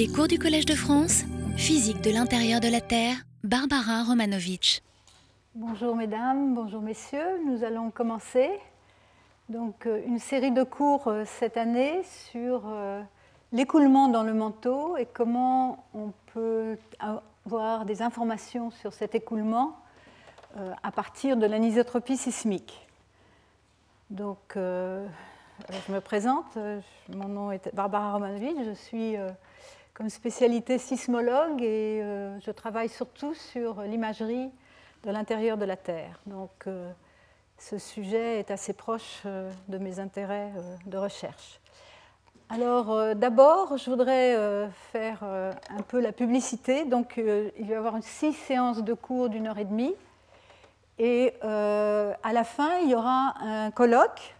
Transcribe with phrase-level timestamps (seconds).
[0.00, 1.24] Les cours du Collège de France,
[1.58, 4.80] physique de l'intérieur de la Terre, Barbara Romanovitch.
[5.54, 8.48] Bonjour mesdames, bonjour messieurs, nous allons commencer
[9.50, 12.00] donc euh, une série de cours euh, cette année
[12.32, 13.02] sur euh,
[13.52, 19.76] l'écoulement dans le manteau et comment on peut avoir des informations sur cet écoulement
[20.82, 22.88] à partir de l'anisotropie sismique.
[24.08, 26.56] Donc je me présente,
[27.10, 29.16] mon nom est Barbara Romanovitch, je suis
[30.00, 34.50] comme spécialité sismologue et euh, je travaille surtout sur l'imagerie
[35.04, 36.18] de l'intérieur de la Terre.
[36.24, 36.90] Donc euh,
[37.58, 40.52] ce sujet est assez proche euh, de mes intérêts
[40.86, 41.60] de recherche.
[42.48, 46.86] Alors d'abord, je voudrais faire un peu la publicité.
[46.86, 49.94] Donc il va y avoir six séances de cours d'une heure et demie.
[50.98, 54.34] Et à la fin, il y aura un colloque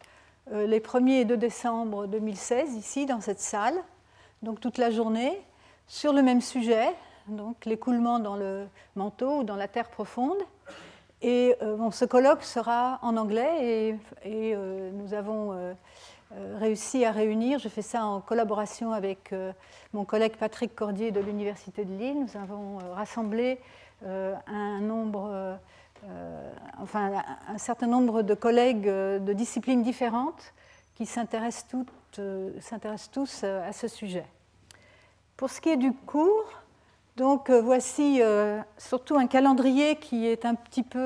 [0.50, 3.76] les 1er et 2 décembre 2016, ici, dans cette salle,
[4.42, 5.40] donc toute la journée,
[5.90, 6.94] sur le même sujet,
[7.26, 10.38] donc l'écoulement dans le manteau ou dans la terre profonde.
[11.20, 15.74] Et euh, ce colloque sera en anglais et, euh, nous avons euh,
[16.60, 19.34] réussi à réunir, je fais ça en collaboration avec
[19.92, 23.58] mon collègue Patrick Cordier de l'Université de Lille, nous avons rassemblé
[24.06, 24.78] un
[27.58, 30.54] certain nombre de collègues de disciplines différentes
[30.94, 31.66] qui s'intéressent
[33.10, 34.24] tous à ce sujet.
[35.40, 36.52] Pour ce qui est du cours,
[37.16, 40.98] donc euh, voici euh, surtout un calendrier qui est un petit peu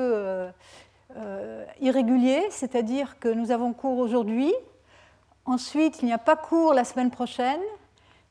[1.15, 4.53] euh, irrégulier, c'est-à-dire que nous avons cours aujourd'hui,
[5.45, 7.61] ensuite il n'y a pas cours la semaine prochaine,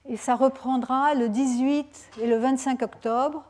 [0.07, 3.43] et ça reprendra le 18 et le 25 octobre,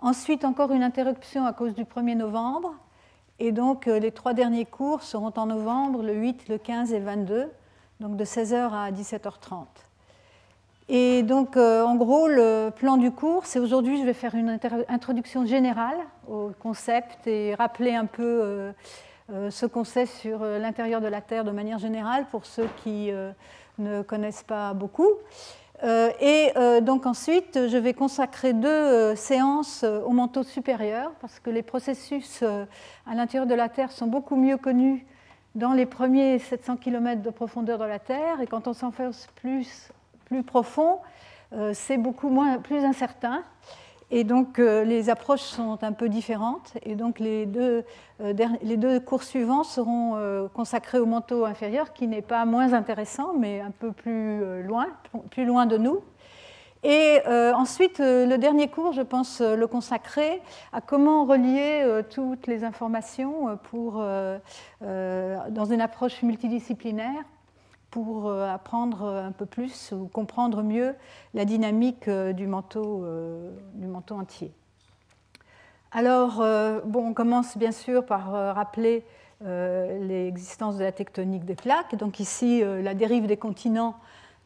[0.00, 2.74] ensuite encore une interruption à cause du 1er novembre,
[3.38, 7.04] et donc les trois derniers cours seront en novembre, le 8, le 15 et le
[7.04, 7.48] 22,
[8.00, 9.66] donc de 16h à 17h30.
[10.88, 14.58] Et donc, euh, en gros, le plan du cours, c'est aujourd'hui, je vais faire une
[14.88, 15.96] introduction générale
[16.28, 18.72] au concept et rappeler un peu euh,
[19.30, 23.10] euh, ce qu'on sait sur l'intérieur de la Terre de manière générale pour ceux qui
[23.78, 25.08] ne connaissent pas beaucoup.
[26.20, 32.42] et donc ensuite, je vais consacrer deux séances au manteau supérieur parce que les processus
[32.42, 35.06] à l'intérieur de la Terre sont beaucoup mieux connus
[35.54, 39.90] dans les premiers 700 km de profondeur de la Terre et quand on s'enfonce plus
[40.40, 40.98] profond,
[41.54, 43.42] euh, c'est beaucoup moins, plus incertain.
[44.10, 46.72] Et donc euh, les approches sont un peu différentes.
[46.82, 47.84] Et donc les deux,
[48.20, 53.34] euh, les deux cours suivants seront consacrés au manteau inférieur, qui n'est pas moins intéressant,
[53.38, 54.86] mais un peu plus loin,
[55.30, 56.00] plus loin de nous.
[56.84, 57.20] Et
[57.54, 60.42] ensuite, le dernier cours, je pense le consacrer
[60.72, 64.02] à comment relier toutes les informations pour,
[64.80, 67.22] dans une approche multidisciplinaire
[67.92, 70.96] pour euh, apprendre un peu plus ou comprendre mieux
[71.34, 74.50] la dynamique euh, du manteau, euh, du manteau entier.
[75.92, 76.42] Alors,
[76.86, 79.04] bon, on commence bien sûr par rappeler
[79.42, 81.94] l'existence de la tectonique des plaques.
[81.96, 83.96] Donc ici, la dérive des continents,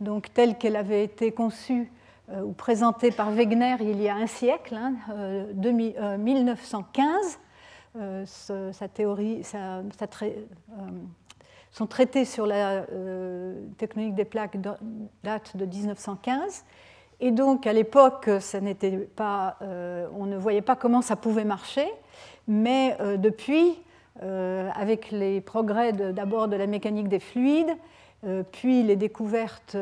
[0.01, 1.93] donc telle qu'elle avait été conçue
[2.37, 4.95] ou présentée par Wegener il y a un siècle, hein,
[5.55, 7.39] 1915.
[8.25, 10.09] sa théorie, sa, sa,
[11.73, 14.57] son traité sur la euh, des plaques
[15.23, 16.65] date de 1915.
[17.21, 21.87] Et donc, à l'époque, euh, on ne voyait pas comment ça pouvait marcher.
[22.49, 23.79] Mais euh, depuis,
[24.23, 27.77] avec les progrès d'abord de, la mécanique des fluides,
[28.51, 29.77] puis les découvertes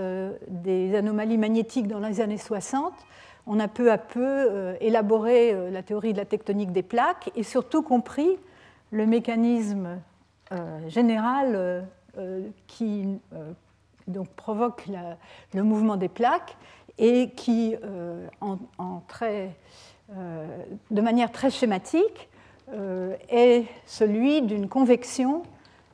[0.48, 2.92] des anomalies magnétiques dans les années 60,
[3.46, 7.84] on a peu à peu élaboré la théorie de la tectonique des plaques et surtout
[7.84, 8.36] compris
[8.90, 10.00] le mécanisme
[10.54, 11.82] euh, général euh,
[12.18, 13.06] euh, qui
[14.06, 14.84] donc, provoque
[15.52, 16.56] le mouvement des plaques
[16.96, 18.30] et qui, de
[21.00, 22.28] manière très schématique,
[23.30, 25.42] est celui d'une convection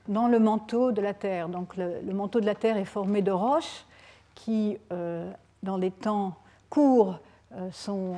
[0.09, 1.49] dans le manteau de la Terre.
[1.49, 3.87] Donc le, manteau de la Terre est formé de roches
[4.35, 4.77] qui,
[5.63, 6.35] dans les temps
[6.69, 7.19] courts,
[7.73, 8.15] sont,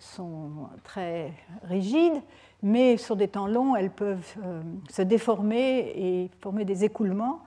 [0.00, 0.50] sont,
[0.84, 1.32] très
[1.62, 2.20] rigides
[2.66, 4.60] mais sur des temps longs, elles peuvent euh,
[4.90, 7.38] se déformer et former des écoulements.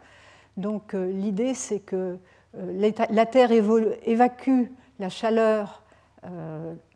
[0.56, 2.18] Donc euh, l'idée, c'est que
[2.58, 5.84] euh, la Terre évacue la chaleur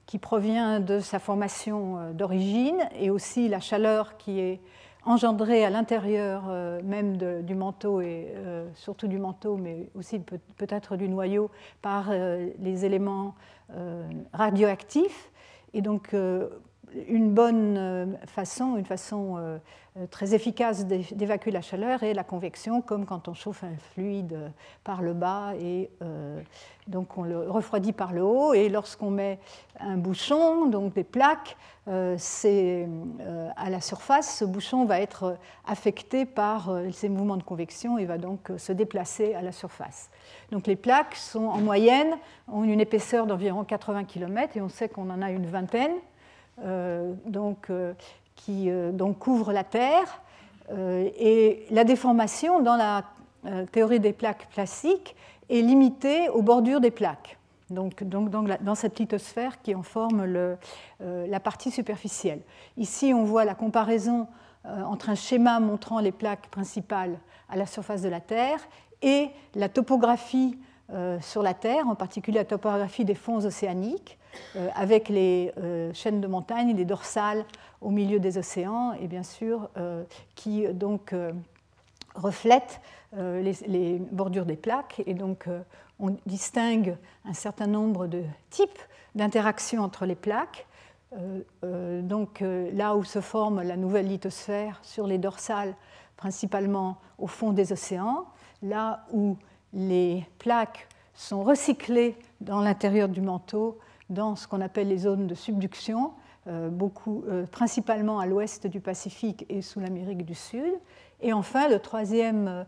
[0.06, 4.60] qui provient de sa formation d'origine et aussi la chaleur qui est
[5.06, 6.48] engendrée à l'intérieur
[6.84, 8.34] même du manteau et
[8.74, 10.20] surtout du manteau, mais aussi
[10.58, 11.50] peut-être du noyau
[11.82, 13.36] par les éléments
[14.34, 15.32] radioactifs.
[15.74, 16.14] Et donc
[17.08, 19.60] une bonne façon, une façon
[20.10, 24.52] très efficace d'évacuer la chaleur est la convection, comme quand on chauffe un fluide
[24.84, 25.90] par le bas et
[26.88, 28.54] donc on le refroidit par le haut.
[28.54, 29.40] Et lorsqu'on met
[29.80, 31.58] un bouchon, donc des plaques,
[32.18, 32.90] c'est
[33.56, 38.18] à la surface, ce bouchon va être affecté par ces mouvements de convection et va
[38.18, 40.10] donc se déplacer à la surface.
[40.52, 42.16] Donc les plaques sont en moyenne
[42.52, 46.13] ont une épaisseur d'environ 80 km et on sait qu'on en a une vingtaine euh,
[46.60, 47.94] donc, euh,
[48.36, 50.22] qui euh, donc, couvrent la Terre.
[50.72, 53.04] et la déformation dans la
[53.72, 55.16] théorie des plaques classiques
[55.50, 57.38] est limitée aux bordures des plaques.
[57.70, 60.26] Donc, donc, dans cette lithosphère qui en forme
[61.02, 62.40] la partie superficielle.
[62.78, 64.28] Ici, on voit la comparaison
[64.64, 67.20] entre un schéma montrant les plaques principales
[67.50, 68.60] à la surface de la Terre
[69.02, 70.58] et la topographie
[70.92, 74.23] euh, sur la Terre, en particulier la topographie des fonds océaniques, euh,
[74.76, 77.46] avec les euh, chaînes de montagnes, les dorsales
[77.82, 79.70] au milieu des océans, et bien sûr
[80.36, 81.14] qui donc
[82.16, 82.80] reflètent
[83.12, 85.04] les, bordures des plaques.
[85.06, 85.50] Et donc
[86.00, 86.96] on distingue
[87.26, 88.80] un certain nombre de types
[89.16, 90.66] d'interactions entre les plaques.
[91.62, 95.76] donc là où se forme la nouvelle lithosphère sur les dorsales,
[96.16, 98.28] principalement au fond des océans,
[98.62, 99.36] là où
[99.74, 103.78] les plaques sont recyclées dans l'intérieur du manteau,
[104.10, 106.12] dans ce qu'on appelle les zones de subduction,
[106.48, 106.70] euh,
[107.08, 110.74] euh, principalement à l'ouest du Pacifique et sous l'Amérique du Sud.
[111.22, 112.66] Et enfin, euh,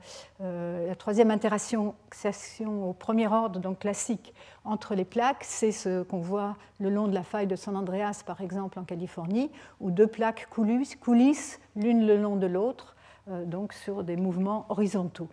[0.88, 1.94] la troisième interaction
[2.70, 4.34] au premier ordre, donc classique,
[4.64, 8.24] entre les plaques, c'est ce qu'on voit le long de la faille de San Andreas,
[8.26, 9.52] par exemple, en Californie,
[9.82, 12.96] où deux plaques coulissent l'une le long de l'autre,
[13.28, 15.28] donc sur des mouvements horizontaux.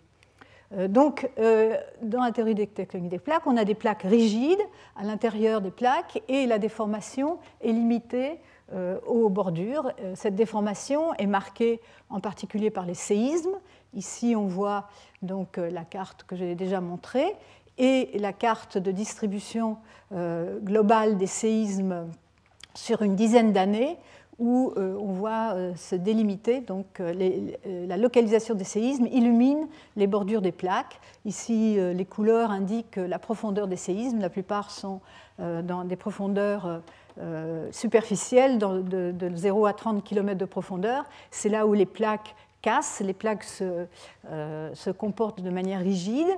[0.74, 4.60] Euh, donc, euh, dans la théorie des tectoniques des plaques, on a des plaques rigides
[4.96, 8.40] à l'intérieur des plaques et la déformation est limitée
[8.72, 9.92] euh, aux bordures.
[10.14, 13.58] Cette déformation est marquée en particulier par les séismes.
[13.94, 14.88] Ici, on voit
[15.20, 17.36] donc la carte que j'ai déjà montrée
[17.76, 19.76] et la carte de distribution
[20.10, 22.06] globale des séismes
[22.74, 23.98] sur une dizaine d'années
[24.42, 26.60] où euh, on voit euh, se délimiter.
[26.60, 27.14] Donc, euh,
[27.86, 31.00] la localisation des séismes illumine les bordures des plaques.
[31.24, 34.18] Ici, les couleurs indiquent la profondeur des séismes.
[34.18, 35.00] La plupart sont
[35.38, 36.82] dans des profondeurs
[37.70, 41.04] superficielles, de, 0 à 30 km de profondeur.
[41.30, 43.86] C'est là où les plaques cassent, les plaques se,
[44.24, 46.28] se comportent de manière rigide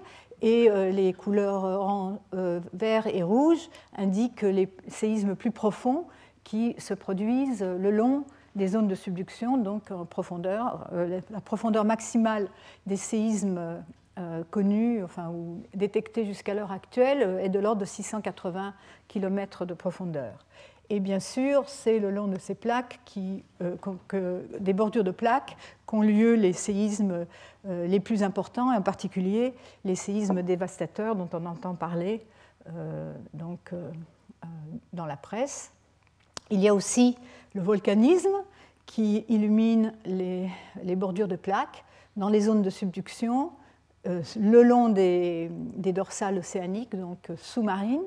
[0.42, 2.18] et les couleurs
[2.74, 6.04] vert et rouge indiquent les séismes plus profonds
[6.44, 8.24] qui se produisent le long
[8.54, 10.88] des zones de subduction, donc en profondeur.
[10.92, 12.48] Euh, la profondeur maximale
[12.86, 13.82] des séismes
[14.18, 18.74] euh, connus, enfin, ou détectés jusqu'à l'heure actuelle, euh, est de l'ordre de 680
[19.08, 20.44] km de profondeur.
[20.90, 23.00] Et bien sûr, c'est le long de ces plaques,
[23.58, 25.56] des bordures de plaques,
[25.86, 27.24] qu'ont lieu les séismes
[27.66, 29.54] les plus importants, et en particulier
[29.86, 32.20] les séismes dévastateurs dont on entend parler
[33.32, 33.72] donc,
[34.92, 35.73] dans la presse.
[36.54, 37.18] Il y a aussi
[37.54, 38.36] le volcanisme
[38.86, 40.48] qui illumine les,
[40.94, 41.84] bordures de plaques
[42.16, 43.50] dans les zones de subduction
[44.06, 48.04] euh, le long des, dorsales océaniques, donc sous-marines.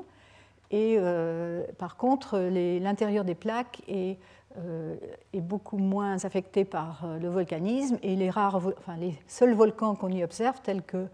[0.72, 4.18] Et euh, par contre, l'intérieur des plaques est,
[4.58, 4.96] euh,
[5.34, 10.24] beaucoup moins affecté par le volcanisme et les, rares, enfin, les seuls volcans qu'on y
[10.24, 11.08] observe, tels que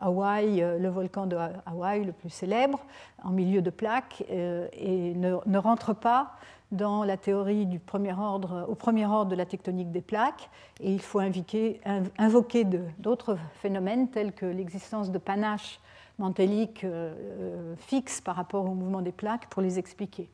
[0.00, 2.80] Hawaï, le volcan de Hawaï le plus célèbre,
[3.22, 6.32] en milieu de plaques, et ne, ne rentre pas
[6.72, 10.50] dans la théorie au premier ordre de la tectonique des plaques,
[10.80, 12.64] et il faut invoquer
[12.98, 15.78] d'autres phénomènes tels que l'existence de panaches
[16.18, 20.28] mantéliques euh, euh, fixes par rapport au mouvement des plaques pour les expliquer.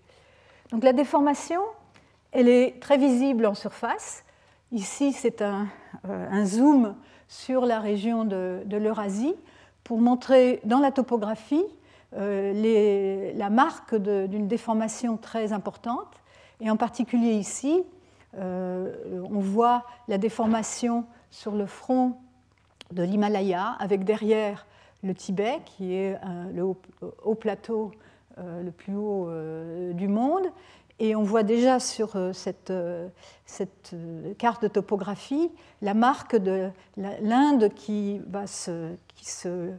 [0.70, 1.60] Donc la déformation,
[2.32, 4.24] elle est très visible en surface.
[4.70, 5.66] Ici, c'est un,
[6.08, 6.94] euh, zoom
[7.26, 9.34] sur la région de, l'Eurasie
[9.82, 11.64] pour montrer dans la topographie
[12.12, 16.08] la marque d'une déformation très importante
[16.60, 17.84] et en particulier ici,
[18.36, 18.92] euh,
[19.30, 22.16] on voit la déformation sur le front
[22.92, 24.66] de l'Himalaya, avec derrière
[25.02, 27.92] le Tibet, qui est euh, le haut, plateau
[28.38, 29.30] euh, le plus haut
[29.92, 30.46] du monde.
[31.00, 32.72] Et on voit déjà sur cette,
[34.36, 35.48] carte de topographie
[35.80, 38.20] la marque de l'Inde qui,
[39.14, 39.70] qui se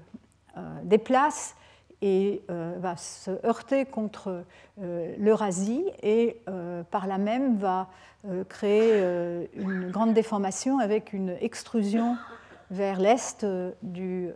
[0.84, 1.56] déplace
[2.02, 4.44] et euh, va se heurter contre
[4.82, 7.90] euh, l'Eurasie et euh, par là même va
[8.50, 9.02] créer
[9.56, 12.18] une grande déformation avec une extrusion
[12.70, 14.34] vers l'est de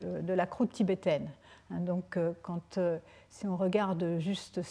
[0.00, 1.28] la croûte tibétaine.
[1.70, 2.78] Hein, donc, quand
[3.28, 4.62] si on regarde juste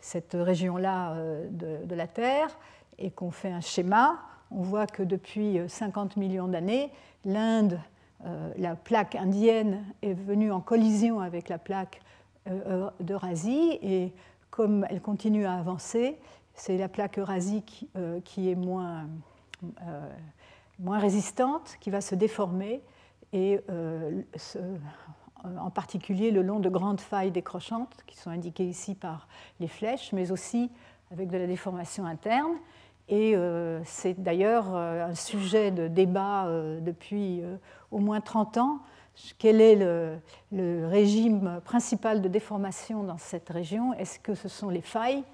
[0.00, 1.14] cette région-là
[1.50, 2.48] de, de, la Terre
[2.96, 4.18] et qu'on fait un schéma,
[4.50, 6.90] on voit que depuis 50 millions d'années,
[7.26, 7.78] l'Inde,
[8.56, 12.00] la plaque indienne est venue en collision avec la plaque
[13.00, 14.12] d'Eurasie et
[14.50, 16.18] comme elle continue à avancer,
[16.54, 19.08] c'est la plaque eurasique euh, qui est moins,
[19.64, 20.08] euh,
[20.78, 22.82] moins, résistante, qui va se déformer,
[23.32, 24.22] et euh,
[25.44, 29.26] en particulier le long de grandes failles décrochantes, qui sont indiquées ici par
[29.58, 30.70] les flèches, mais aussi
[31.10, 32.52] avec de la déformation interne.
[33.08, 33.34] Et
[33.84, 36.46] c'est d'ailleurs un sujet de débat
[36.80, 37.42] depuis
[37.90, 38.78] au moins 30 ans.
[39.38, 43.92] Quel est le, régime principal de déformation dans cette région?
[43.94, 45.24] Est-ce que ce sont les failles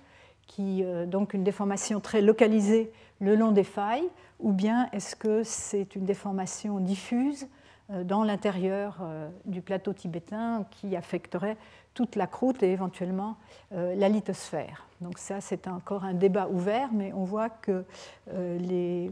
[0.47, 4.09] qui, euh, donc une déformation très localisée le long des failles,
[4.39, 7.49] ou bien est-ce que c'est une déformation diffuse
[7.91, 11.57] euh, dans l'intérieur euh, du plateau tibétain qui affecterait
[11.99, 13.37] toute la croûte et éventuellement
[13.73, 14.87] la lithosphère.
[15.01, 17.85] Donc ça, c'est encore un débat ouvert, mais on voit que
[18.33, 19.11] les,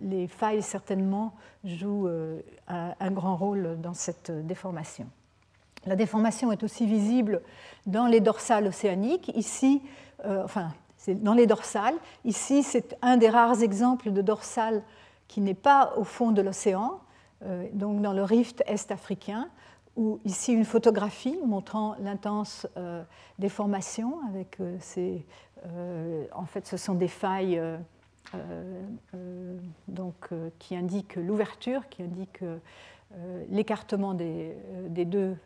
[0.00, 1.32] les failles certainement
[1.64, 2.10] jouent
[2.68, 5.06] un grand rôle dans cette déformation.
[5.86, 7.40] La déformation est aussi visible
[7.86, 9.30] dans les dorsales océaniques.
[9.34, 9.82] Ici,
[10.26, 11.94] euh, enfin, c'est dans les dorsales.
[12.24, 14.82] Ici, c'est un des rares exemples de dorsales
[15.26, 17.00] qui n'est pas au fond de l'océan,
[17.46, 19.48] euh, donc dans le rift est-africain,
[20.24, 23.02] ici une photographie montrant l'intense euh,
[23.38, 25.24] déformation avec ces.
[26.32, 27.60] en fait, ce sont des failles
[29.88, 32.44] donc, qui indiquent l'ouverture, qui indiquent
[33.50, 34.54] l'écartement des,
[34.88, 35.36] des, deux,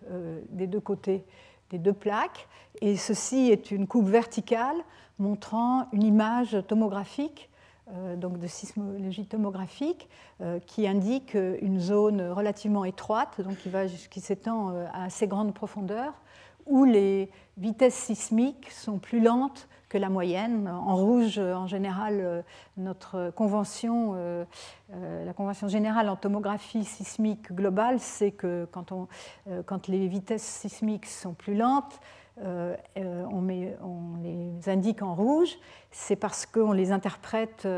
[0.80, 1.24] côtés
[1.70, 2.46] des deux plaques.
[2.80, 4.76] Et ceci est une coupe verticale
[5.18, 7.53] montrant une image tomographique, euh,
[8.16, 10.08] donc de sismologie tomographique,
[10.40, 15.26] euh, qui indique une zone relativement étroite, donc qui, va, qui s'étend euh, à assez
[15.26, 16.14] grande profondeur,
[16.66, 20.66] où les vitesses sismiques sont plus lentes que la moyenne.
[20.68, 22.42] En rouge, en général, euh,
[22.76, 24.44] notre convention, euh,
[24.92, 31.32] euh, la convention générale en tomographie sismique globale, c'est que quand, les vitesses sismiques sont
[31.32, 32.00] plus lentes,
[32.42, 35.56] on, met, on, les indique en rouge,
[35.90, 37.68] c'est parce qu'on les interprète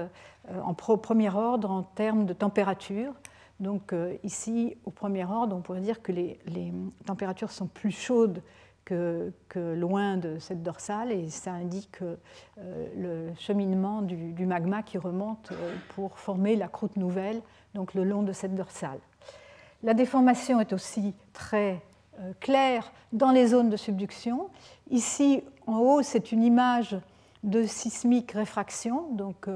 [0.48, 3.12] en premier ordre en termes de température.
[3.60, 6.38] Donc ici, au premier ordre, on pourrait dire que les,
[7.04, 8.42] températures sont plus chaudes
[8.86, 9.32] que,
[9.74, 15.74] loin de cette dorsale et ça indique euh, le cheminement du, magma qui remonte euh,
[15.94, 17.42] pour former la croûte nouvelle,
[17.74, 18.98] donc le long de cette dorsale.
[19.82, 21.82] La déformation est aussi très
[22.20, 24.48] euh, claire dans les zones de subduction.
[24.90, 26.96] Ici, en haut, c'est une image
[27.42, 29.48] de sismique réfraction, donc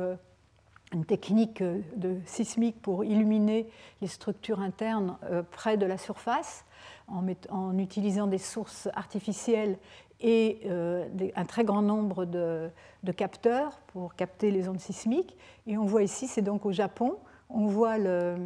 [0.93, 3.69] une technique de sismique pour illuminer
[4.01, 5.17] les structures internes
[5.51, 6.65] près de la surface
[7.09, 9.77] en, utilisant des sources artificielles
[10.21, 12.71] et euh, un très grand nombre de,
[13.17, 15.37] capteurs pour capter les ondes sismiques.
[15.67, 17.17] Et on voit ici, c'est donc au Japon,
[17.49, 18.37] on voit le,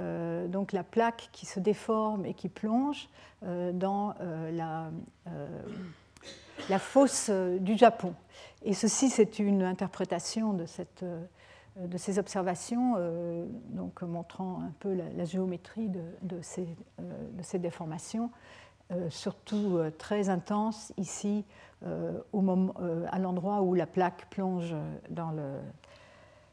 [0.00, 3.08] euh, donc la plaque qui se déforme et qui plonge
[3.44, 4.14] euh, dans
[4.52, 4.90] la,
[6.68, 8.14] la, fosse du Japon.
[8.64, 10.66] Et ceci, c'est une interprétation de
[11.78, 16.68] euh, ces observations, euh, donc montrant un peu la, géométrie de, ces,
[17.00, 18.30] euh, de, ces, déformations,
[19.08, 21.46] surtout très intenses ici,
[22.34, 22.74] au moment,
[23.10, 24.74] à l'endroit où la plaque plonge
[25.08, 25.60] dans le.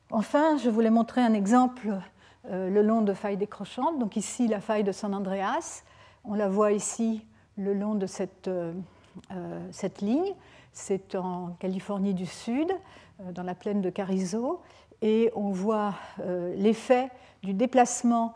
[0.10, 2.00] Enfin, je voulais montrer un exemple
[2.46, 4.00] le long de failles décrochantes.
[4.00, 5.84] Donc ici, la faille de San Andreas.
[6.24, 7.25] On la voit ici
[7.58, 8.50] le long de cette,
[9.72, 10.34] cette ligne.
[10.72, 12.72] C'est en Californie du Sud,
[13.34, 14.62] dans la plaine de Carrizo
[15.01, 17.10] et on voit euh, l'effet
[17.43, 18.36] du déplacement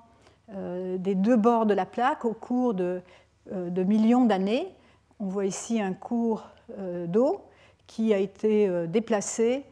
[0.53, 3.01] euh, des deux bords de la plaque au cours de,
[3.51, 4.67] euh, millions d'années.
[5.19, 6.43] On voit ici un cours
[7.07, 7.41] d'eau
[7.87, 9.63] qui a été déplacé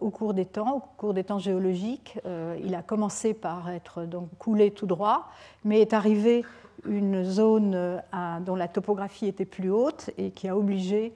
[0.00, 2.18] au cours des temps, au cours des temps géologiques.
[2.62, 5.30] il a commencé par être donc coulé tout droit,
[5.64, 6.44] mais est arrivé
[6.86, 8.00] une zone
[8.40, 11.12] dont la topographie était plus haute et qui a obligé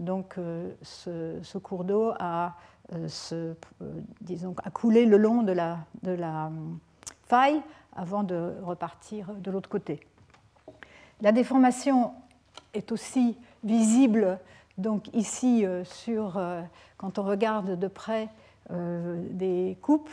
[0.00, 0.36] donc
[0.82, 2.54] ce cours d'eau à
[2.92, 3.08] euh,
[3.82, 3.94] euh,
[4.72, 6.52] couler le long de la, de la
[7.24, 7.60] faille
[7.96, 10.06] avant de repartir de l'autre côté.
[11.20, 12.12] La déformation
[12.74, 14.38] est aussi visible
[14.78, 16.40] donc ici euh, sur,
[16.96, 18.28] quand on regarde de près
[18.70, 20.10] des coupes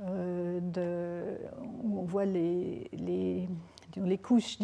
[0.00, 1.38] de,
[1.82, 3.48] où on voit les,
[4.22, 4.58] couches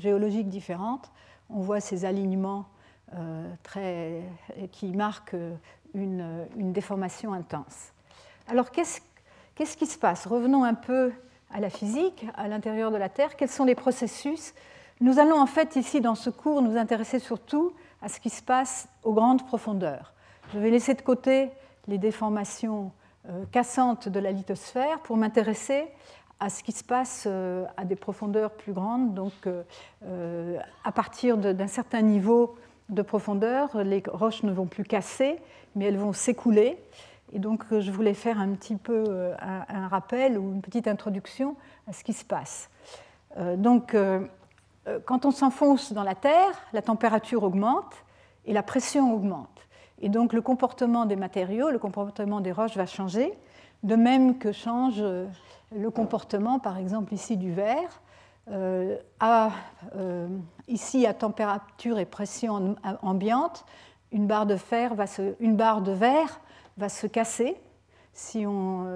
[0.00, 1.10] géologiques différentes,
[1.50, 2.66] on voit ces alignements
[3.62, 4.22] très,
[4.72, 5.36] qui marquent
[5.94, 7.92] une, déformation intense.
[8.48, 10.26] Alors qu'est-ce qui se passe?
[10.26, 11.12] Revenons un peu
[11.52, 13.36] à la physique, à l'intérieur de la Terre.
[13.36, 14.54] Quels sont les processus?
[15.00, 17.72] Nous allons en fait ici dans ce cours nous intéresser surtout
[18.02, 20.12] à ce qui se passe aux grandes profondeurs.
[20.52, 21.50] Je vais laisser de côté
[21.86, 22.90] les déformations
[23.28, 25.86] euh, cassantes de la lithosphère pour m'intéresser
[26.40, 29.14] à ce qui se passe euh, à des profondeurs plus grandes.
[29.14, 32.56] Donc, euh, à partir d'un certain niveau
[32.88, 35.38] de profondeur, les roches ne vont plus casser,
[35.76, 36.82] mais elles vont s'écouler.
[37.32, 41.54] Et donc, je voulais faire un petit peu un, rappel ou une petite introduction
[41.86, 42.70] à ce qui se passe.
[43.56, 43.96] donc,
[45.04, 47.94] quand on s'enfonce dans la Terre, la température augmente
[48.46, 49.68] et la pression augmente.
[50.00, 53.32] Et donc, le comportement des matériaux, le comportement des roches va changer,
[53.82, 55.26] de même que change euh,
[55.74, 58.00] le comportement, par exemple, ici du verre.
[58.50, 60.28] Euh, euh,
[60.66, 63.64] ici, à température et pression ambiante,
[64.10, 66.40] une barre de, verre
[66.76, 67.56] va se casser
[68.12, 68.86] si on,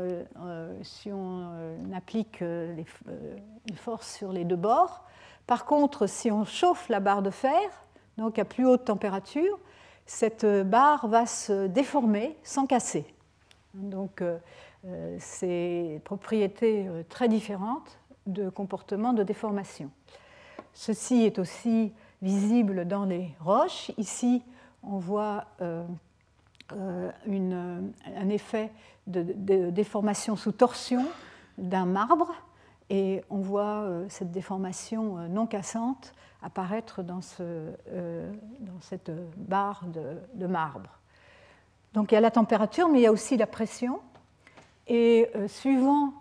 [0.82, 1.52] si on
[1.94, 2.84] applique les,
[3.76, 5.04] forces sur les deux bords.
[5.46, 7.60] Par contre, si on chauffe la barre de fer,
[8.18, 9.60] donc à plus haute température,
[10.06, 13.06] cette barre va se déformer sans casser.
[13.74, 14.38] Donc, euh,
[14.86, 19.90] euh, c'est propriétés euh, très différentes de comportement de déformation.
[20.72, 21.92] Ceci est aussi
[22.22, 23.90] visible dans les roches.
[23.98, 24.42] Ici,
[24.82, 25.46] on voit
[26.70, 28.72] un effet
[29.06, 31.04] de, déformation sous torsion
[31.58, 32.34] d'un marbre
[32.88, 37.20] et on voit cette déformation non cassante apparaître dans,
[38.80, 39.82] cette barre
[40.34, 40.90] de marbre.
[41.94, 44.00] Donc il y a la température, mais il y a aussi la pression.
[44.88, 46.12] Et euh, suivant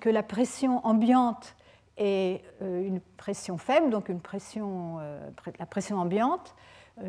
[0.00, 1.54] que la pression ambiante
[1.98, 6.54] est euh, une pression faible, donc une pression, euh, la pression ambiante,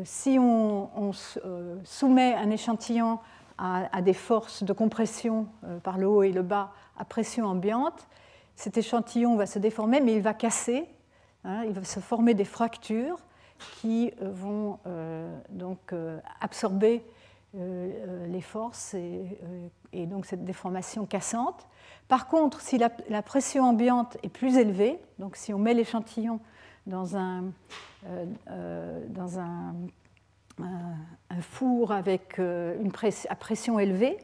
[0.04, 1.12] si on,
[1.84, 3.18] soumet un échantillon
[3.58, 5.46] à, des forces de compression
[5.82, 8.08] par le haut et le bas à pression ambiante,
[8.56, 10.88] cet échantillon va se déformer, mais il va casser,
[11.44, 13.18] hein, il va se former des fractures
[13.80, 14.78] qui vont
[15.50, 15.94] donc
[16.40, 17.04] absorber
[17.56, 19.24] euh, les forces euh,
[19.92, 21.68] et, donc cette déformation cassante.
[22.08, 26.40] Par contre, si la, pression ambiante est plus élevée, donc si on met l'échantillon
[26.88, 27.44] dans un,
[28.08, 29.00] euh,
[31.42, 34.18] four avec à pression élevée,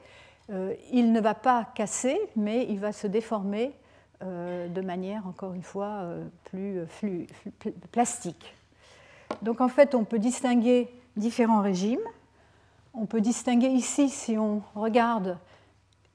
[0.92, 3.72] il ne va pas casser, mais il va se déformer
[4.22, 6.04] de manière, encore une fois,
[6.44, 7.26] plus, plus
[7.90, 8.54] plastique.
[9.42, 12.00] Donc en fait, on peut distinguer différents régimes.
[12.94, 15.38] On peut distinguer ici, si on regarde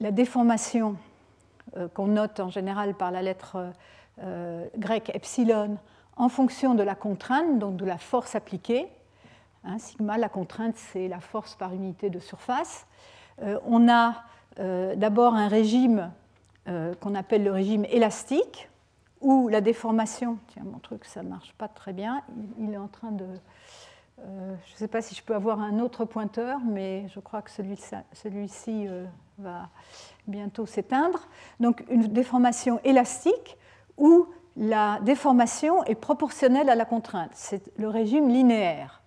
[0.00, 0.96] la déformation
[1.76, 3.72] euh, qu'on note en général par la lettre
[4.22, 5.78] euh, grecque epsilon
[6.16, 8.88] en fonction de la contrainte, donc de la force appliquée.
[9.64, 12.86] Hein, sigma, la contrainte, c'est la force par unité de surface.
[13.42, 14.22] Euh, on a
[14.96, 16.10] d'abord un régime
[17.00, 18.68] qu'on appelle le régime élastique,
[19.20, 22.22] où la déformation, tiens, mon truc, ça ne marche pas très bien,
[22.58, 23.26] il est en train de,
[24.24, 27.42] euh, je ne sais pas si je peux avoir un autre pointeur, mais je crois
[27.42, 29.04] que celui-ci euh,
[29.38, 29.68] va
[30.26, 31.28] bientôt s'éteindre.
[31.60, 33.58] Donc une déformation élastique
[33.98, 34.26] où
[34.56, 37.30] la déformation est proportionnelle à la contrainte.
[37.34, 39.02] C'est le régime linéaire.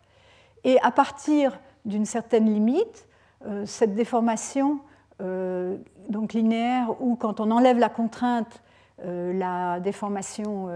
[0.64, 3.08] Et à partir d'une certaine limite,
[3.46, 4.80] euh, cette déformation
[5.20, 8.62] donc linéaire, où quand on enlève la contrainte,
[9.04, 10.70] la déformation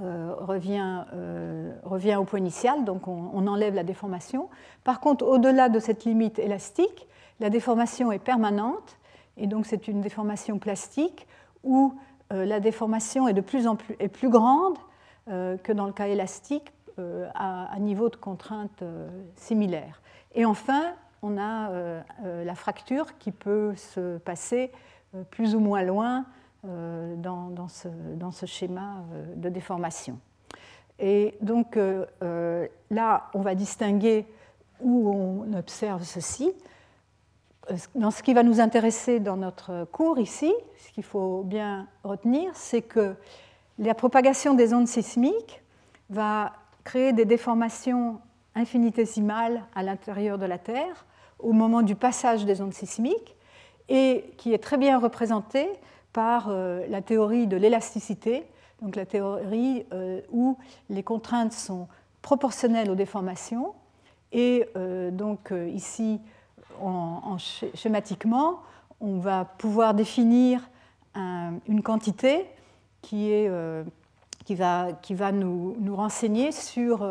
[0.00, 4.48] euh, revient, euh, revient, au point initial, donc on, enlève la déformation.
[4.84, 7.08] Par contre, au-delà de cette limite élastique,
[7.40, 8.96] la déformation est permanente,
[9.36, 11.26] et donc c'est une déformation plastique
[11.64, 11.94] où
[12.32, 14.78] euh, la déformation est de plus en plus, est plus grande
[15.26, 16.72] que dans le cas élastique
[17.34, 18.82] à, à, niveau de contrainte
[19.36, 20.00] similaire.
[20.34, 21.70] Et enfin, on a
[22.24, 24.70] la fracture qui peut se passer
[25.30, 26.24] plus ou moins loin
[26.66, 30.18] euh, dans, ce, schéma euh, de déformation.
[30.98, 34.26] Et donc euh, là, on va distinguer
[34.80, 36.52] où on observe ceci.
[37.70, 42.82] Ce qui va nous intéresser dans notre cours ici, ce qu'il faut bien retenir, c'est
[42.82, 43.14] que
[43.78, 45.62] la propagation des ondes sismiques
[46.10, 48.18] va créer des déformations
[48.56, 51.06] infinitésimales à l'intérieur de la Terre
[51.38, 53.36] au moment du passage des ondes sismiques
[53.88, 55.68] et qui est très bien représentée
[56.12, 58.44] par euh, la théorie de l'élasticité,
[58.82, 60.56] donc la théorie euh, où
[60.90, 61.88] les contraintes sont
[62.22, 63.74] proportionnelles aux déformations.
[64.32, 66.20] Et euh, donc ici,
[66.82, 67.36] en,
[67.74, 68.60] schématiquement,
[69.00, 70.68] on va pouvoir définir
[71.14, 72.46] une quantité
[73.02, 73.50] qui, est,
[74.44, 77.04] qui va, qui va nous, nous, renseigner sur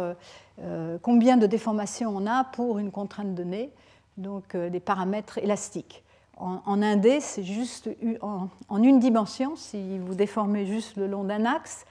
[1.01, 3.71] combien de déformations on a pour une contrainte donnée,
[4.17, 6.03] donc des paramètres élastiques.
[6.39, 7.89] En, indé, c'est juste
[8.21, 8.49] en,
[8.83, 9.55] une dimension.
[9.55, 11.85] Si vous déformez juste le long d'un axe,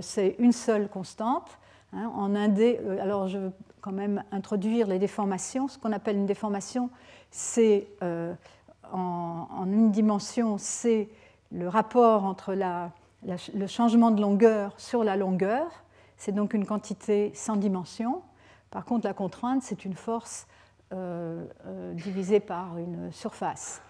[0.00, 1.58] c'est une seule constante.
[1.92, 5.66] Hein, en indé, alors je veux quand même introduire les déformations.
[5.66, 6.88] Ce qu'on appelle une déformation,
[7.32, 7.88] c'est
[8.92, 11.08] en, une dimension, c'est
[11.52, 15.66] le rapport entre le changement de longueur sur la longueur.
[16.16, 18.22] C'est donc une quantité sans dimension.
[18.70, 20.46] Par contre, la contrainte, c'est une force
[20.92, 23.80] euh, euh, divisée par une surface.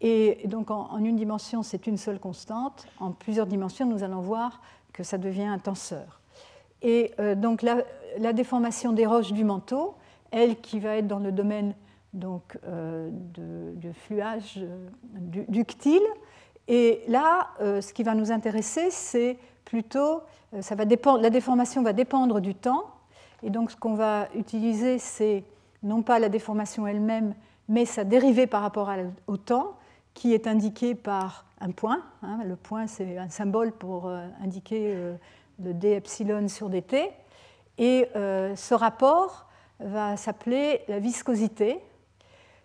[0.00, 2.86] Et donc en, une dimension, c'est une seule constante.
[3.00, 4.60] En plusieurs dimensions, nous allons voir
[4.92, 6.20] que ça devient un tenseur.
[6.82, 9.96] Et euh, donc la, déformation des roches du manteau,
[10.30, 11.74] elle qui va être dans le domaine
[12.12, 14.64] donc, de, fluage
[15.48, 16.06] ductile.
[16.68, 20.20] Et là, ce qui va nous intéresser, c'est plutôt,
[20.60, 22.84] ça va dépendre, la déformation va dépendre du temps.
[23.42, 25.42] Et donc ce qu'on va utiliser, c'est
[25.86, 27.34] non pas la déformation elle-même,
[27.68, 28.90] mais sa dérivée par rapport
[29.26, 29.76] au temps,
[30.14, 32.02] qui est indiquée par un point.
[32.22, 32.40] Hein.
[32.44, 35.14] le point, c'est un symbole pour euh, indiquer euh,
[35.62, 37.10] le d epsilon sur dt.
[37.78, 39.46] Et euh, ce rapport
[39.78, 41.78] va s'appeler la viscosité.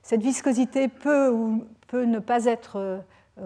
[0.01, 3.03] Cette viscosité peut ou peut ne pas être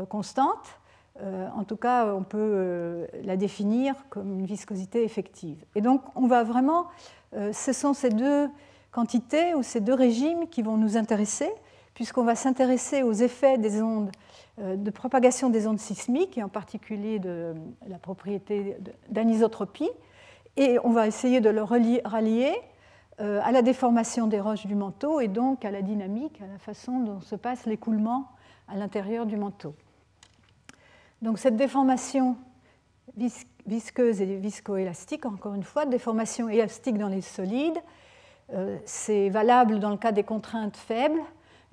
[0.08, 0.80] constante.
[1.20, 5.66] en tout cas, on peut la définir comme une viscosité effective.
[5.74, 6.86] Et donc, on va vraiment,
[7.34, 8.50] ce sont ces deux
[8.96, 11.52] quantités ou ces deux régimes qui vont nous intéresser,
[11.96, 14.10] puisqu'on va s'intéresser aux effets des ondes
[14.62, 17.54] euh, de propagation des ondes sismiques, et en particulier de
[17.90, 18.78] la propriété
[19.10, 19.90] d'anisotropie,
[20.56, 22.56] et on va essayer de le rallier
[23.20, 26.58] euh, à la déformation des roches du manteau et donc à la dynamique, à la
[26.58, 28.30] façon dont se passe l'écoulement
[28.70, 29.76] à l'intérieur du manteau.
[31.22, 32.38] Donc cette déformation
[33.66, 38.05] visqueuse et viscoélastique, encore une fois, déformation élastique dans les solides, euh,
[38.86, 41.20] c'est valable dans le cas des contraintes faibles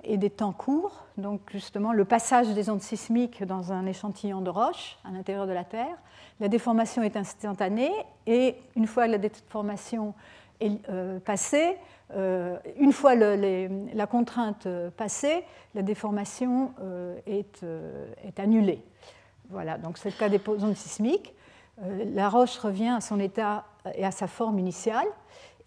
[0.03, 4.49] et des temps courts, donc justement le passage des ondes sismiques dans un échantillon de
[4.49, 5.97] roche à l'intérieur de la Terre.
[6.39, 7.91] La déformation est instantanée
[8.27, 10.13] et une fois la déformation
[10.61, 11.77] euh, passée,
[12.15, 16.73] euh, une fois la contrainte passée, la déformation
[17.25, 17.63] est,
[18.23, 18.83] est, annulée.
[19.49, 21.33] Voilà, donc c'est le cas des ondes sismiques.
[21.81, 25.07] la roche revient à son état et à sa forme initiale.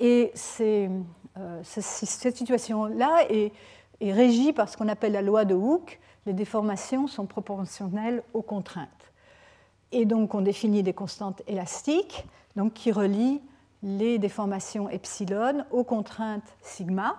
[0.00, 3.52] Et euh, cette situation-là est,
[4.00, 5.98] régie par ce qu'on appelle la loi de Hooke.
[6.26, 8.88] Les déformations sont proportionnelles aux contraintes.
[9.92, 13.40] Et donc on définit des constantes élastiques donc, qui relient
[13.82, 17.16] les déformations epsilon aux contraintes sigma.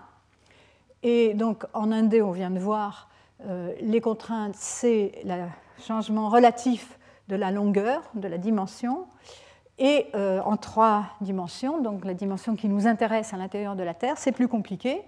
[1.04, 3.10] Et donc en indé, on vient de voir,
[3.46, 5.46] euh, les contraintes, c'est le
[5.80, 9.08] changement relatif de la longueur, de la dimension
[9.80, 11.82] et euh, en trois dimensions.
[11.82, 15.04] Donc la dimension qui nous intéresse à l'intérieur de la Terre, c'est plus compliqué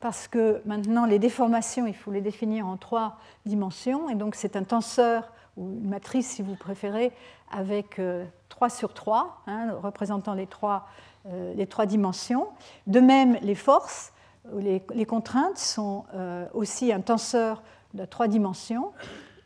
[0.00, 4.56] parce que maintenant les déformations, il faut les définir en trois dimensions, et donc c'est
[4.56, 7.12] un tenseur ou une matrice si vous préférez,
[7.50, 10.86] avec euh, 3 sur 3, hein, représentant les trois,
[11.28, 12.48] euh, les trois, dimensions.
[12.86, 14.12] De même, les forces,
[14.58, 17.62] les, contraintes sont euh, aussi un tenseur
[17.94, 18.92] de trois dimensions,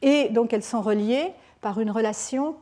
[0.02, 2.56] et donc elles sont reliées par une relation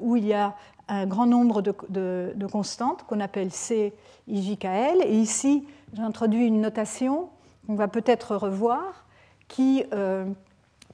[0.00, 0.54] où il y a
[0.88, 3.92] un grand nombre de, constantes qu'on appelle C,
[4.28, 4.98] I, L.
[5.04, 7.28] Et ici, j'introduis une notation
[7.66, 9.04] qu'on va peut-être revoir,
[9.48, 10.26] qui, euh,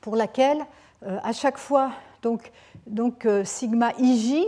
[0.00, 0.64] pour laquelle,
[1.06, 1.90] euh, à chaque fois,
[2.22, 2.50] donc,
[2.86, 4.44] donc euh, sigma IJ,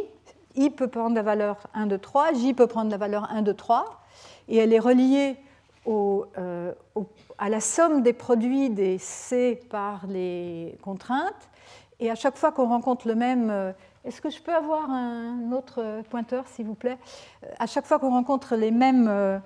[0.56, 3.54] I peut prendre la valeur 1, 2, 3, J peut prendre la valeur 1, 2,
[3.54, 4.00] 3,
[4.48, 5.36] et elle est reliée
[5.84, 6.26] au,
[7.36, 11.50] à la somme des produits des C par les contraintes.
[12.00, 16.02] Et à chaque fois qu'on rencontre le même est-ce que je peux avoir un autre
[16.10, 16.98] pointeur, s'il vous plaît?
[17.58, 19.38] À chaque fois qu'on rencontre les mêmes, euh,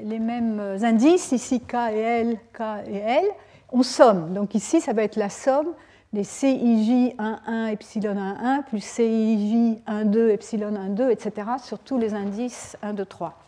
[0.00, 3.24] les mêmes indices, ici K et L, K et L,
[3.72, 4.32] on somme.
[4.32, 5.74] Donc ici, ça va être la somme
[6.12, 11.48] des CIJ 1,1 epsilon 1,1 plus CIJ 1,2 epsilon 1,2, etc.
[11.62, 13.38] sur tous les indices 1, 2, 3.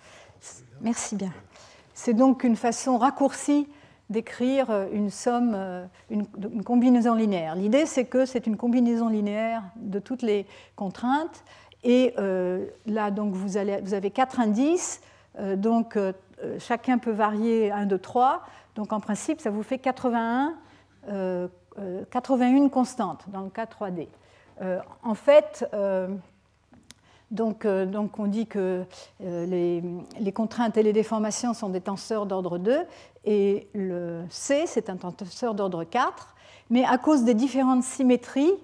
[0.81, 1.33] Merci bien.
[1.95, 3.69] C'est donc une façon raccourcie
[4.11, 6.27] d'écrire euh, une somme, euh, une,
[6.65, 7.55] combinaison linéaire.
[7.55, 11.45] L'idée, c'est que c'est une combinaison linéaire de toutes les contraintes.
[11.85, 15.01] Et euh, là, donc, vous, avez quatre indices.
[15.57, 15.97] donc,
[16.59, 18.43] chacun peut varier 1, 2, 3.
[18.75, 20.55] Donc, en principe, ça vous fait 81,
[22.11, 24.09] 81 constantes dans le cas 3D.
[25.05, 25.65] en fait,
[27.31, 28.85] donc, on dit que
[29.23, 29.81] euh,
[30.19, 32.81] les, contraintes et les déformations sont des tenseurs d'ordre 2
[33.31, 36.35] et le C, c'est un tenseur d'ordre 4.
[36.71, 38.55] Mais à cause des différentes symétries,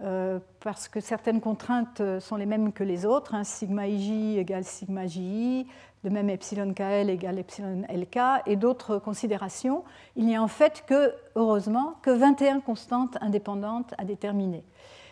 [0.00, 4.64] euh, parce que certaines contraintes sont les mêmes que les autres, hein, sigma ij égale
[4.64, 5.66] sigma ji,
[6.04, 9.84] de même epsilon kl égale epsilon lk, et d'autres considérations,
[10.16, 14.64] il n'y a en fait que, heureusement, que 21 constantes indépendantes à déterminer.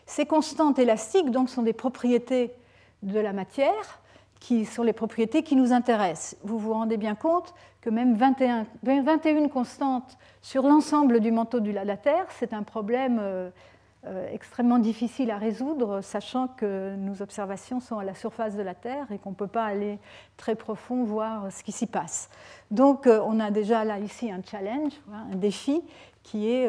[0.06, 2.54] Ces constantes élastiques donc, sont des propriétés
[3.02, 4.00] de la matière
[4.42, 6.36] qui sont les propriétés qui nous intéressent.
[6.42, 11.70] Vous vous rendez bien compte que même 21, 21 constantes sur l'ensemble du manteau de
[11.70, 13.50] la Terre, c'est un problème euh,
[14.04, 18.74] euh, extrêmement difficile à résoudre, sachant que nos observations sont à la surface de la
[18.74, 20.00] Terre et qu'on ne peut pas aller
[20.36, 22.28] très profond voir ce qui s'y passe.
[22.72, 24.94] Donc euh, on a déjà là ici un challenge,
[25.32, 25.82] un défi
[26.24, 26.68] qui est,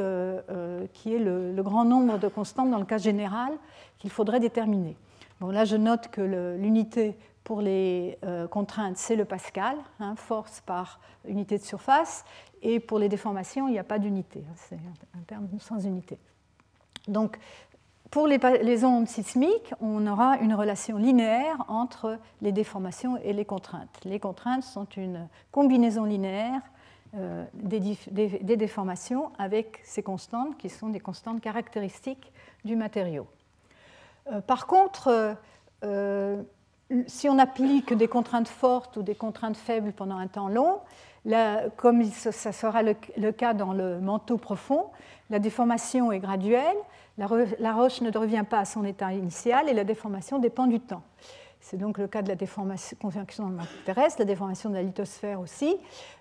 [0.94, 3.52] qui est le, le, grand nombre de constantes dans le cas général
[4.00, 4.96] qu'il faudrait déterminer.
[5.40, 6.22] Bon, là, je note que
[6.58, 12.24] l'unité pour les euh, contraintes, c'est le pascal, hein, force par unité de surface,
[12.62, 16.18] et pour les déformations, il n'y a pas d'unité, hein, c'est un terme sans unité.
[17.08, 17.38] Donc,
[18.10, 24.00] pour les, ondes sismiques, on aura une relation linéaire entre les déformations et les contraintes.
[24.06, 26.62] Les contraintes sont une combinaison linéaire
[27.16, 32.32] euh, des, des, déformations avec ces constantes qui sont des constantes caractéristiques
[32.64, 33.26] du matériau.
[34.32, 35.36] Euh, par contre,
[37.08, 40.80] si on applique des contraintes fortes ou des contraintes faibles pendant un temps long,
[41.78, 44.88] comme ça sera le, cas dans le manteau profond,
[45.30, 46.76] la déformation est graduelle,
[47.18, 51.04] la, roche ne revient pas à son état initial et la déformation dépend du temps.
[51.62, 55.40] C'est donc le cas de la déformation le manteau terrestre, la déformation de la lithosphère
[55.40, 55.78] aussi.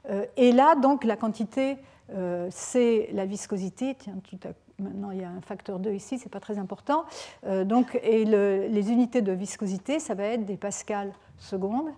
[0.08, 1.78] Euh, et là, donc, la quantité,
[2.10, 3.94] euh, c'est la viscosité.
[3.98, 6.58] Tiens, tout à Maintenant, il y a un facteur 2 ici, ce n'est pas très
[6.58, 7.04] important.
[7.46, 11.88] Euh, donc, et les unités de viscosité, ça va être des pascals secondes.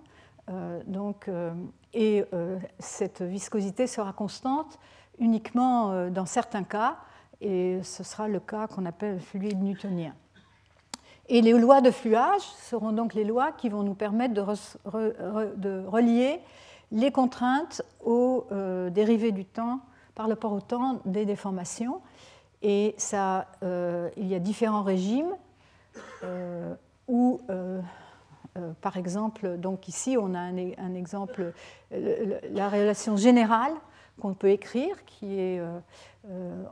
[0.50, 1.52] Euh, donc, euh,
[1.94, 2.24] et
[2.78, 4.78] cette viscosité sera constante
[5.20, 6.96] uniquement dans certains cas,
[7.40, 10.12] et ce sera le cas qu'on appelle fluide newtonien.
[11.28, 15.86] Et les lois de fluage seront donc les lois qui vont nous permettre de, de
[15.86, 16.40] relier
[16.90, 18.46] les contraintes aux
[18.90, 19.78] dérivés du temps
[20.14, 22.00] par rapport au temps des déformations.
[22.62, 22.96] Et
[23.62, 25.36] euh, il y a différents régimes
[26.22, 26.74] euh,
[27.08, 27.80] où, euh,
[28.80, 31.52] par exemple, donc ici on a un, exemple,
[31.90, 33.74] la relation générale
[34.20, 35.60] qu'on peut écrire, qui est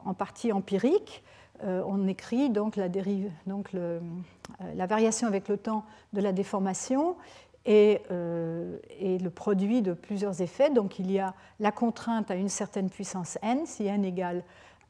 [0.05, 1.25] en partie empirique.
[1.63, 3.31] on écrit donc la, dérive,
[4.75, 7.17] la variation avec le temps de la déformation
[7.65, 8.01] et,
[8.99, 10.71] et, le produit de plusieurs effets.
[10.71, 14.43] Donc il y a la contrainte à une certaine puissance n, si n égale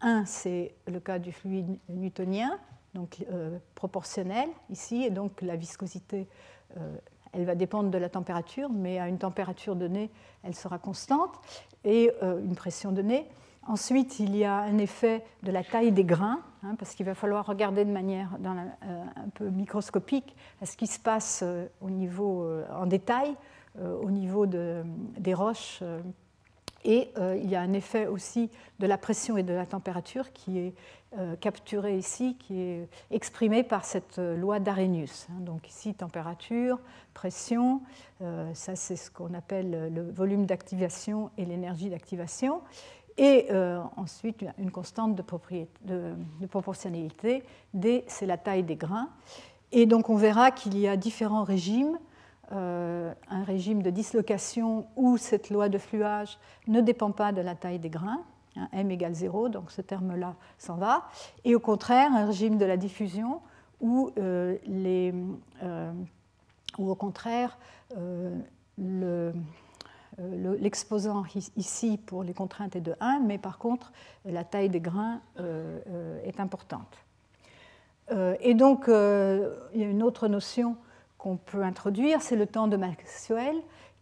[0.02, 2.58] 1, c'est le cas du fluide newtonien,
[2.94, 6.28] donc euh, proportionnel ici, et donc la viscosité,
[6.76, 6.96] euh,
[7.32, 10.10] elle va dépendre de la température, mais à une température donnée,
[10.42, 11.38] elle sera constante,
[11.84, 13.26] et euh, une pression donnée.
[13.66, 17.14] Ensuite, il y a un effet de la taille des grains, hein, parce qu'il va
[17.14, 21.44] falloir regarder de manière un peu microscopique à ce qui se passe
[21.80, 23.34] au niveau, en détail
[23.80, 24.82] au niveau de,
[25.18, 25.82] des roches
[26.84, 30.32] et euh, il y a un effet aussi de la pression et de la température
[30.32, 30.74] qui est
[31.18, 35.28] euh, capturé ici, qui est exprimé par cette euh, loi d'Arrhenius.
[35.30, 35.40] Hein.
[35.40, 36.78] Donc ici, température,
[37.14, 37.82] pression,
[38.54, 42.62] ça c'est ce qu'on appelle le volume d'activation et l'énergie d'activation.
[43.18, 43.48] Et
[43.96, 47.42] ensuite, une constante de, proportionnalité.
[47.74, 49.10] D, c'est la taille des grains.
[49.70, 51.98] Et donc on verra qu'il y a différents régimes
[52.54, 57.54] euh, un régime de dislocation où cette loi de fluage ne dépend pas de la
[57.54, 58.22] taille des grains,
[58.56, 61.08] hein, m égale 0, donc ce terme-là s'en va,
[61.44, 63.40] et au contraire un régime de la diffusion
[63.80, 65.14] où, euh, les,
[65.62, 65.92] euh,
[66.76, 67.56] au contraire
[70.18, 71.24] l'exposant
[71.56, 73.92] ici pour les contraintes est de 1, mais par contre
[74.24, 75.20] la taille des grains
[76.24, 77.04] est importante.
[78.40, 80.76] et donc il y a une autre notion
[81.16, 83.56] qu'on peut introduire, c'est le temps de Maxwell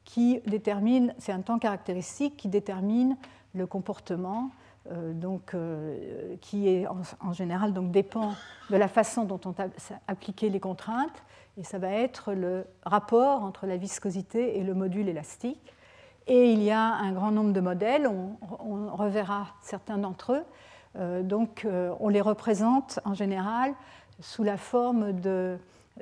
[0.04, 3.16] qui détermine, c'est un temps caractéristique qui détermine
[3.54, 4.50] le comportement,
[4.90, 8.32] euh, donc, euh, qui est en, général donc, dépend
[8.70, 9.68] de la façon dont on a
[10.08, 11.22] appliqué les contraintes,
[11.58, 15.74] et ça va être le rapport entre la viscosité et le module élastique.
[16.26, 20.44] Et il y a un grand nombre de modèles, on, reverra certains d'entre eux.
[20.96, 21.66] Euh, donc,
[22.00, 23.74] on les représente en général
[24.20, 25.12] sous la forme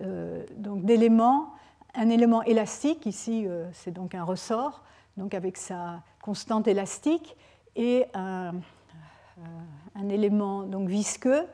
[0.01, 1.55] euh, d'éléments,
[1.95, 4.85] un élément élastique, ici euh, c'est donc un ressort,
[5.17, 7.37] donc avec sa constante élastique,
[7.75, 8.55] et un,
[9.39, 11.47] euh, élément donc visqueux,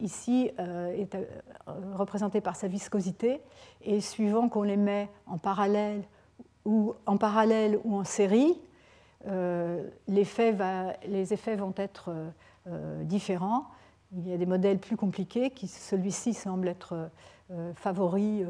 [0.00, 1.16] ici est
[1.94, 3.40] représenté par sa viscosité,
[3.82, 6.04] et suivant qu'on les met en parallèle
[6.68, 8.60] ou en, parallèle ou en série,
[9.26, 12.14] les effets vont être
[13.02, 13.66] différents
[14.12, 17.10] Il y a des modèles plus compliqués, qui celui-ci semble être
[17.74, 18.44] favori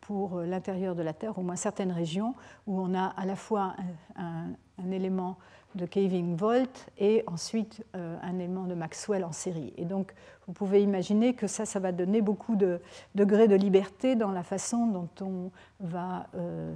[0.00, 2.34] pour l'intérieur de la Terre, au moins certaines régions,
[2.66, 3.74] où on a à la fois
[4.16, 5.36] un élément
[5.74, 9.72] de Kevin Volt et ensuite euh, un élément de Maxwell en série.
[9.76, 10.12] Et donc,
[10.46, 12.80] vous pouvez imaginer que ça, ça va donner beaucoup de
[13.14, 15.50] degrés de liberté dans la façon dont on
[15.80, 16.74] va euh, euh,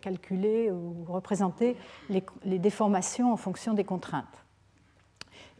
[0.00, 1.76] calculer ou représenter
[2.08, 4.24] les, déformations en fonction des contraintes.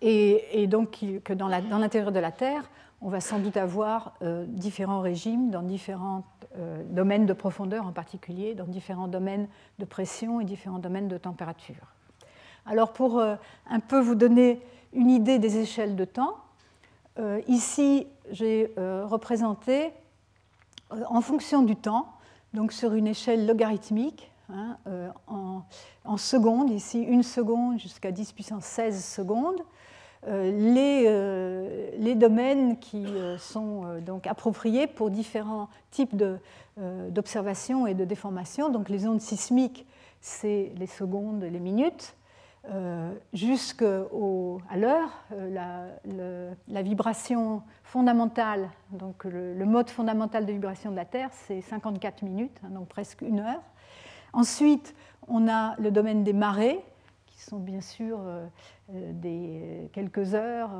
[0.02, 2.70] Et, donc, que dans l'intérieur de la Terre,
[3.02, 4.14] on va sans doute avoir
[4.46, 6.24] différents régimes dans différents
[6.90, 11.94] domaines de profondeur en particulier, dans différents domaines de pression et différents domaines de température.
[12.66, 13.36] Alors pour euh,
[13.68, 14.60] un peu vous donner
[14.92, 16.36] une idée des échelles de temps,
[17.18, 19.90] euh, ici j'ai euh, représenté
[21.08, 22.12] en fonction du temps,
[22.54, 24.76] donc sur une échelle logarithmique, hein,
[25.26, 29.60] en, secondes, ici une seconde jusqu'à 10 puissance 16 secondes,
[30.26, 31.04] les,
[31.98, 33.06] les, domaines qui
[33.38, 36.14] sont donc appropriés pour différents types
[36.76, 38.68] d'observations et de déformations.
[38.68, 39.86] Donc les ondes sismiques,
[40.20, 42.14] c'est les secondes, les minutes.
[42.68, 44.04] Euh, jusqu'à
[44.76, 51.62] l'heure, euh, la, vibration fondamentale, donc le, mode fondamental de vibration de la Terre, c'est
[51.62, 53.62] 54 minutes, hein, donc presque une heure.
[54.34, 54.94] Ensuite,
[55.26, 56.84] on a le domaine des marées,
[57.26, 58.46] qui sont bien sûr euh,
[58.90, 60.72] des quelques heures,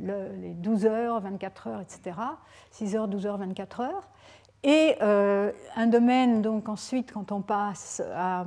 [0.00, 2.18] les 12 heures, 24 heures, etc.
[2.70, 4.08] 6 heures, 12 heures, 24 heures.
[4.62, 8.44] Et un domaine, donc ensuite, quand on passe à,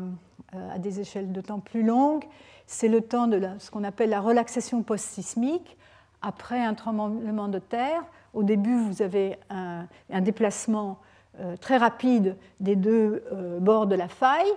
[0.53, 2.25] à des échelles de temps plus longues,
[2.71, 5.77] c'est le temps de ce qu'on appelle la relaxation post-sismique.
[6.21, 8.03] Après un tremblement de terre,
[8.33, 9.87] au début, vous avez un,
[10.21, 10.99] déplacement
[11.39, 14.51] euh, très rapide des deux euh, bords de la faille,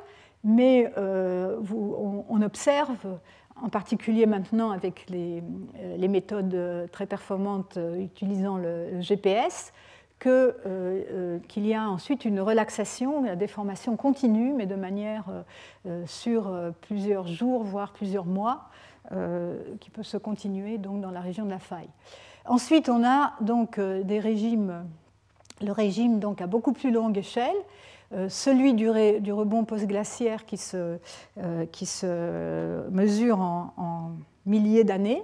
[0.45, 1.59] mais euh,
[2.29, 3.19] on, observe,
[3.61, 5.43] en particulier maintenant avec les,
[6.09, 9.73] méthodes très performantes utilisant le GPS,
[10.31, 15.25] euh, euh, qu'il y a ensuite une relaxation, la déformation continue, mais de manière
[15.87, 16.51] euh, sur
[16.83, 18.69] plusieurs jours, voire plusieurs mois,
[19.81, 21.91] qui peut se continuer donc dans la région de la faille.
[22.47, 24.03] Ensuite, on a donc le
[25.69, 27.55] régime donc à beaucoup plus longue échelle,
[28.31, 30.97] celui du, rebond post-glaciaire qui se,
[31.71, 34.13] qui se mesure en,
[34.47, 35.23] milliers d'années,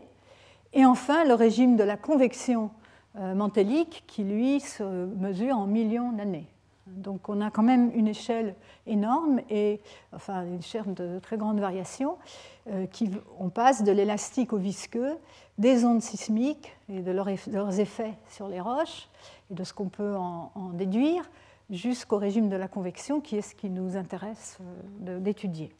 [0.74, 2.70] et enfin le régime de la convection
[3.16, 6.46] mantélique qui, lui, se mesure en millions d'années.
[6.96, 8.54] Donc on a quand même une échelle
[8.86, 9.80] énorme et
[10.12, 12.16] enfin une échelle de très grande variation.
[12.68, 12.86] Euh,
[13.38, 15.16] on passe de l'élastique au visqueux,
[15.58, 19.08] des ondes sismiques et de, leurs effets sur les roches
[19.50, 21.30] et de ce qu'on peut en, déduire,
[21.70, 24.58] jusqu'au régime de la convection qui est ce qui nous intéresse
[25.06, 25.72] euh, d'étudier.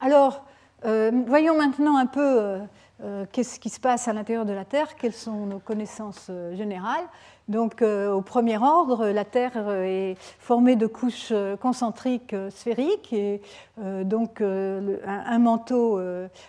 [0.00, 0.44] Alors,
[0.84, 2.60] voyons maintenant un peu
[3.02, 6.54] euh, qu'est-ce qui se passe à l'intérieur de la Terre, quelles sont nos connaissances euh,
[6.54, 7.04] générales.
[7.48, 13.42] Donc, euh, au premier ordre, la Terre est formée de couches concentriques sphériques et
[13.76, 16.00] donc un, manteau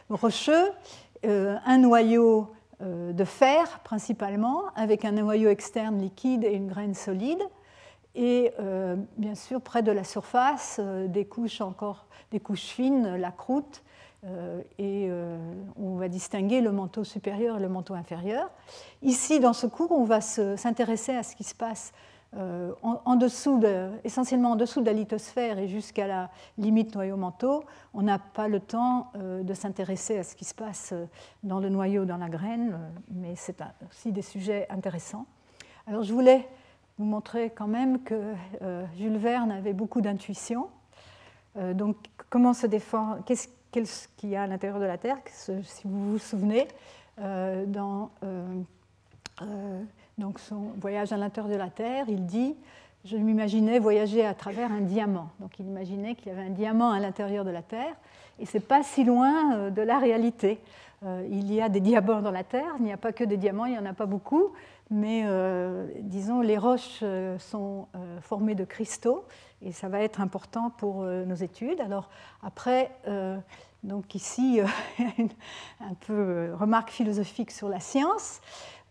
[0.10, 0.72] rocheux,
[1.26, 7.42] un noyau de fer principalement, avec un noyau externe liquide et une graine solide.
[8.16, 8.54] Et
[9.18, 13.85] bien sûr, près de la surface, des couches encore, des couches fines, la croûte, euh,
[14.80, 15.38] et euh,
[15.78, 18.50] on va distinguer le manteau supérieur et le manteau inférieur.
[19.04, 21.94] Ici, dans ce cours, on va s'intéresser à ce qui se passe
[22.36, 23.62] euh, en, dessous
[24.04, 27.64] essentiellement en dessous de la lithosphère et jusqu'à la limite noyau-manteau.
[27.94, 30.94] On n'a pas le temps de s'intéresser à ce qui se passe
[31.44, 32.78] dans le noyau, dans la graine,
[33.12, 35.28] mais c'est aussi des sujets intéressants.
[35.88, 36.48] Alors je voulais
[36.98, 38.34] vous montrer quand même que
[38.98, 40.68] Jules Verne avait beaucoup d'intuition.
[41.74, 41.96] donc
[42.30, 43.48] comment se défend, qu'est-ce
[43.84, 46.68] ce qu'il y a à l'intérieur de la Terre, si vous vous souvenez,
[47.20, 48.46] euh, dans euh,
[49.42, 49.82] euh,
[50.18, 52.56] donc son voyage à l'intérieur de la Terre, il dit
[53.04, 55.30] Je m'imaginais voyager à travers un diamant.
[55.40, 57.96] Donc il imaginait qu'il y avait un diamant à l'intérieur de la Terre,
[58.40, 60.60] et c'est pas si loin de la réalité.
[61.30, 63.66] il y a des diamants dans la Terre, il n'y a pas que des diamants,
[63.66, 64.52] il n'y en a pas beaucoup,
[64.90, 65.26] mais
[66.02, 67.04] disons, les roches
[67.40, 67.88] sont
[68.22, 69.26] formées de cristaux,
[69.62, 71.82] et ça va être important pour nos études.
[71.82, 72.10] Alors
[72.44, 72.92] après,
[73.86, 74.60] donc ici,
[75.00, 75.24] euh,
[75.80, 78.42] un peu euh, remarque philosophique sur la science.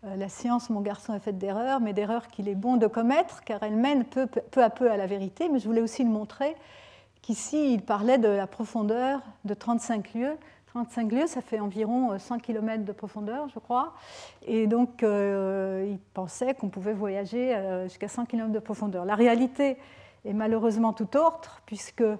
[0.05, 3.43] Euh, la science, mon garçon a fait d'erreurs, mais d'erreurs qu'il est bon de commettre,
[3.43, 5.49] car elle mène peu, à peu à la vérité.
[5.49, 6.55] Mais je voulais aussi le montrer
[7.21, 10.37] qu'ici, il parlait de la profondeur de 35 lieues.
[10.75, 13.93] 35 lieues, ça fait environ 100 km de profondeur, je crois.
[14.45, 19.05] Et donc, il pensait qu'on pouvait voyager jusqu'à 100 km de profondeur.
[19.05, 19.77] La réalité
[20.25, 22.17] est malheureusement tout autre, puisque euh,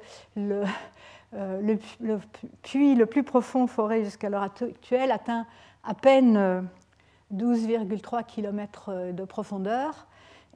[1.33, 1.77] le,
[2.61, 5.45] puits le plus profond foré jusqu'à l'heure actuelle atteint
[5.83, 6.65] à peine
[7.33, 10.07] 12,3 km de profondeur.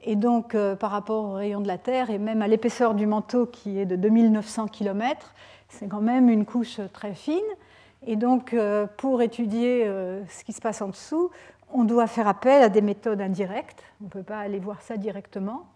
[0.02, 3.44] Et donc, par rapport au rayon de la Terre et même à l'épaisseur du manteau
[3.44, 5.34] qui est de 2900 km,
[5.68, 7.36] c'est quand même une couche très fine.
[8.06, 8.56] Et donc,
[8.96, 11.30] pour étudier ce qui se passe en dessous,
[11.72, 13.82] on doit faire appel à des méthodes indirectes.
[14.00, 15.66] On ne peut pas aller voir ça directement.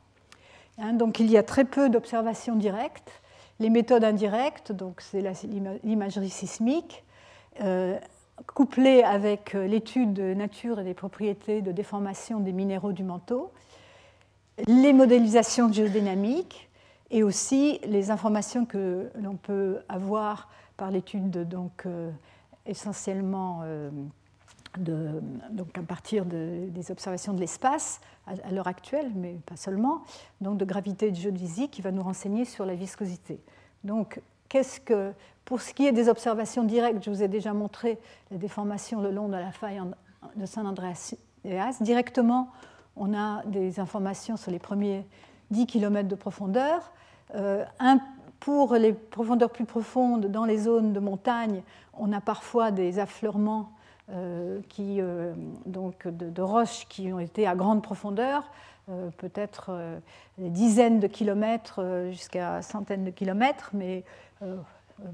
[0.78, 3.22] Hein, donc, il y a très peu d'observations directes.
[3.60, 5.22] Les méthodes indirectes, donc c'est
[5.84, 7.04] l'imagerie sismique,
[7.60, 7.96] euh,
[8.52, 13.52] couplée avec euh, l'étude de nature et des propriétés de déformation des minéraux du manteau,
[14.66, 16.68] les modélisations géodynamiques
[17.12, 22.10] et aussi les informations que l'on peut avoir par l'étude donc euh,
[22.66, 23.62] essentiellement
[24.78, 30.02] donc à partir des observations de l'espace à, l'heure actuelle, mais pas seulement,
[30.40, 33.38] donc de gravité et de physique qui va nous renseigner sur la viscosité.
[33.84, 35.12] Donc, qu'est-ce que,
[35.44, 37.98] pour ce qui est des observations directes, je vous ai déjà montré
[38.30, 39.80] les déformations le long de la faille
[40.36, 41.14] de San Andreas.
[41.80, 42.50] Directement,
[42.96, 45.06] on a des informations sur les premiers
[45.50, 46.92] 10 km de profondeur.
[47.34, 47.64] Euh,
[48.44, 51.62] pour les profondeurs plus profondes, dans les zones de montagne,
[51.94, 53.72] on a parfois des affleurements
[54.10, 55.32] euh, qui, euh,
[55.64, 58.50] donc de, roches qui ont été à grande profondeur,
[58.90, 59.70] euh, peut-être
[60.36, 64.04] des dizaines de kilomètres jusqu'à centaines de kilomètres, mais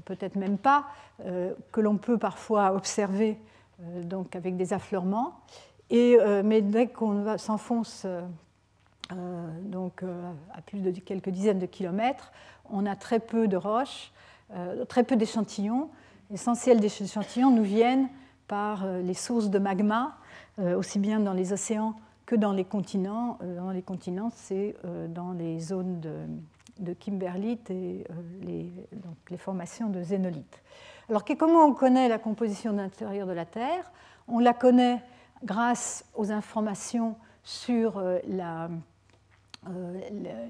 [0.03, 0.87] peut-être même pas,
[1.19, 3.39] que l'on peut parfois observer
[4.03, 5.39] donc avec des affleurements.
[5.89, 8.05] Et, mais dès qu'on s'enfonce
[9.63, 10.03] donc
[10.53, 12.31] à plus de quelques dizaines de kilomètres,
[12.71, 14.11] on a très peu de roches,
[14.87, 15.89] très peu d'échantillons.
[16.31, 18.07] L'essentiel des échantillons nous viennent
[18.51, 20.17] par euh, les sources de magma,
[20.59, 21.93] euh, aussi bien dans les océans
[22.25, 23.37] que dans les continents.
[23.41, 24.75] Euh, dans les continents, c'est
[25.09, 26.01] dans les zones
[26.79, 28.05] de, kimberlite et
[28.41, 28.71] les,
[29.29, 30.61] les, formations de zénolite.
[31.09, 33.91] Alors comment on connaît la composition de l'intérieur de la Terre?
[34.27, 35.01] On la connaît
[35.43, 38.69] grâce aux informations sur la,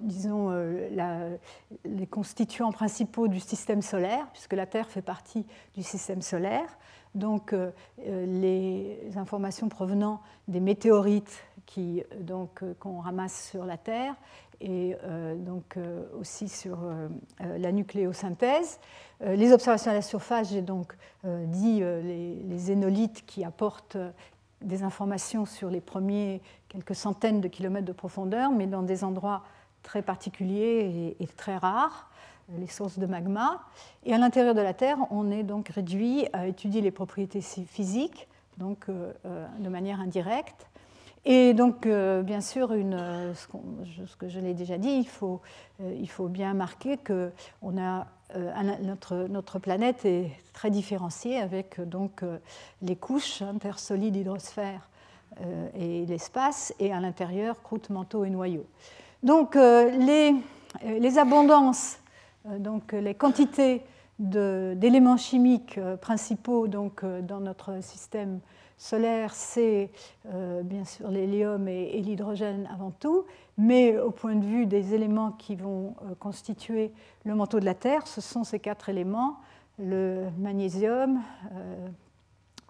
[0.03, 0.51] disons,
[1.86, 5.45] les constituants principaux du système solaire, puisque la Terre fait partie
[5.76, 6.78] du système solaire
[7.16, 7.72] donc euh,
[8.07, 14.16] euh, les informations provenant des météorites qui euh, donc qu'on ramasse sur la Terre
[14.64, 14.95] et
[15.38, 15.76] donc
[16.20, 16.78] aussi sur
[17.39, 18.80] la nucléosynthèse.
[19.22, 23.97] les observations à la surface, j'ai donc dit les, les, zénolithes qui apportent
[24.62, 29.43] des informations sur les premiers quelques centaines de kilomètres de profondeur, mais dans des endroits
[29.84, 32.12] très particuliers et très rares
[32.57, 33.62] les sources de magma.
[34.05, 38.28] Et à l'intérieur de la Terre, on est donc réduit à étudier les propriétés physiques,
[38.57, 40.68] donc euh, euh, de manière indirecte.
[41.24, 45.42] Et donc, euh, bien sûr, une, ce, que je l'ai déjà dit, il faut,
[46.08, 47.32] faut bien marquer que
[47.64, 48.08] a,
[48.82, 52.24] notre, planète est très différenciée avec donc,
[52.82, 54.90] les couches intersolides hydrosphère
[55.76, 58.66] et l'espace, et à l'intérieur, croûte, manteau et noyau.
[59.22, 60.34] Donc, les,
[60.84, 62.02] les abondances
[62.48, 63.84] euh, donc, les quantités
[64.20, 68.40] d'éléments chimiques euh, principaux donc, euh, dans notre système
[68.82, 69.92] solaire, c'est
[70.64, 73.26] bien sûr l'hélium et, l'hydrogène avant tout,
[73.58, 76.92] mais au point de vue des éléments qui vont constituer
[77.24, 79.38] le manteau de la Terre, ce sont ces quatre éléments,
[79.78, 81.22] le magnésium,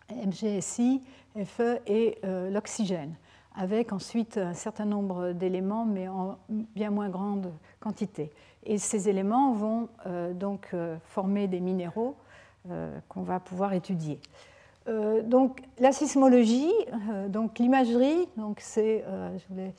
[0.09, 1.01] MgSi,
[1.45, 3.15] Fe et l'oxygène,
[3.55, 8.31] avec ensuite un certain nombre d'éléments, mais en bien moins grande quantité.
[8.63, 12.15] Et ces éléments vont euh, donc euh, former des minéraux
[12.69, 14.19] euh, qu'on va pouvoir étudier.
[14.87, 16.71] Donc la sismologie,
[17.29, 19.73] donc l'imagerie, donc c'est, je voulais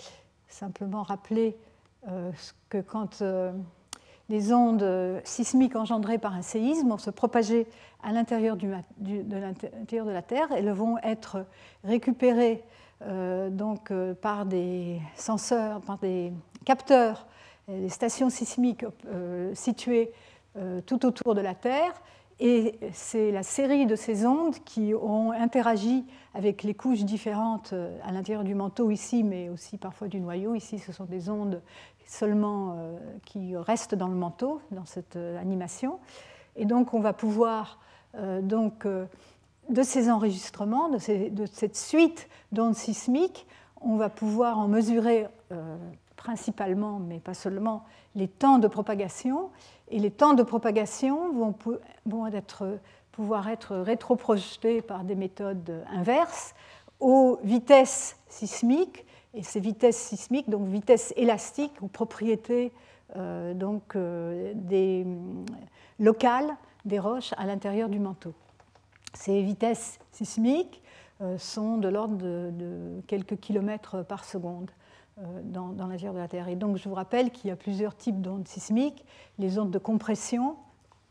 [0.49, 1.57] simplement rappeler
[2.69, 3.23] que quand
[4.29, 7.67] les ondes sismiques engendrées par un séisme vont se propager
[8.03, 8.69] à l'intérieur de
[9.37, 11.47] l'intérieur de la Terre, elles vont être
[11.83, 12.63] récupérées
[13.51, 16.33] donc par des senseurs, par des
[16.65, 17.27] capteurs
[17.69, 20.13] les stations sismiques euh, situées
[20.57, 21.93] euh, tout autour de la Terre.
[22.45, 27.97] Et c'est la série de ces ondes qui ont interagi avec les couches différentes euh,
[28.03, 30.57] à l'intérieur du manteau ici, mais aussi parfois du noyau.
[30.57, 31.63] Ici, ce sont des ondes
[32.05, 32.77] seulement
[33.25, 36.01] qui restent dans le manteau, dans cette animation.
[36.57, 37.79] Et donc, on va pouvoir,
[38.43, 43.47] donc, de ces enregistrements, de cette suite d'ondes sismiques,
[43.81, 45.27] on va pouvoir en mesurer
[46.17, 47.85] principalement, mais pas seulement,
[48.15, 49.51] les temps de propagation.
[49.93, 51.55] Et les temps de propagation vont,
[53.13, 56.55] pouvoir être rétroprojetés par des méthodes inverses
[56.99, 59.05] aux vitesses sismiques.
[59.35, 62.73] Et ces vitesses sismiques, donc vitesses élastiques ou propriétés
[63.17, 63.53] euh,
[63.95, 65.05] euh,
[65.99, 68.33] locales des roches à l'intérieur du manteau.
[69.13, 70.83] Ces vitesses sismiques
[71.37, 74.71] sont de l'ordre de, quelques kilomètres par seconde
[75.45, 76.49] dans, dans la de la Terre.
[76.49, 79.05] Et donc je vous rappelle qu'il y a plusieurs types d'ondes sismiques,
[79.39, 80.57] les ondes de compression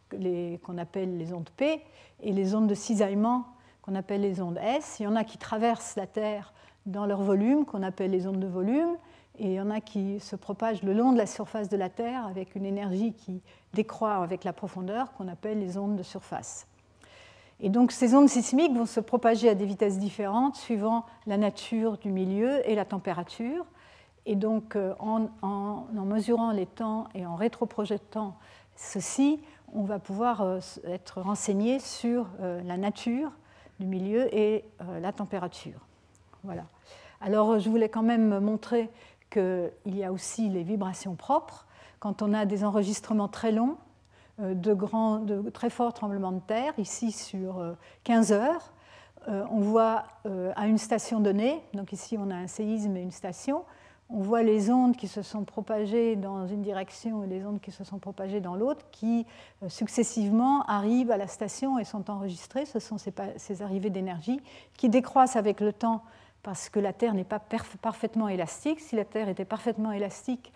[0.10, 1.82] qu'on appelle les ondes P
[2.22, 3.46] et les ondes de cisaillement
[3.82, 4.98] qu'on appelle les ondes S.
[5.00, 6.54] Il y en a qui traversent la Terre
[6.86, 8.98] dans leur volume, qu'on appelle les ondes de volume,
[9.38, 11.90] et il y en a qui se propagent le long de la surface de la
[11.90, 13.42] Terre avec une énergie qui
[13.74, 16.68] décroît avec la profondeur, qu'on appelle les ondes de surface.
[17.60, 21.98] Et donc ces ondes sismiques vont se propager à des vitesses différentes suivant la nature
[21.98, 23.66] du milieu et la température.
[24.26, 28.36] Et donc euh, en, mesurant les temps et en rétroprojetant
[28.76, 29.40] ceci,
[29.74, 33.32] on va pouvoir euh, être renseigné sur euh, la nature
[33.80, 34.64] du milieu et
[35.02, 35.80] la température.
[36.44, 36.66] Voilà.
[37.20, 38.92] Alors je voulais quand même montrer
[39.32, 41.66] qu'il y a aussi les vibrations propres.
[42.00, 43.78] Quand on a des enregistrements très longs,
[44.38, 48.74] de, grands, de très forts tremblements de terre, ici sur 15 euh, heures,
[49.28, 50.04] on voit
[50.56, 53.64] à une station donnée, donc ici on a un séisme et une station,
[54.14, 57.72] on voit les ondes qui se sont propagées dans une direction et les ondes qui
[57.72, 59.26] se sont propagées dans l'autre, qui
[59.68, 62.66] successivement arrivent à la station et sont enregistrées.
[62.66, 64.42] Ce sont ces, ces arrivées d'énergie
[64.76, 66.04] qui décroissent avec le temps
[66.44, 67.42] parce que la Terre n'est pas
[67.82, 68.80] parfaitement élastique.
[68.80, 70.52] Si la Terre était parfaitement élastique,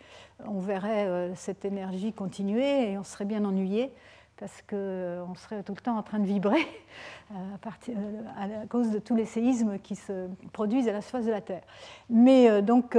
[0.45, 3.91] on verrait euh, cette énergie continuer et on serait bien ennuyé
[4.37, 6.67] parce qu'on euh, serait tout le temps en train de vibrer
[7.31, 7.95] euh,
[8.37, 11.63] à, cause de tous les séismes qui se produisent à la surface de la Terre.
[12.09, 12.97] Mais donc,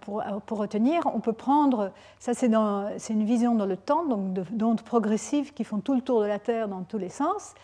[0.00, 5.52] pour, retenir, on peut prendre, ça c'est une vision dans le temps, donc d'ondes progressives
[5.54, 7.54] qui font tout le tour de la Terre dans tous les sens.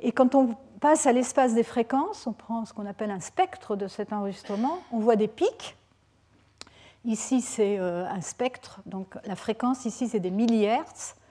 [0.00, 3.76] Et quand on passe à l'espace des fréquences, on prend ce qu'on appelle un spectre
[3.76, 5.76] de cet enregistrement, on voit des pics.
[7.04, 11.25] Ici, c'est euh, un spectre, donc la fréquence ici, c'est des millihertz, euh,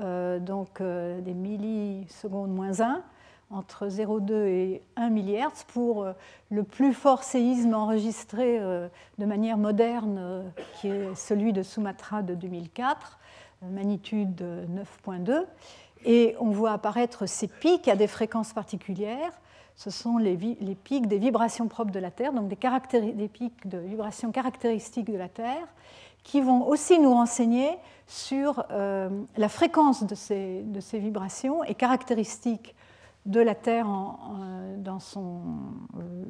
[0.00, 3.02] donc euh, des millisecondes moins 1,
[3.50, 6.06] entre 0,2 et 1 millihertz pour
[6.50, 10.44] le plus fort séisme enregistré de manière moderne,
[10.74, 13.18] qui est celui de Sumatra de 2004,
[13.62, 14.40] magnitude
[15.04, 15.46] 9.2.
[16.04, 19.32] Et on voit apparaître ces pics à des fréquences particulières.
[19.80, 24.30] Ce sont les, pics des vibrations propres de la Terre, donc des, pics de vibrations
[24.30, 25.66] caractéristiques de la Terre,
[26.22, 30.64] qui vont aussi nous renseigner sur euh, la fréquence de ces,
[30.94, 32.74] vibrations et caractéristiques
[33.26, 33.86] de la Terre
[34.78, 35.42] dans, son,
[35.98, 36.24] euh,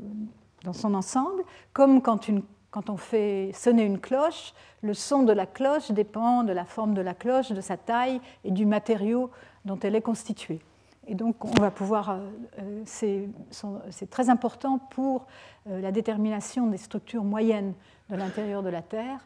[0.65, 5.91] dans, son, ensemble, comme quand on fait sonner une cloche, le son de la cloche
[5.91, 9.31] dépend de la forme de la cloche, de sa taille et du matériau
[9.65, 10.61] dont elle est constituée.
[11.07, 12.11] Et donc, on va pouvoir.
[12.11, 13.29] Euh, euh,
[13.91, 15.27] c'est très important pour
[15.69, 17.75] euh, la détermination des structures moyennes
[18.11, 19.19] de l'intérieur de la Terre.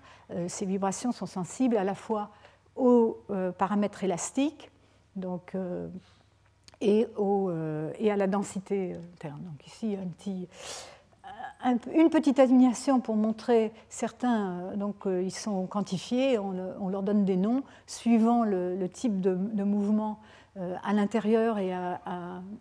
[0.48, 2.30] Ces vibrations sont sensibles à la fois
[2.76, 3.18] aux
[3.58, 4.70] paramètres élastiques
[5.16, 5.54] donc,
[6.80, 7.06] et,
[8.10, 9.36] à la densité terre.
[9.36, 9.98] Donc, ici,
[11.94, 17.62] une petite animation pour montrer certains, donc ils sont quantifiés, on, leur donne des noms
[17.86, 20.18] suivant le, type de, mouvement
[20.56, 22.00] à l'intérieur et à,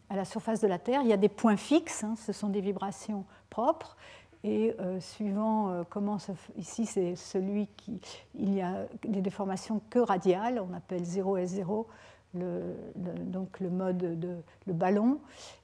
[0.10, 1.02] la surface de la Terre.
[1.04, 3.98] Il y a des points fixes, hein, ce sont des vibrations propres,
[4.44, 6.18] et suivant comment,
[6.58, 8.02] ici c'est celui qui,
[8.36, 11.86] il y a des déformations que radiales, on appelle 0S0,
[12.34, 15.20] le, donc le mode de le ballon.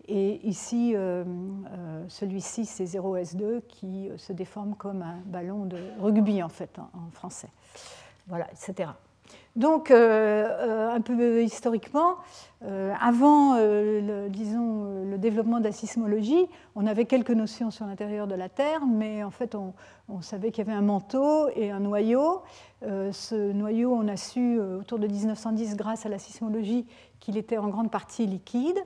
[0.07, 1.23] Et ici, euh,
[1.71, 7.11] euh, celui-ci, c'est 0S2 qui se déforme comme un ballon de rugby, en fait, en,
[7.11, 7.49] français.
[8.27, 8.91] Voilà, etc.
[9.55, 12.15] Donc, euh, un peu historiquement,
[13.01, 18.35] avant, le, disons, le développement de la sismologie, on avait quelques notions sur l'intérieur de
[18.35, 19.73] la Terre, mais en fait, on,
[20.21, 22.41] savait qu'il y avait un manteau et un noyau.
[22.81, 26.85] ce noyau, on a su autour de 1910, grâce à la sismologie,
[27.19, 28.79] qu'il était en grande partie liquide.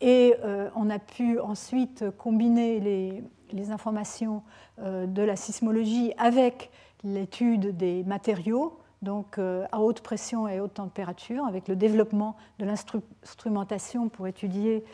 [0.00, 4.42] Et euh, on a pu ensuite combiner les, informations
[4.80, 6.70] euh, de la sismologie avec
[7.04, 12.64] l'étude des matériaux, donc euh, à haute pression et haute température, avec le développement de
[12.64, 14.84] l'instrumentation pour étudier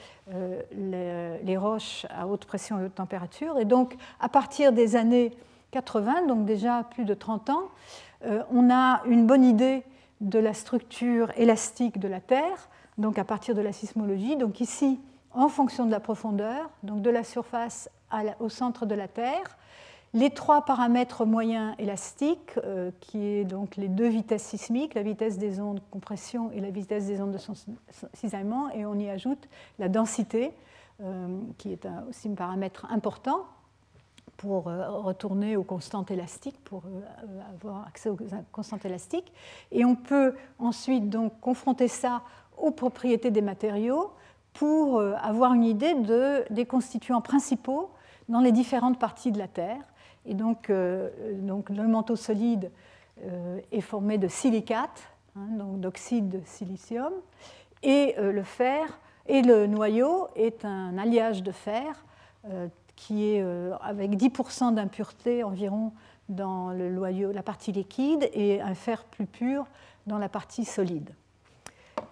[0.77, 3.59] les, roches à haute pression et haute température.
[3.59, 5.33] Et donc, à partir des années
[5.71, 7.69] 80, donc déjà plus de 30 ans,
[8.53, 9.83] on a une bonne idée
[10.21, 12.69] de la structure élastique de la Terre
[13.01, 14.37] donc à partir de la sismologie.
[14.37, 15.01] Donc ici,
[15.33, 17.91] en fonction de la profondeur, donc de la surface
[18.39, 19.57] au centre de la Terre,
[20.13, 25.39] les trois paramètres moyens élastiques, euh, qui est donc les deux vitesses sismiques, la vitesse
[25.39, 27.39] des ondes de compression et la vitesse des ondes de
[28.15, 29.49] cisaillement, et on y ajoute
[29.79, 30.53] la densité,
[31.01, 33.45] euh, qui est aussi un paramètre important
[34.37, 36.83] pour euh, retourner aux constantes élastiques, pour
[37.55, 38.19] avoir accès aux
[38.51, 39.33] constantes élastiques.
[39.71, 42.23] Et on peut ensuite donc confronter ça
[42.59, 44.11] aux propriétés des matériaux
[44.55, 47.91] pour avoir une idée de, des constituants principaux
[48.29, 49.81] dans les différentes parties de la Terre.
[50.27, 52.71] Et donc, donc le manteau solide
[53.73, 55.03] est formé de silicates,
[55.35, 57.13] hein, donc d'oxyde de silicium,
[57.83, 62.05] et le fer et le noyau est un alliage de fer
[62.97, 63.45] qui est
[63.81, 65.93] avec 10% d'impureté environ
[66.31, 69.67] dans le noyau, la partie liquide et un fer plus pur
[70.07, 71.11] dans la partie solide.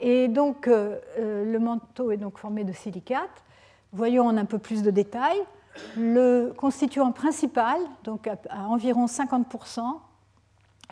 [0.00, 3.44] Et donc euh, euh, le manteau est donc formé de silicates.
[3.92, 5.40] Voyons en un peu plus de détails.
[5.97, 9.83] Le constituant principal, donc à, environ 50%,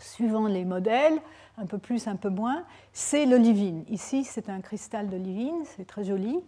[0.01, 1.19] suivant les modèles,
[1.59, 3.85] un peu plus, un peu moins, c'est l'olivine.
[3.89, 6.39] Ici, c'est un cristal d'olivine, c'est très joli,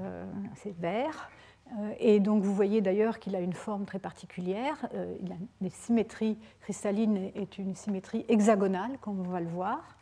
[0.00, 0.24] euh,
[0.56, 1.30] c'est vert.
[1.78, 4.76] Euh, et donc vous voyez d'ailleurs qu'il a une forme très particulière.
[4.94, 9.96] Euh, il a des symétries cristallines est une symétrie hexagonale, comme on va le voir.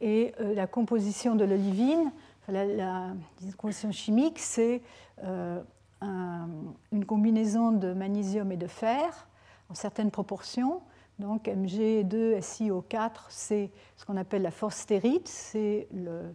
[0.00, 2.10] Et la composition de l'olivine,
[2.48, 3.12] la,
[3.56, 4.82] composition chimique, c'est
[6.02, 9.28] une combinaison de magnésium et de fer
[9.68, 10.82] en certaines proportions.
[11.18, 16.34] Donc Mg2SiO4, c'est ce qu'on appelle la phosphérite, c'est le,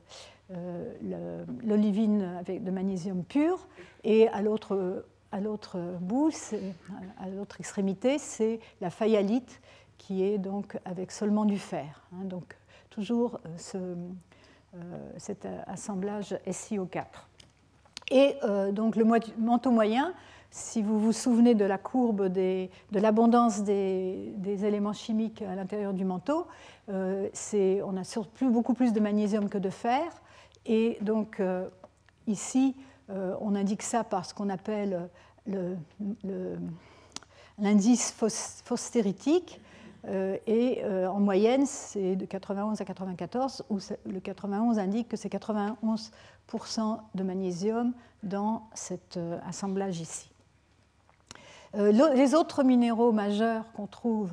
[0.54, 3.68] euh, l'olivine avec de magnésium pur,
[4.06, 5.02] et à l'autre,
[6.00, 6.32] bout,
[7.20, 9.60] à l'autre extrémité, c'est la faïalite
[9.98, 12.08] qui est donc avec seulement du fer.
[12.14, 12.24] Hein.
[12.24, 12.56] donc
[12.90, 13.40] toujours
[13.76, 13.96] euh,
[14.76, 17.04] euh, cet assemblage SiO4.
[18.10, 18.36] Et
[18.72, 19.06] donc le
[19.38, 20.14] manteau moyen,
[20.50, 24.34] si vous vous souvenez de la courbe de l'abondance des,
[24.64, 26.48] éléments chimiques à l'intérieur du manteau,
[27.34, 28.04] c'est, on a
[28.44, 30.04] beaucoup plus de magnésium que de fer.
[30.68, 31.68] Et donc euh,
[32.28, 32.76] ici,
[33.10, 35.10] euh, on indique ça par ce qu'on appelle
[37.58, 39.62] l'indice phosphéritique.
[40.08, 45.32] Euh, et en moyenne, c'est de 91 à 94, où le 91 indique que c'est
[45.32, 45.76] 91%
[47.16, 47.94] de magnésium
[48.24, 50.30] dans cet assemblage ici.
[51.74, 54.32] les autres minéraux majeurs qu'on trouve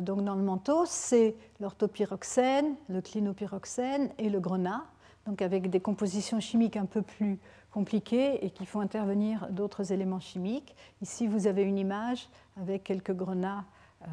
[0.00, 4.84] donc dans le manteau, c'est l'orthopyroxène, le clinopyroxène et le grenat
[5.26, 7.38] donc avec des compositions chimiques un peu plus
[7.72, 10.74] compliquées et qui font intervenir d'autres éléments chimiques.
[11.02, 12.28] Ici, vous avez une image
[12.60, 13.64] avec quelques grenats
[14.02, 14.06] euh,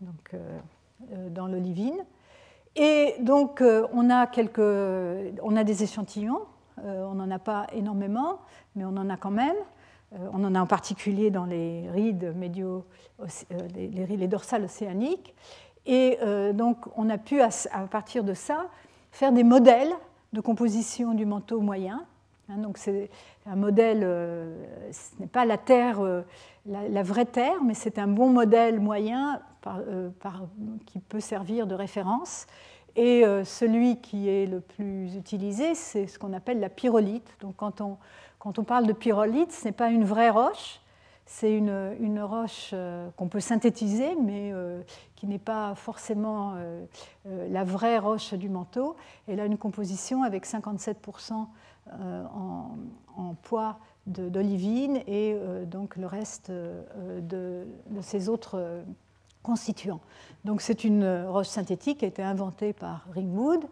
[0.00, 0.58] donc, euh,
[1.12, 2.04] euh, dans l'olivine.
[2.74, 6.42] Et donc, on, a quelques, on a des échantillons,
[6.84, 8.40] on n'en a pas énormément,
[8.74, 9.56] mais on en a quand même.
[10.12, 12.84] on en a en particulier dans les rides médio,
[13.74, 15.34] les, rides dorsales océaniques.
[15.86, 16.18] Et
[16.52, 17.50] donc, on a pu, à
[17.90, 18.66] partir de ça,
[19.10, 19.92] faire des modèles
[20.32, 22.04] de composition du manteau moyen.
[22.48, 23.10] Hein, donc c'est
[23.46, 26.22] un modèle, euh, ce n'est pas la Terre, euh,
[26.66, 30.10] la, vraie Terre, mais c'est un bon modèle moyen euh,
[30.86, 32.46] qui peut servir de référence.
[32.96, 37.28] Et celui qui est le plus utilisé, c'est ce qu'on appelle la pyrolite.
[37.40, 37.98] Donc quand on,
[38.38, 40.80] quand on parle de pyrolite, ce n'est pas une vraie roche,
[41.26, 42.74] c'est une, une, roche
[43.16, 44.52] qu'on peut synthétiser, mais
[45.16, 46.84] qui n'est pas forcément euh,
[47.26, 48.96] euh, la vraie roche du manteau.
[49.26, 51.46] Elle a une composition avec 57%
[51.88, 55.36] euh, en, poids d'olivine et
[55.66, 58.84] donc le reste de, de ses autres
[59.46, 60.00] constituants.
[60.44, 63.64] Donc c'est une roche synthétique qui a été inventée par Ringwood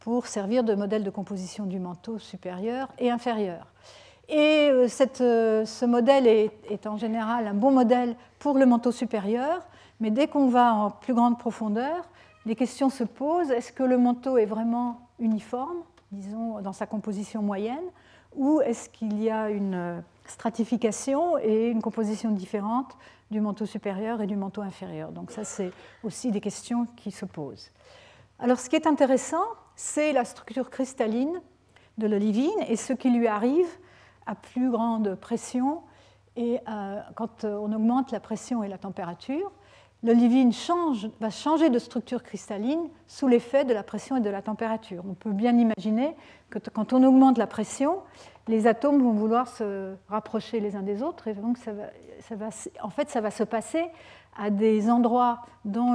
[0.00, 3.66] pour servir de modèle de composition du manteau supérieur et inférieur.
[4.28, 9.62] Et cette, ce modèle est, est, en général un bon modèle pour le manteau supérieur
[10.00, 12.08] mais dès qu'on va en plus grande profondeur,
[12.46, 13.50] les questions se posent.
[13.50, 15.76] Est-ce que le manteau est vraiment uniforme,
[16.10, 17.84] disons, dans sa composition moyenne,
[18.34, 22.96] ou est-ce qu'il y a une stratification et une composition différente
[23.30, 25.72] du manteau supérieur et du manteau inférieur Donc ça, c'est
[26.02, 27.70] aussi des questions qui se posent.
[28.38, 29.44] Alors ce qui est intéressant,
[29.76, 31.40] c'est la structure cristalline
[31.98, 33.68] de l'olivine et ce qui lui arrive
[34.26, 35.82] à plus grande pression
[36.36, 36.60] et
[37.16, 39.52] quand on augmente la pression et la température
[40.02, 40.52] l'olivine
[41.20, 45.04] va changer de structure cristalline sous l'effet de la pression et de la température.
[45.08, 46.16] On peut bien imaginer
[46.48, 47.98] que quand on augmente la pression,
[48.48, 52.48] les atomes vont vouloir se rapprocher les uns des autres et donc ça va,
[52.82, 53.84] en fait ça va se passer
[54.36, 55.94] à des endroits dans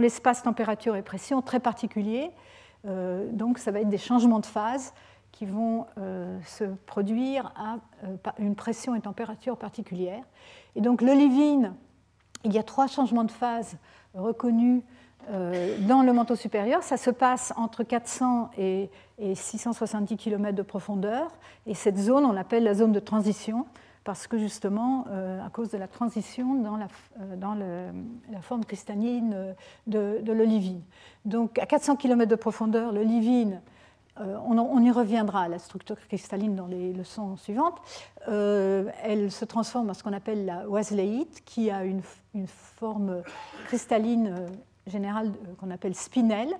[0.00, 2.30] l'espace température et pression très particuliers.
[2.86, 4.92] Euh, donc ça va être des changements de phase
[5.32, 10.24] qui vont euh, se produire à euh, une pression et température particulières.
[10.76, 11.74] Et donc l'olivine
[12.46, 13.76] il y a trois changements de phase
[14.14, 14.82] reconnus
[15.30, 16.84] euh, dans le manteau supérieur.
[16.84, 18.88] Ça se passe entre 400 et
[19.34, 21.32] 670 km de profondeur.
[21.66, 23.66] Et cette zone, on l'appelle la zone de transition,
[24.04, 26.86] parce que justement, euh, à cause de la transition dans la,
[27.18, 27.90] euh,
[28.42, 29.54] forme cristalline
[29.88, 30.82] de, de l'olivine.
[31.24, 33.60] Donc à 400 km de profondeur, l'olivine
[34.18, 37.78] on, y reviendra, la structure cristalline dans les leçons suivantes,
[38.26, 42.02] elle se transforme en ce qu'on appelle la oaseléite, qui a une,
[42.46, 43.22] forme
[43.66, 44.46] cristalline
[44.86, 46.54] générale qu'on appelle spinelle.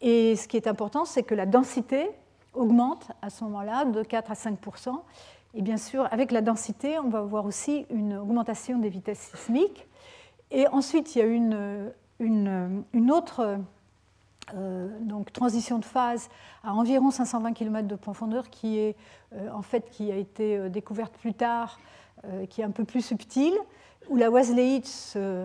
[0.00, 2.10] Et ce qui est important, c'est que la densité
[2.54, 4.94] augmente à ce moment-là de 4 à 5%
[5.54, 9.86] Et bien sûr, avec la densité, on va voir aussi une augmentation des vitesses sismiques.
[10.50, 11.26] Et ensuite, il y a
[12.18, 13.56] une, autre euh,
[15.00, 16.28] donc, transition de phase
[16.64, 18.96] à environ 520 km de profondeur qui, est,
[19.34, 21.78] euh, en fait, qui a été euh, découverte plus tard,
[22.50, 23.54] qui est un peu plus subtile,
[24.08, 25.44] où la Wesleyite se,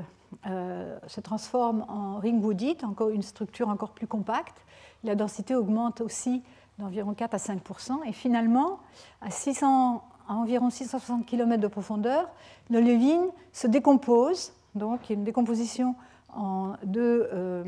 [1.23, 4.63] transforme en ringwoodite, encore une structure encore plus compacte.
[5.03, 6.43] La densité augmente aussi
[6.77, 8.77] d'environ 4 à 5% Et finalement,
[9.21, 12.29] à, 600, à environ 660 km de profondeur,
[12.69, 15.95] l'olivine se décompose, donc il y a une décomposition
[16.33, 17.63] en deux euh,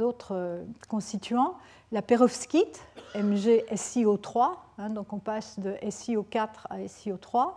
[0.00, 1.54] autres euh, constituants,
[1.92, 2.80] la perovskite,
[3.14, 7.52] MgSiO3, hein, donc on passe de SiO4 à SiO3,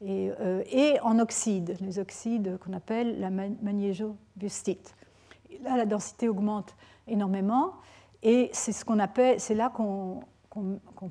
[0.00, 4.94] et, euh, et en oxyde, les oxydes qu'on appelle la magnésiobustite.
[5.62, 6.76] Là, la densité augmente
[7.06, 7.72] énormément,
[8.22, 10.22] et c'est ce qu'on appelle, c'est là qu'on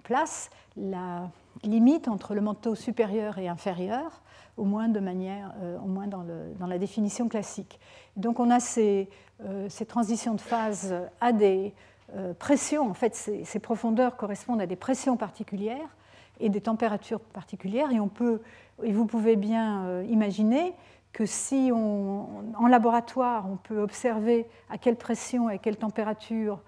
[0.03, 1.30] place la
[1.64, 4.22] limite entre le manteau supérieur et inférieur,
[4.58, 5.53] au moins de manière,
[5.84, 6.24] au moins dans,
[6.68, 7.80] la définition classique.
[8.16, 9.08] Donc on a ces,
[9.43, 11.74] euh, transitions de phase à des
[12.16, 15.95] euh, pressions, en fait ces, profondeurs correspondent à des pressions particulières
[16.39, 18.41] et des températures particulières, et, on peut,
[18.84, 20.74] et vous pouvez bien euh, imaginer
[21.14, 26.62] que si en laboratoire on peut observer à quelle pression et à quelle température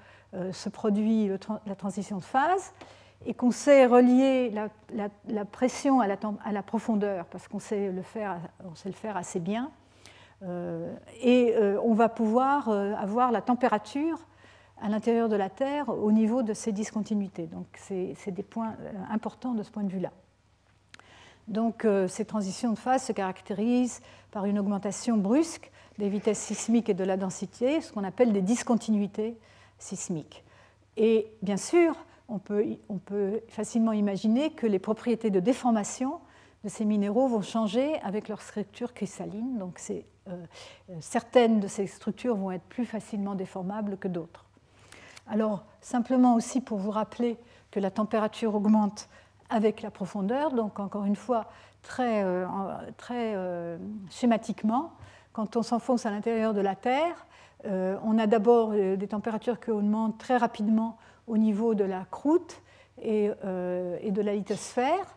[0.52, 1.30] se produit
[1.68, 2.74] la transition de phase,
[3.26, 9.40] et qu'on sait relier la, pression à la, profondeur, parce qu'on sait, le faire, assez
[9.40, 9.72] bien,
[10.44, 14.20] euh, et euh, on va pouvoir euh, avoir la température
[14.82, 17.48] à l'intérieur de la Terre au niveau de ces discontinuités.
[17.48, 18.76] Donc c'est des points
[19.10, 20.12] importants de ce point de vue-là.
[21.50, 24.02] Donc ces transitions de phase se caractérisent
[24.32, 28.42] par une augmentation brusque des vitesses sismiques et de la densité, ce qu'on appelle des
[28.42, 29.38] discontinuités
[29.80, 30.46] sismiques.
[30.96, 31.94] Et bien sûr,
[32.30, 36.20] on peut, facilement imaginer que les propriétés de déformation
[36.64, 39.58] de ces minéraux vont changer avec leur structure cristalline.
[39.58, 44.46] Donc euh, euh, certaines de ces structures vont être plus facilement déformables que d'autres.
[45.28, 47.38] Alors, simplement aussi pour vous rappeler
[47.72, 49.10] que la température augmente
[49.50, 51.46] avec la profondeur, donc encore une fois,
[51.82, 52.46] très, euh,
[52.98, 53.36] très
[54.10, 54.94] schématiquement,
[55.34, 57.26] quand on s'enfonce à l'intérieur de la Terre,
[57.66, 60.98] on a d'abord des températures qui augmentent très rapidement
[61.30, 62.62] au niveau de la croûte
[63.02, 63.32] et,
[64.02, 65.16] et de la lithosphère,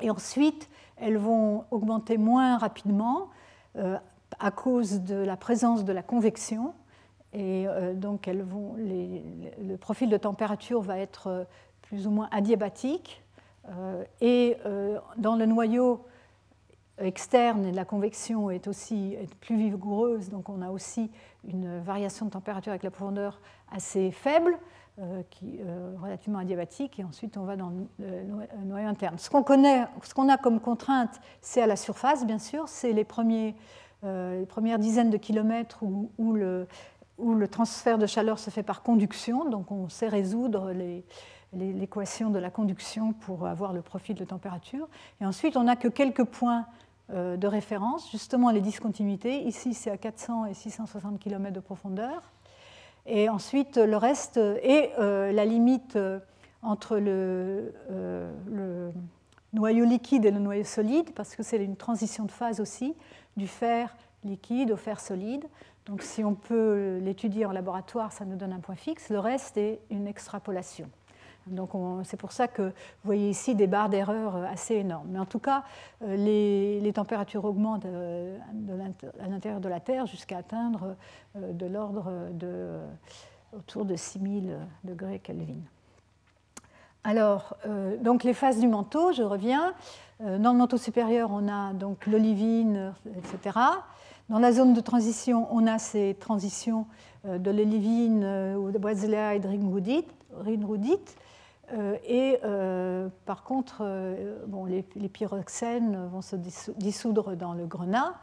[0.00, 3.28] et ensuite elles vont augmenter moins rapidement
[4.38, 6.74] à cause de la présence de la convection.
[7.32, 11.44] Et euh, donc, elles vont, le profil de température va être euh,
[11.82, 13.22] plus ou moins adiabatique.
[13.68, 14.56] Euh, et
[15.16, 16.04] dans le noyau
[16.98, 21.10] externe, la convection est aussi plus vigoureuse, donc on a aussi
[21.46, 24.56] une variation de température avec la profondeur assez faible,
[25.30, 25.58] qui,
[26.00, 29.18] relativement adiabatique, et ensuite on va dans le noyau interne.
[29.18, 32.92] Ce qu'on connaît, ce qu'on a comme contrainte, c'est à la surface, bien sûr, c'est
[32.92, 33.54] les premiers
[34.04, 36.68] euh, les premières dizaines de kilomètres où, le,
[37.48, 39.48] transfert de chaleur se fait par conduction.
[39.48, 40.72] Donc on sait résoudre
[41.52, 44.88] l'équation de la conduction pour avoir le profil de température.
[45.20, 46.66] Et ensuite, on n'a que quelques points
[47.10, 49.42] euh, de référence, justement les discontinuités.
[49.44, 52.22] Ici, c'est à 400 et 660 km de profondeur.
[53.06, 55.98] Et ensuite, le reste est euh, la limite
[56.62, 58.92] entre le, le,
[59.52, 62.94] noyau liquide et le noyau solide, parce que c'est une transition de phase aussi
[63.36, 65.44] du fer liquide au fer solide.
[65.86, 69.08] Donc si on peut l'étudier en laboratoire, ça nous donne un point fixe.
[69.08, 70.90] Le reste est une extrapolation.
[71.46, 71.70] Donc
[72.04, 72.72] c'est pour ça que vous
[73.04, 75.08] voyez ici des barres d'erreur assez énormes.
[75.10, 75.64] Mais en tout cas,
[76.02, 78.38] euh, les, températures augmentent euh,
[79.20, 80.96] à l'intérieur de la Terre jusqu'à atteindre
[81.36, 82.78] euh, de l'ordre de
[83.56, 85.60] autour de 6000 degrés Kelvin.
[87.04, 87.56] Alors,
[88.00, 89.72] donc les phases du manteau, je reviens.
[90.24, 93.58] Euh, dans le manteau supérieur, on a donc l'olivine, etc.
[94.28, 96.86] Dans la zone de transition, on a ces transitions
[97.26, 99.48] euh, de l'olivine euh, ou de Boiselea et de
[101.70, 102.04] ringrudite.
[102.08, 102.38] Et
[103.24, 103.82] par contre,
[104.46, 108.14] bon, les, pyroxènes vont se dissoudre dans le grenat.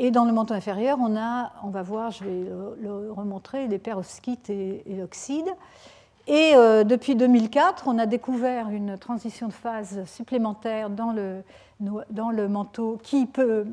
[0.00, 2.44] Et dans le manteau inférieur, on a, on va voir, je vais
[2.80, 5.48] le, remontrer, les perovskites et, et l'oxyde.
[6.28, 6.52] Et
[6.84, 11.42] depuis 2004, on a découvert une transition de phase supplémentaire dans le,
[11.80, 13.66] dans le manteau, qui, peut,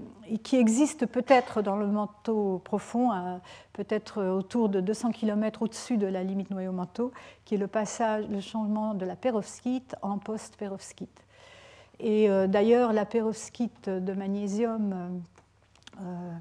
[0.43, 3.39] qui existe peut-être dans le manteau profond,
[3.73, 7.11] peut-être autour de 200 km au-dessus de la limite noyau-manteau,
[7.45, 11.25] qui est le passage, le changement de la perovskite en post-perovskite.
[11.99, 15.21] Et euh, d'ailleurs, la perovskite de magnésium,
[16.01, 16.31] euh,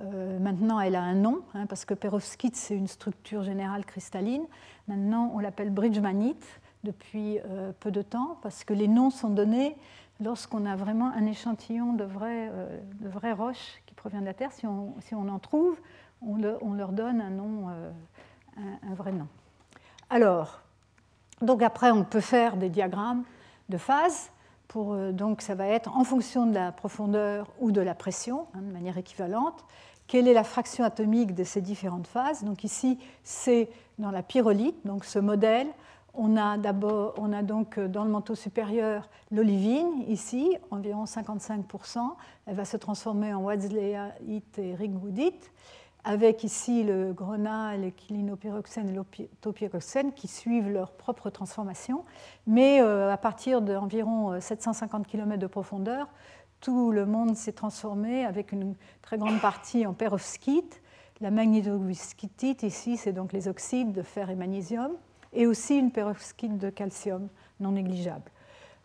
[0.00, 4.44] euh, maintenant, elle a un nom, hein, parce que perovskite, c'est une structure générale cristalline.
[4.88, 6.44] Maintenant, on l'appelle bridgemanite
[6.82, 7.38] depuis
[7.78, 9.76] peu de temps, parce que les noms sont donnés
[10.22, 12.50] lorsqu'on a vraiment un échantillon de vraies,
[13.00, 14.52] vraies roches qui provient de la Terre.
[14.52, 15.78] Si on, en trouve,
[16.22, 17.68] on, leur donne un nom,
[18.56, 19.26] un, vrai nom.
[20.10, 20.60] Alors,
[21.40, 23.24] donc après, on peut faire des diagrammes
[23.68, 24.30] de phase.
[24.76, 28.60] Euh, donc ça va être en fonction de la profondeur ou de la pression, hein,
[28.62, 29.64] de manière équivalente,
[30.06, 32.44] quelle est la fraction atomique de ces différentes phases.
[32.44, 35.68] Donc ici, c'est dans la pyrolite, donc ce modèle.
[36.14, 41.98] On a, d'abord, on a donc euh, dans le manteau supérieur l'olivine, ici, environ 55%.
[42.46, 45.50] Elle va se transformer en wadzléaïte et ringwoodite
[46.04, 48.92] avec ici le grenat, l'équilinopyroxène et
[49.44, 52.04] l'opyroxène qui suivent leur propre transformation.
[52.46, 56.08] Mais euh, à partir d'environ 750 euh, km de profondeur,
[56.60, 60.80] tout le monde s'est transformé avec une très grande partie en perovskite.
[61.20, 64.92] La magnétoskitite, ici, c'est donc les oxydes de fer et magnésium,
[65.32, 67.28] et aussi une perovskite de calcium
[67.60, 68.30] non négligeable.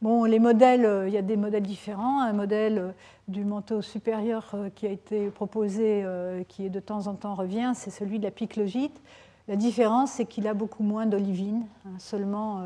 [0.04, 2.22] Bon, les modèles, euh, il y a des modèles différents.
[2.22, 2.92] Un modèle euh,
[3.28, 6.06] du manteau supérieur euh, qui a été proposé,
[6.48, 9.02] qui de temps en temps revient, c'est celui de la piclogite.
[9.48, 12.64] La différence, c'est qu'il a beaucoup moins d'olivine, hein, seulement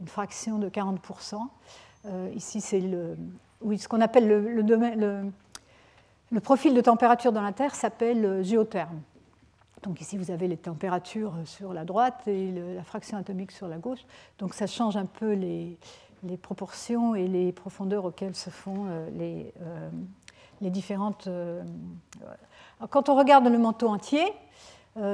[0.00, 1.36] une fraction de 40%.
[2.34, 3.16] ici, c'est le,
[3.76, 5.30] ce qu'on appelle le,
[6.40, 9.00] profil de température dans la Terre s'appelle géotherme.
[9.82, 13.78] Donc ici, vous avez les températures sur la droite et la fraction atomique sur la
[13.78, 14.00] gauche.
[14.38, 15.78] Donc ça change un peu les,
[16.42, 19.88] proportions et les profondeurs auxquelles se font euh, les, euh,
[20.60, 21.26] les différentes.
[21.28, 21.62] Euh,
[22.90, 24.24] quand on regarde le manteau entier,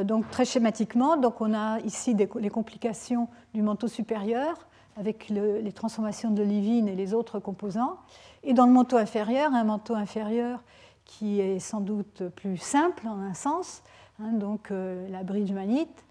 [0.05, 6.31] donc très schématiquement, donc on a ici les complications du manteau supérieur avec les transformations
[6.31, 7.99] de l'olivine et les autres composants.
[8.45, 10.62] Et dans le manteau inférieur, un manteau inférieur
[11.05, 13.83] qui est sans doute plus simple en un sens,
[14.21, 16.05] hein, donc la bridge manite,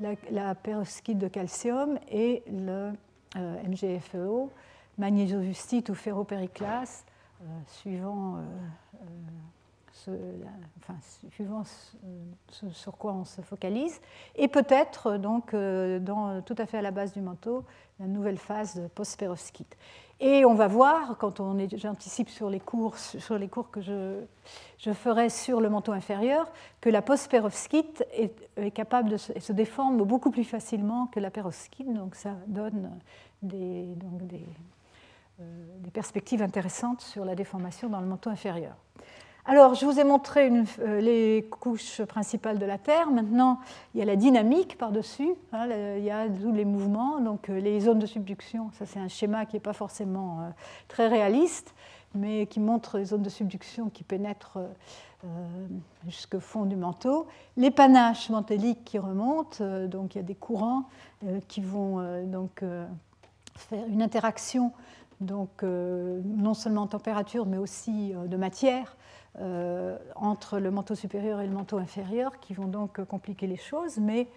[0.00, 2.92] la, la perovskite de calcium et le
[3.36, 4.50] euh, MGFEO,
[4.98, 7.04] magnésiovustite ou ferropériclase,
[7.42, 9.06] euh, suivant, euh,
[9.92, 10.10] ce,
[12.72, 14.00] sur quoi on se focalise,
[14.34, 17.64] et peut-être donc tout à fait à la base du manteau,
[18.00, 19.76] la nouvelle phase de post-perovskite.
[20.20, 23.80] Et on va voir, quand on est, j'anticipe sur les cours, sur les cours que
[23.80, 24.20] je,
[24.78, 30.02] je ferai sur le manteau inférieur, que la post-perovskite est, capable de se, se, déforme
[30.02, 32.90] beaucoup plus facilement que la perovskite, donc ça donne
[33.42, 34.44] des, donc des,
[35.40, 38.74] euh, des perspectives intéressantes sur la déformation dans le manteau inférieur.
[39.50, 40.48] Alors, je vous ai montré
[40.78, 43.10] euh, les couches principales de la Terre.
[43.10, 43.58] Maintenant,
[43.92, 45.30] il y a la dynamique par-dessus.
[45.52, 47.18] Hein, il y a tous les mouvements.
[47.18, 50.50] Donc, euh, les zones de subduction, ça c'est un schéma qui n'est pas forcément euh,
[50.86, 51.74] très réaliste,
[52.14, 54.58] mais qui montre les zones de subduction qui pénètrent
[56.06, 57.26] jusqu'au fond du manteau.
[57.56, 59.64] Les panaches mantéliques qui remontent.
[59.88, 60.84] donc, il y a des courants
[61.48, 62.62] qui vont donc
[63.56, 64.72] faire une interaction
[65.20, 68.96] donc non seulement en température mais aussi de matière
[70.16, 74.28] entre le manteau supérieur et le manteau inférieur qui vont donc compliquer les choses, mais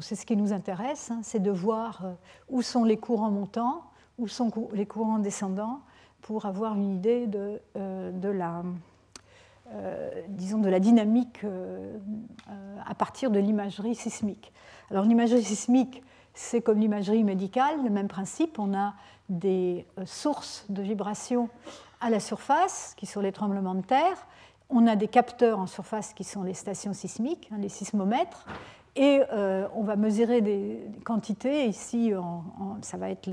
[0.00, 2.12] c'est ce qui nous intéresse, hein, c'est de voir euh,
[2.48, 3.82] où sont les courants montants,
[4.18, 5.80] où sont les courants descendants,
[6.22, 8.62] pour avoir une idée de, euh, la,
[10.28, 11.44] disons de la dynamique
[12.86, 14.52] à partir de l'imagerie sismique.
[14.90, 18.58] Alors l'imagerie sismique, c'est comme l'imagerie médicale, le même principe.
[18.58, 18.94] On a
[19.28, 21.50] des sources de vibrations
[22.04, 24.26] à la surface, qui sont les tremblements de terre.
[24.68, 28.46] On a des capteurs en surface qui sont les stations sismiques, hein, les sismomètres,
[28.94, 31.66] et euh, on va mesurer des, quantités.
[31.66, 32.12] Ici,
[32.82, 33.30] ça va être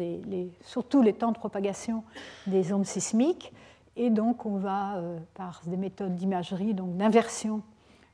[0.62, 2.06] surtout les temps de propagation
[2.48, 3.52] des ondes sismiques.
[3.98, 7.62] Et donc, on va, euh, par des méthodes d'imagerie, donc d'inversion,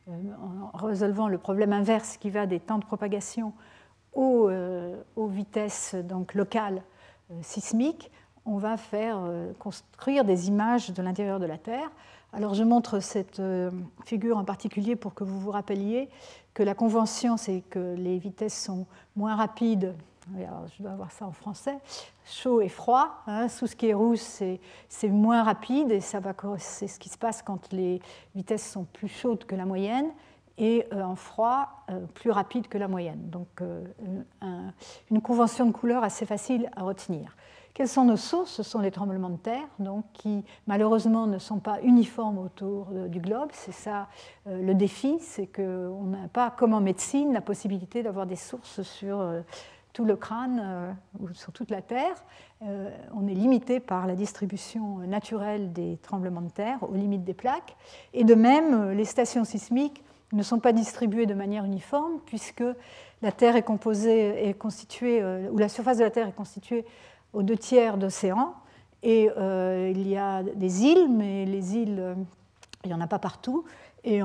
[0.09, 0.11] euh,
[0.73, 3.53] en résolvant le problème inverse qui va des temps de propagation
[4.13, 4.49] aux,
[5.15, 6.81] aux vitesses donc, locales
[7.43, 8.09] sismiques,
[8.47, 11.91] on va faire euh, construire des images de l'intérieur de la Terre.
[12.33, 13.69] Alors je montre cette euh,
[14.05, 16.09] figure en particulier pour que vous vous rappeliez
[16.53, 19.93] que la convention, c'est que les vitesses sont moins rapides.
[20.35, 21.77] je dois avoir ça en français.
[22.25, 23.21] Chaud et froid.
[23.27, 27.09] Hein, sous ce qui est rouge, c'est moins rapide et ça va c'est ce qui
[27.09, 28.01] se passe quand les
[28.33, 30.07] vitesses sont plus chaudes que la moyenne.
[30.57, 31.85] et en froid
[32.15, 33.29] plus rapide que la moyenne.
[33.29, 33.61] Donc
[35.11, 37.35] une convention de couleur assez facile à retenir.
[37.77, 38.49] Quelles sont nos sources?
[38.49, 43.19] Ce sont les tremblements de terre, donc, qui malheureusement ne sont pas uniformes autour du
[43.19, 43.49] globe.
[43.53, 44.07] C'est ça
[44.47, 49.23] le défi, c'est qu'on n'a pas, comme en médecine, la possibilité d'avoir des sources sur
[49.93, 52.15] tout le crâne ou sur toute la Terre.
[52.63, 57.35] Euh, on est limité par la distribution naturelle des tremblements de terre aux limites des
[57.35, 57.75] plaques.
[58.13, 60.03] Et de même, euh, les stations sismiques
[60.33, 62.63] ne sont pas distribuées de manière uniforme puisque
[63.21, 66.83] la Terre est composée, est constituée, euh, ou la surface de la Terre est constituée
[67.33, 68.53] aux deux tiers d'océans.
[69.03, 72.15] Et il y a des îles, mais les îles,
[72.83, 73.63] il n'y en a pas partout.
[74.03, 74.21] Et,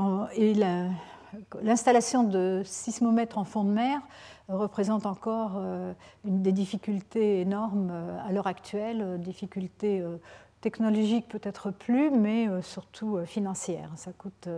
[1.63, 4.01] l'installation de sismomètres en fond de mer
[4.49, 5.93] représente encore euh,
[6.25, 10.05] des difficultés énormes euh, à l'heure actuelle, euh, difficultés
[10.61, 13.91] technologiques peut-être plus, mais surtout financières.
[13.97, 14.49] Ça coûte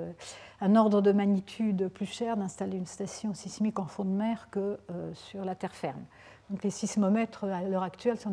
[0.60, 4.78] un ordre de magnitude plus cher d'installer une station sismique en fond de mer que
[5.14, 6.04] sur la terre ferme.
[6.62, 8.30] Les sismomètres à l'heure actuelle sont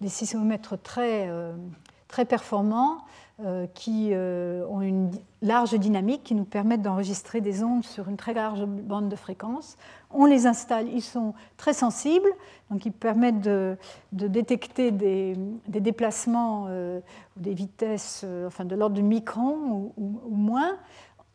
[0.00, 1.30] des, sismomètres très,
[2.08, 2.98] très performants
[3.44, 5.10] euh, qui euh, ont une
[5.42, 9.76] large dynamique, qui nous permettent d'enregistrer des ondes sur une très large bande de fréquences.
[10.10, 12.30] On les installe, ils sont très sensibles,
[12.70, 13.76] donc ils permettent de,
[14.10, 15.36] détecter des,
[15.68, 17.00] déplacements euh,
[17.36, 20.76] ou des vitesses enfin de l'ordre du micron ou, moins.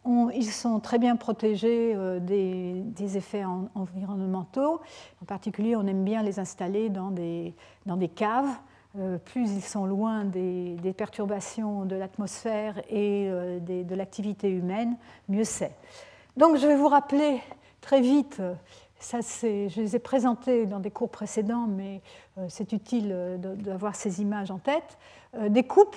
[0.05, 3.43] Ils sont très bien protégés des, effets
[3.75, 4.81] environnementaux.
[5.21, 7.53] En particulier, on aime bien les installer dans des,
[7.85, 8.55] dans des caves
[8.99, 14.97] euh, plus ils sont loin des, perturbations de l'atmosphère et euh, de l'activité humaine,
[15.29, 15.73] mieux c'est.
[16.35, 17.41] Donc je vais vous rappeler
[17.79, 18.41] très vite,
[18.99, 22.01] ça je les ai présentés dans des cours précédents, mais
[22.37, 24.97] euh, c'est utile d'avoir ces images en tête,
[25.47, 25.95] des coupes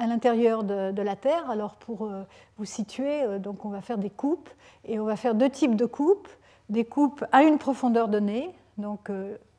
[0.00, 1.48] à l'intérieur de, la Terre.
[1.50, 2.10] Alors pour
[2.58, 4.48] vous situer, donc on va faire des coupes
[4.84, 6.28] et on va faire deux types de coupes,
[6.68, 9.10] des coupes à une profondeur donnée, donc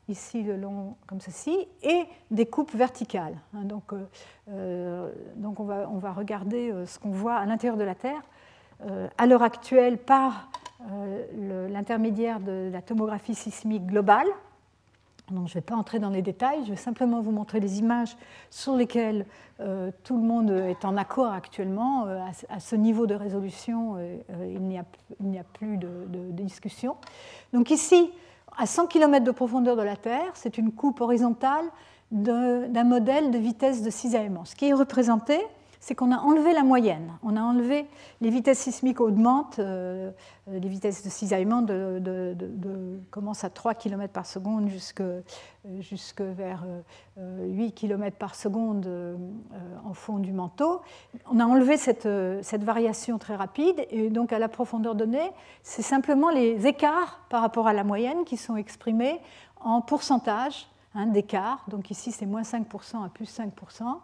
[0.08, 3.36] ici le long comme ceci, et des coupes verticales.
[3.54, 3.64] Hein.
[3.64, 4.04] donc, euh,
[4.50, 5.10] euh,
[5.44, 8.22] on, va, regarder euh, ce qu'on voit à l'intérieur de la Terre.
[9.16, 10.48] à l'heure actuelle, par
[11.68, 14.26] l'intermédiaire de la tomographie sismique globale.
[15.30, 17.78] Donc, je ne vais pas entrer dans les détails, je vais simplement vous montrer les
[17.78, 18.16] images
[18.50, 19.24] sur lesquelles
[20.02, 22.06] tout le monde est en accord actuellement.
[22.48, 23.96] À, ce niveau de résolution,
[24.42, 24.78] il n'y
[25.38, 26.96] a, plus de discussion.
[27.52, 28.10] Donc ici,
[28.58, 31.64] à 100 km de profondeur de la Terre, c'est une coupe horizontale
[32.10, 34.44] d'un modèle de vitesse de cisaillement.
[34.44, 35.40] Ce qui est représenté,
[35.82, 37.12] c'est qu'on a enlevé la moyenne.
[37.24, 37.86] On a enlevé
[38.20, 40.12] les vitesses sismiques augmentent, euh,
[40.48, 45.02] les vitesses de cisaillement de, commencent à 3 km par seconde jusque,
[45.80, 46.64] jusque vers
[47.16, 49.16] 8 euh, km par seconde euh,
[49.84, 50.82] en fond du manteau.
[51.28, 52.08] On a enlevé cette,
[52.42, 55.32] cette variation très rapide et donc à la profondeur donnée,
[55.64, 59.20] c'est simplement les écarts par rapport à la moyenne qui sont exprimés
[59.60, 61.64] en pourcentage hein, d'écart.
[61.66, 63.98] Donc ici c'est moins 5% à plus 5%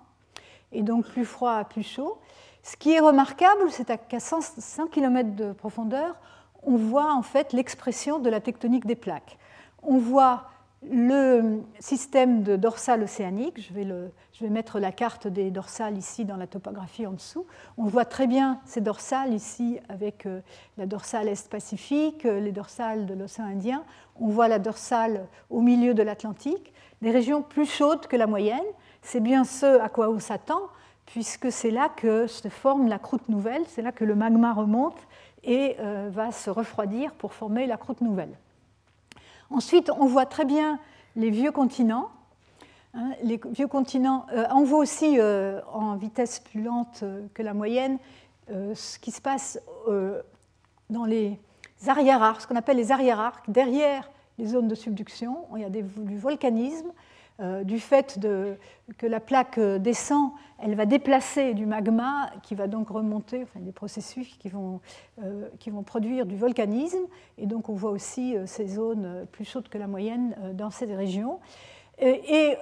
[0.72, 2.18] et donc plus froid à plus chaud.
[2.62, 6.16] Ce qui est remarquable, c'est qu'à 100 km de profondeur,
[6.62, 9.38] on voit en fait l'expression de la tectonique des plaques.
[9.82, 10.48] On voit
[10.82, 16.24] le système de dorsale océanique, je vais, je vais, mettre la carte des dorsales ici
[16.24, 17.46] dans la topographie en dessous.
[17.76, 20.40] On voit très bien ces dorsales ici avec euh,
[20.76, 23.82] la dorsale Est-Pacifique, euh, les dorsales de l'océan Indien.
[24.20, 28.60] On voit la dorsale au milieu de l'Atlantique, des régions plus chaudes que la moyenne,
[29.02, 30.62] c'est bien ce à quoi on s'attend,
[31.06, 34.98] puisque c'est là que se forme la croûte nouvelle, c'est là que le magma remonte
[35.42, 38.36] et euh, va se refroidir pour former la croûte nouvelle.
[39.50, 40.78] Ensuite, on voit très bien
[41.16, 42.10] les vieux continents.
[42.94, 43.12] Hein,
[43.70, 47.98] continents, euh, on voit aussi euh, en vitesse plus lente que la moyenne
[48.50, 49.60] ce qui se passe
[50.88, 51.38] dans les
[51.86, 55.44] arrière-arcs, ce qu'on appelle les arrière-arcs, derrière les zones de subduction.
[55.54, 56.90] Il y a du volcanisme
[57.40, 58.18] euh, du fait
[58.98, 63.60] que la plaque euh, descend, elle va déplacer du magma qui va donc remonter, enfin
[63.60, 64.80] des processus qui vont,
[65.22, 67.06] euh, qui vont produire du volcanisme.
[67.36, 71.38] Et donc on voit aussi ces zones plus chaudes que la moyenne dans ces régions.
[72.00, 72.56] Et,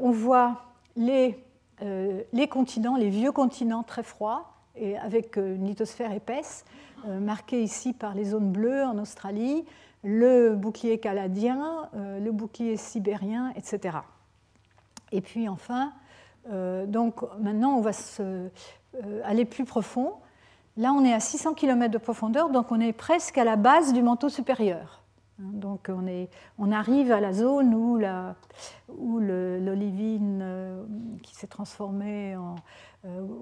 [0.00, 0.62] on voit
[0.96, 1.38] les,
[1.80, 6.64] les continents, les vieux continents très froids, et avec une lithosphère épaisse,
[7.04, 9.64] marquée ici par les zones bleues en Australie,
[10.02, 13.98] le bouclier canadien, le bouclier sibérien, etc.
[15.12, 15.92] Et puis enfin,
[16.50, 17.90] euh, donc maintenant on va
[18.20, 18.48] euh,
[19.24, 20.14] aller plus profond.
[20.76, 23.92] Là on est à 600 km de profondeur, donc on est presque à la base
[23.92, 25.02] du manteau supérieur.
[25.40, 26.28] Hein, donc on, est,
[26.58, 27.96] on arrive à la zone où,
[29.18, 30.84] l'olivine euh,
[31.22, 32.56] qui s'est transformée en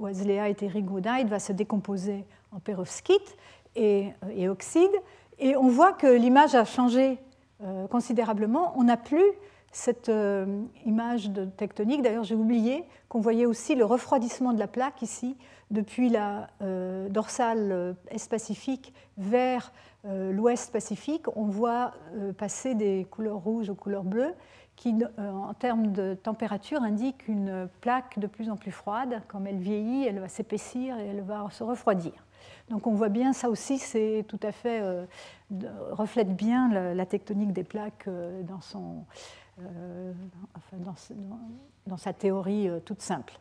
[0.00, 3.36] Wesleyite et Rigudite va se décomposer en perovskite.
[3.76, 4.92] et, et oxyde.
[5.38, 7.18] Et on voit que l'image a changé
[7.90, 8.74] considérablement.
[8.76, 9.24] On n'a plus
[9.76, 10.10] cette
[10.86, 12.02] image de tectonique.
[12.02, 15.36] D'ailleurs, j'ai oublié qu'on voyait aussi le refroidissement de la plaque ici,
[15.70, 16.48] depuis la
[17.10, 19.72] dorsale est-pacifique vers
[20.04, 21.26] l'ouest pacifique.
[21.36, 21.92] On voit
[22.38, 24.34] passer des couleurs rouges aux couleurs bleues
[24.76, 29.22] qui, euh, en termes de température, indique une plaque de plus en plus froide.
[29.28, 32.12] Comme elle vieillit, elle va s'épaissir et elle va se refroidir.
[32.68, 35.04] Donc on voit bien, ça aussi, c'est tout à fait, euh,
[35.92, 39.04] reflète bien la, tectonique des plaques euh, dans, son,
[41.86, 43.38] dans, sa théorie toute simple.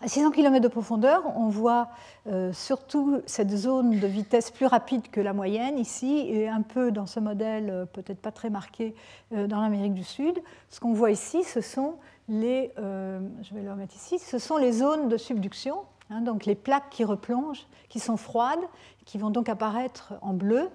[0.00, 1.88] À 600 km de profondeur, on voit
[2.28, 6.92] euh, surtout cette zone de vitesse plus rapide que la moyenne ici, et un peu
[6.92, 8.94] dans ce modèle, euh, peut-être pas très marqué,
[9.32, 10.40] euh, dans l'Amérique du Sud.
[10.70, 11.96] Ce qu'on voit ici, ce sont
[12.28, 15.78] les, je vais le remettre ici, ce sont les zones de subduction,
[16.10, 18.60] hein, donc les plaques qui replongent, qui sont froides,
[19.06, 20.68] qui vont donc apparaître en bleu,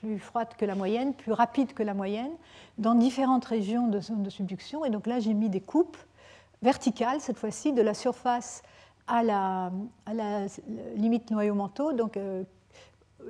[0.00, 2.32] plus froides que la moyenne, plus rapides que la moyenne,
[2.78, 4.84] dans différentes régions de zones de subduction.
[4.84, 5.96] Et donc là, j'ai mis des coupes
[6.62, 8.62] verticale, cette fois-ci, de la surface
[9.06, 9.70] à la,
[10.06, 10.46] à la
[10.96, 12.42] limite noyau-manteau, donc euh,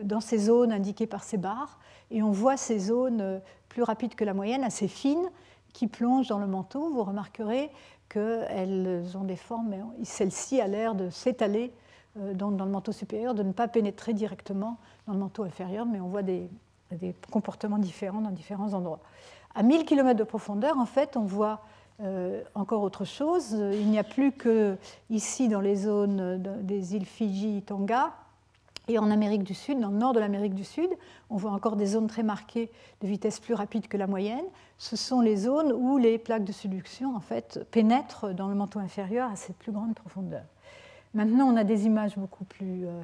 [0.02, 1.78] dans ces zones indiquées par ces barres.
[2.10, 5.28] Et on voit ces zones euh, plus rapides que la moyenne, assez fines,
[5.72, 6.90] qui plongent dans le manteau.
[6.90, 7.70] Vous remarquerez
[8.08, 11.72] qu'elles ont des formes, celle-ci a l'air de s'étaler
[12.18, 15.86] euh, dans, dans, le manteau supérieur, de ne pas pénétrer directement dans le manteau inférieur,
[15.86, 16.48] mais on voit des,
[16.92, 19.00] des comportements différents dans différents endroits.
[19.54, 21.60] À 1000 km de profondeur, en fait, on voit
[22.00, 24.76] euh, encore autre chose, il n'y a plus que
[25.10, 28.12] ici dans les zones des îles Fidji, Tonga,
[28.88, 30.90] et en Amérique du Sud, dans le nord de l'Amérique du Sud,
[31.30, 34.44] on voit encore des zones très marquées de vitesse plus rapide que la moyenne.
[34.76, 38.80] Ce sont les zones où les plaques de subduction en fait, pénètrent dans le manteau
[38.80, 40.44] inférieur à cette plus grande profondeur.
[41.14, 43.00] Maintenant, on a des images beaucoup plus euh,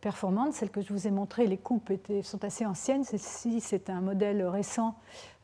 [0.00, 0.52] performantes.
[0.52, 3.02] Celles que je vous ai montrées, les coupes étaient, sont assez anciennes.
[3.02, 4.94] Ceci, c'est un modèle récent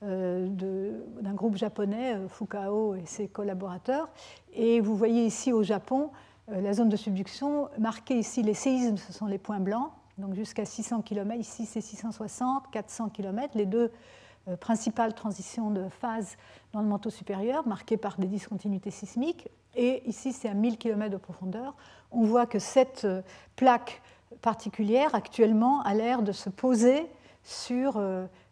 [0.05, 4.09] euh, d'un groupe japonais, euh, Fukao et ses collaborateurs.
[4.55, 6.11] Et vous voyez ici au Japon
[6.51, 10.65] la zone de subduction, marquée ici les séismes, ce sont les points blancs, donc jusqu'à
[10.65, 11.39] 600 km.
[11.39, 13.93] Ici, c'est 660, 400 km, les deux
[14.57, 16.37] principales transitions de phase
[16.73, 19.49] dans le manteau supérieur, marquées par des discontinuités sismiques.
[19.75, 21.75] Et ici, c'est à 1000 km de profondeur.
[22.11, 23.07] On voit que cette
[23.57, 24.03] plaque
[24.43, 27.07] particulière, actuellement, a l'air de se poser
[27.43, 28.01] sur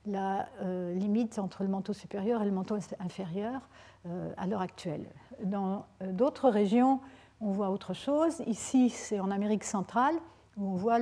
[0.06, 3.60] la euh, limite entre le manteau supérieur et le manteau inférieur
[4.06, 5.06] euh, à l'heure actuelle.
[5.42, 7.00] Dans euh, d'autres régions,
[7.40, 8.40] on voit autre chose.
[8.46, 10.14] Ici, c'est en Amérique centrale,
[10.56, 10.98] où on, voit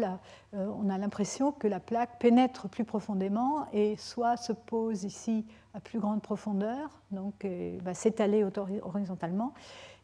[0.53, 5.81] on a l'impression que la plaque pénètre plus profondément et soit se pose ici à
[5.81, 7.47] plus grande profondeur, donc
[7.83, 8.45] va s'étaler
[8.83, 9.55] horizontalement.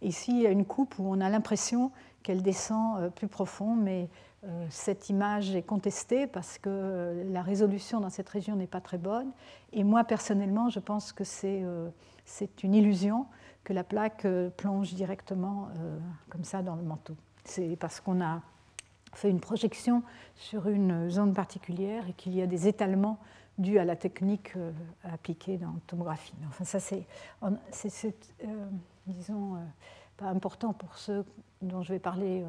[0.02, 1.90] Ici, il y a une coupe où on a l'impression
[2.22, 4.08] qu'elle descend plus profond, mais
[4.42, 8.96] euh, cette image est contestée parce que la résolution dans cette région n'est pas très
[8.96, 9.32] bonne.
[9.72, 11.90] Et moi, personnellement, je pense que c'est euh,
[12.62, 13.26] une illusion
[13.64, 15.68] que la plaque euh, plonge directement
[16.30, 17.16] comme ça dans le manteau.
[17.44, 18.40] C'est parce qu'on a
[19.12, 20.02] fait une projection
[20.36, 23.18] sur une zone particulière et qu'il y a des étalements
[23.58, 24.54] dus à la technique
[25.04, 26.32] appliquée dans la tomographie.
[26.48, 27.04] Enfin, ça, c'est,
[29.06, 29.56] disons,
[30.16, 31.26] pas important pour ceux
[31.60, 32.44] dont je vais parler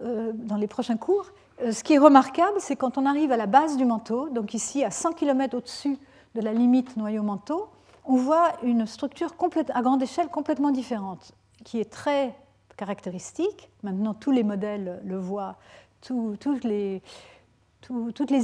[0.00, 1.26] euh, dans les prochains cours.
[1.60, 4.54] Euh, ce qui est remarquable, c'est quand on arrive à la base du manteau, donc
[4.54, 5.98] ici à 100 km au-dessus
[6.36, 7.68] de la limite noyau-manteau,
[8.04, 9.34] on voit une structure
[9.74, 11.32] à grande échelle complètement différente,
[11.64, 12.32] qui est très
[12.78, 13.68] caractéristique.
[13.82, 15.56] Maintenant, tous les modèles le voient,
[16.00, 17.02] toutes, les,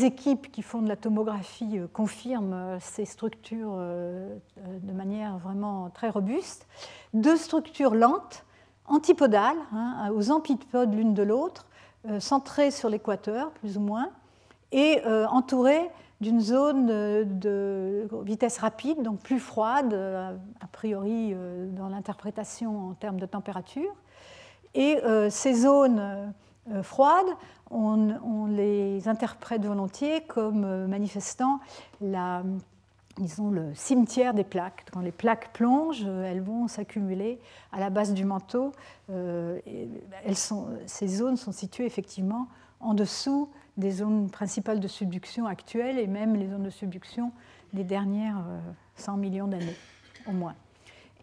[0.04, 6.66] équipes qui font de la tomographie euh, confirment ces structures de manière vraiment très robuste.
[7.14, 8.44] Deux structures lentes
[8.86, 11.66] antipodales, hein, aux antipodes l'une de l'autre,
[12.08, 14.10] euh, centrées sur l'équateur, plus ou moins,
[14.72, 21.34] et euh, entourées d'une zone de vitesse rapide, donc plus froide, euh, a priori
[21.72, 23.94] dans l'interprétation en termes de température.
[24.74, 24.98] Et
[25.30, 26.32] ces zones
[26.82, 27.26] froides,
[27.70, 31.60] on, les interprète volontiers comme manifestant
[32.00, 32.42] la,
[33.18, 34.84] disons, le cimetière des plaques.
[34.92, 37.38] Quand les plaques plongent, elles vont s'accumuler
[37.72, 38.72] à la base du manteau.
[39.10, 39.60] Euh,
[40.24, 42.48] elles sont, ces zones sont situées effectivement
[42.80, 47.32] en dessous des zones principales de subduction actuelles et même les zones de subduction
[47.72, 48.44] des dernières
[48.96, 49.76] 100 euh, millions d'années
[50.28, 50.54] au moins.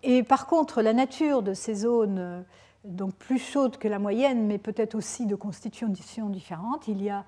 [0.03, 2.41] Et par contre, la nature de ces zones, euh,
[2.83, 5.87] donc plus chaudes que la moyenne, mais peut-être aussi de constitution
[6.29, 7.25] différente, il y a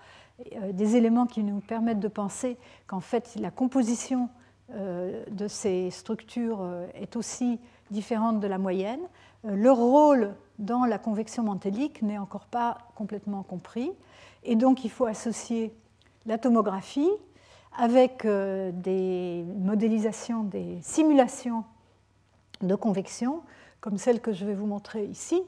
[0.71, 2.57] des éléments qui nous permettent de penser
[2.87, 4.29] qu'en fait la composition
[4.73, 7.59] euh, de ces structures euh, est aussi
[7.91, 9.01] différentes de la moyenne.
[9.43, 13.91] Leur rôle dans la convection mantélique n'est encore pas complètement compris.
[14.43, 15.73] Et donc il faut associer
[16.25, 17.11] la tomographie
[17.77, 21.65] avec des modélisations, des simulations
[22.61, 23.41] de convection,
[23.83, 25.43] comme celle que je vais vous montrer ici.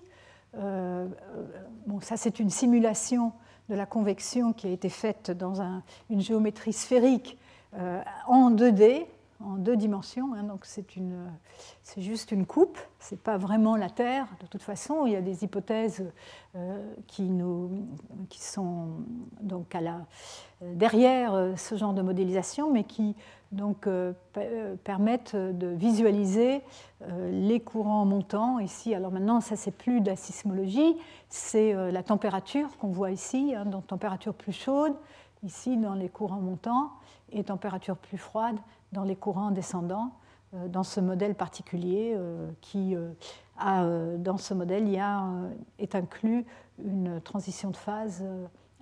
[0.53, 3.31] bon, ça c'est une simulation
[3.69, 7.37] de la convection qui a été faite dans une géométrie sphérique
[7.77, 9.05] euh, en 2D,
[9.43, 10.33] en deux dimensions.
[10.33, 10.85] Hein, donc c'est,
[11.97, 14.27] juste une coupe, ce n'est pas vraiment la Terre.
[14.41, 16.05] De toute façon, il y a des hypothèses
[16.55, 17.29] euh, qui,
[18.39, 18.89] sont
[19.41, 19.75] donc
[20.61, 23.15] derrière euh, ce genre de modélisation, mais qui
[23.55, 23.87] donc,
[24.83, 26.61] permettent de visualiser
[27.09, 28.59] les courants montants.
[28.59, 30.95] Ici, alors maintenant, ça c'est plus de la sismologie,
[31.29, 34.93] c'est la température qu'on voit ici, hein, donc température plus chaude,
[35.43, 36.91] ici dans les courants montants
[37.31, 38.57] et température plus froide
[38.91, 40.11] dans les courants descendants,
[40.53, 43.11] euh, dans ce modèle particulier euh, qui euh,
[43.57, 43.85] a,
[44.17, 45.23] dans ce modèle, il y a,
[45.79, 46.45] est inclus
[46.83, 48.23] une transition de phase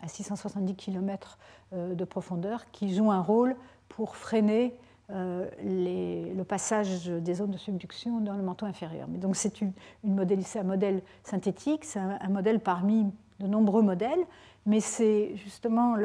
[0.02, 1.38] à 670 km
[1.72, 3.56] de profondeur qui joue un rôle
[3.96, 4.74] pour freiner
[5.10, 9.08] le passage des zones de subduction dans le manteau inférieur.
[9.08, 13.06] Donc c'est un modèle synthétique, c'est un, modèle parmi
[13.40, 14.26] de nombreux modèles,
[14.66, 15.96] mais c'est justement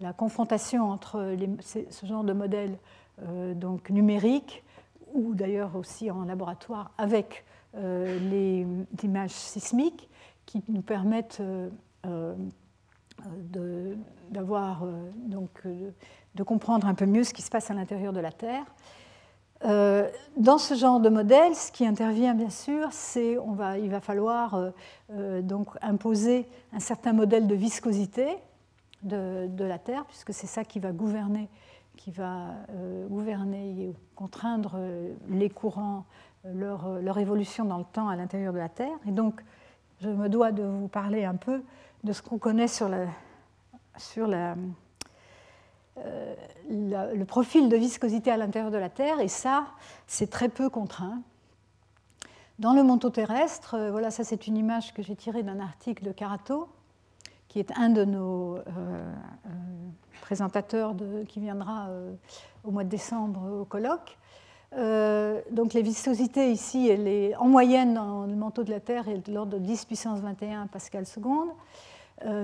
[0.00, 2.76] la confrontation entre ce genre de modèle
[3.22, 4.62] euh, donc numérique
[5.12, 7.44] ou d'ailleurs aussi en laboratoire avec
[7.74, 8.66] euh, les
[9.02, 10.08] images sismiques
[10.46, 11.42] qui nous permettent
[12.06, 12.34] euh,
[14.30, 14.86] d'avoir
[15.26, 15.62] donc
[16.34, 18.64] de comprendre un peu mieux ce qui se passe à l'intérieur de la Terre.
[19.62, 24.00] dans ce genre de modèle, ce qui intervient bien sûr, c'est on va, il va
[24.00, 24.72] falloir
[25.42, 28.38] donc imposer un certain modèle de viscosité
[29.02, 31.48] de, la Terre, puisque c'est ça qui va gouverner,
[31.96, 36.04] qui va euh, gouverner et contraindre euh, les courants,
[36.44, 38.96] euh, leur, leur, évolution dans le temps à l'intérieur de la Terre.
[39.06, 39.42] Et donc,
[40.00, 41.62] je me dois de vous parler un peu
[42.04, 43.06] de ce qu'on connaît sur, la,
[43.96, 44.54] sur la,
[46.70, 49.66] le profil de viscosité à l'intérieur de la Terre, et ça,
[50.06, 51.22] c'est très peu contraint.
[52.58, 56.12] Dans le manteau terrestre, voilà, ça c'est une image que j'ai tirée d'un article de
[56.12, 56.68] Carato,
[57.48, 59.50] qui est un de nos euh, euh,
[60.20, 60.94] présentateurs
[61.28, 62.12] qui viendra euh,
[62.64, 64.18] au mois de décembre au colloque.
[65.50, 69.26] donc les viscosités ici, elle est en moyenne dans le manteau de la Terre, est
[69.26, 71.48] de l'ordre de 10 puissance 21 pascal seconde.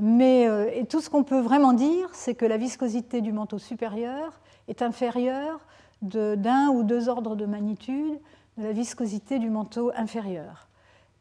[0.03, 0.45] Mais
[0.77, 4.83] et tout ce qu'on peut vraiment dire, c'est que la viscosité du manteau supérieur est
[4.83, 5.61] inférieure
[6.03, 8.19] d'un ou deux ordres de magnitude
[8.59, 10.69] de la viscosité du manteau inférieur.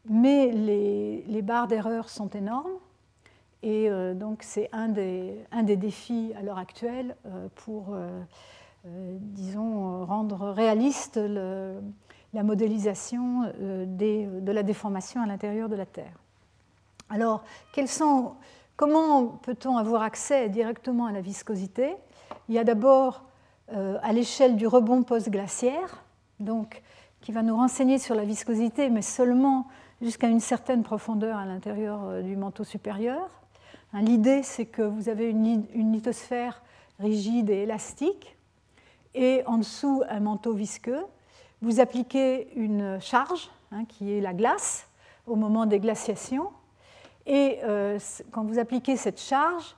[0.10, 2.72] Mais les, barres d'erreur sont énormes.
[3.64, 5.46] Et euh, donc c'est un des,
[5.78, 8.22] défis à l'heure actuelle euh, pour, euh,
[9.20, 16.23] disons, rendre réaliste la modélisation de la déformation à l'intérieur de la Terre.
[17.14, 17.44] Alors,
[18.76, 21.96] comment peut-on avoir accès directement à la viscosité?
[22.50, 23.22] Il y a d'abord
[23.72, 26.04] à l'échelle du rebond post-glaciaire,
[26.40, 26.82] donc
[27.22, 29.68] qui va nous renseigner sur la viscosité, mais seulement
[30.02, 33.30] jusqu'à une certaine profondeur à l'intérieur du manteau supérieur.
[33.94, 36.64] Hein, l'idée, c'est que vous avez une, lithosphère
[37.00, 38.36] rigide et élastique,
[39.14, 41.06] et en dessous un manteau visqueux.
[41.62, 44.88] Vous appliquez une charge, hein, qui est la glace,
[45.28, 46.50] au moment des glaciations.
[47.26, 48.00] Et euh,
[48.32, 49.76] quand vous appliquez cette charge,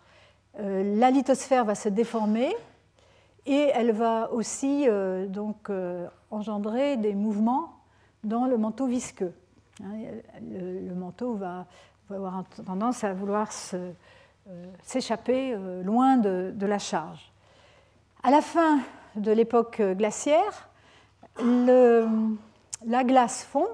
[0.60, 2.56] euh, la lithosphère va se déformer
[3.46, 5.70] et elle va aussi euh, donc,
[6.32, 7.74] engendrer des mouvements
[8.24, 9.34] dans le manteau visqueux.
[9.84, 9.94] Hein,
[10.42, 11.68] le, manteau va
[12.10, 13.50] avoir tendance à vouloir
[14.84, 17.32] s'échapper loin de, la charge.
[18.24, 18.80] À la fin
[19.16, 20.70] de l'époque glaciaire,
[21.38, 23.68] la glace fond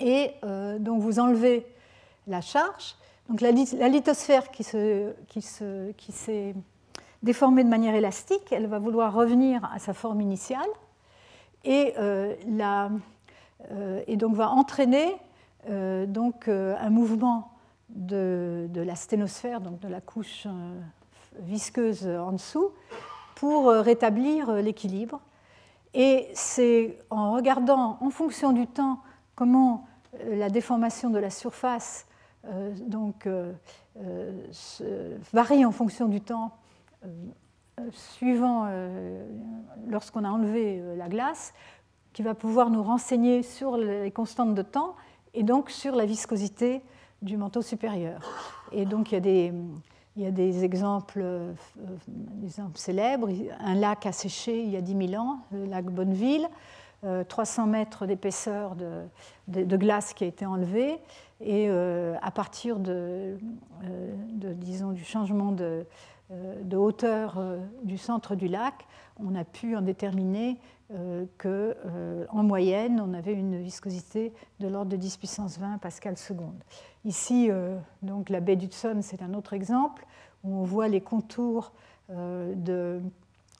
[0.00, 0.32] et
[0.80, 1.66] donc vous enlevez
[2.26, 2.96] la charge.
[3.28, 4.64] Donc la, lithosphère qui,
[5.28, 5.44] qui,
[5.96, 6.54] qui s'est
[7.22, 10.68] déformée de manière élastique, elle va vouloir revenir à sa forme initiale
[11.64, 11.94] et,
[12.48, 12.90] la,
[14.06, 15.14] et donc va entraîner
[15.68, 17.52] euh, donc euh, un mouvement
[17.90, 20.80] de, la sténosphère, donc de la couche euh,
[21.40, 22.70] visqueuse en dessous,
[23.34, 25.20] pour rétablir l'équilibre.
[25.92, 29.00] Et c'est en regardant en fonction du temps
[29.34, 29.86] comment
[30.28, 32.06] la déformation de la surface
[32.86, 33.28] donc,
[35.32, 36.52] varie en fonction du temps
[37.92, 38.66] suivant
[39.88, 41.52] lorsqu'on a enlevé la glace,
[42.12, 44.96] qui va pouvoir nous renseigner sur les constantes de temps
[45.34, 46.82] et donc sur la viscosité
[47.22, 48.20] du manteau supérieur.
[48.72, 49.52] Et donc il
[50.16, 51.52] y a des, exemples, euh,
[52.74, 53.28] célèbres.
[53.60, 56.48] Un lac a séché il y a 10 000 ans, le lac Bonneville.
[57.28, 60.98] 300 mètres d'épaisseur de, glace qui a été enlevée.
[61.40, 63.38] Et à partir de,
[64.56, 65.86] disons, du changement de,
[66.74, 67.42] hauteur
[67.82, 68.86] du centre du lac,
[69.18, 70.58] on a pu en déterminer
[71.38, 76.62] qu'en moyenne, on avait une viscosité de l'ordre de 10 puissance 20 pascal seconde.
[77.04, 77.48] Ici,
[78.02, 80.04] donc, la baie d'Hudson, c'est un autre exemple
[80.44, 81.72] où on voit les contours
[82.10, 83.00] de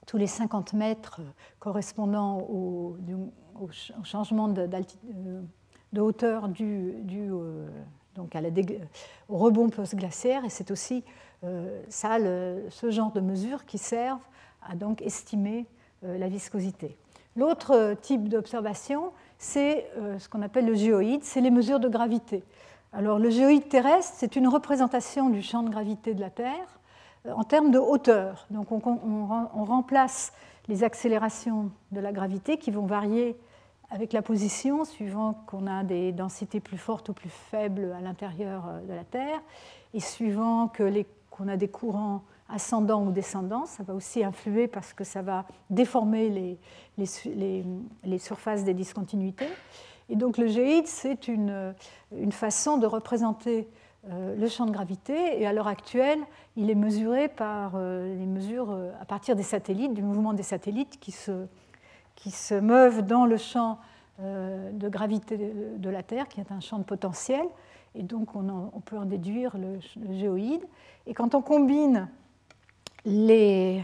[0.05, 1.21] tous les 50 mètres
[1.59, 2.97] correspondant au,
[4.03, 4.67] changement de,
[5.93, 7.67] de, hauteur du, euh,
[8.15, 8.35] donc
[9.29, 10.45] au rebond post-glaciaire.
[10.45, 11.03] Et c'est aussi
[11.43, 12.17] euh, ça,
[12.69, 14.19] ce genre de mesures qui servent
[14.67, 15.65] à donc estimer
[16.03, 16.97] euh, la viscosité.
[17.35, 19.87] L'autre type d'observation, c'est
[20.19, 22.43] ce qu'on appelle le géoïde, c'est les mesures de gravité.
[22.93, 26.81] Alors le géoïde terrestre, c'est une représentation du champ de gravité de la Terre
[27.25, 28.47] euh, en termes de hauteur.
[28.49, 30.33] Donc on, remplace
[30.67, 33.37] les accélérations de la gravité qui vont varier
[33.91, 38.63] avec la position, suivant qu'on a des densités plus fortes ou plus faibles à l'intérieur
[38.67, 39.41] euh, de la Terre,
[39.93, 43.65] et suivant qu'on a des courants ascendants ou descendants.
[43.65, 46.57] Ça va aussi influer parce que ça va déformer
[46.97, 49.49] les, surfaces des discontinuités.
[50.09, 51.73] Et donc le géide, c'est une,
[52.31, 53.67] façon de représenter
[54.09, 56.19] euh, le champ de gravité et à l'heure actuelle,
[56.55, 60.99] il est mesuré par euh, les mesures à partir des satellites, du mouvement des satellites
[61.01, 61.47] qui se,
[62.21, 63.79] qui se meuvent dans le champ
[64.19, 65.37] de gravité
[65.77, 67.43] de la Terre, qui est un champ de potentiel,
[67.95, 69.79] et donc on, peut en déduire le,
[70.15, 70.61] géoïde.
[71.07, 72.07] Et quand on combine
[73.03, 73.81] les,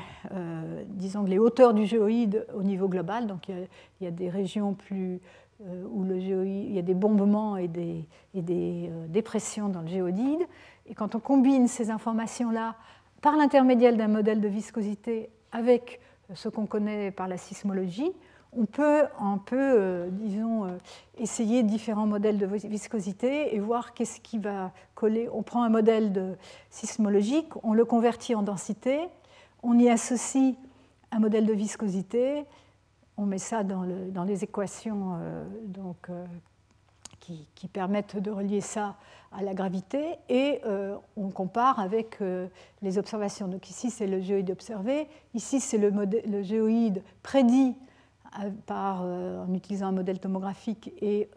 [0.89, 3.68] disons, les hauteurs du géoïde au niveau global, donc il
[4.01, 5.19] y a des régions plus
[5.65, 8.05] euh, où le il y a des bombements et des,
[8.35, 10.45] euh, dépressions dans le géodide.
[10.85, 12.76] Et quand on combine ces informations-là
[13.22, 15.99] par l'intermédiaire d'un modèle de viscosité avec
[16.35, 18.11] ce qu'on connaît par la sismologie,
[18.53, 20.68] on peut, un peu, euh, disons,
[21.18, 25.30] essayer différents modèles de viscosité et voir qu'est-ce qui va coller.
[25.34, 26.36] On prend un modèle de
[26.69, 28.99] sismologique, on le convertit en densité,
[29.64, 30.56] on y associe
[31.11, 32.45] un modèle de viscosité,
[33.18, 36.26] on met ça dans, les équations euh, donc, euh,
[37.19, 38.95] qui, permettent de relier ça
[39.32, 42.19] à la gravité et euh, on compare avec
[42.82, 43.48] les observations.
[43.48, 47.76] Donc ici c'est le géoïde observé, ici c'est le, le, géoïde prédit
[48.65, 51.30] par, en utilisant un modèle tomographique et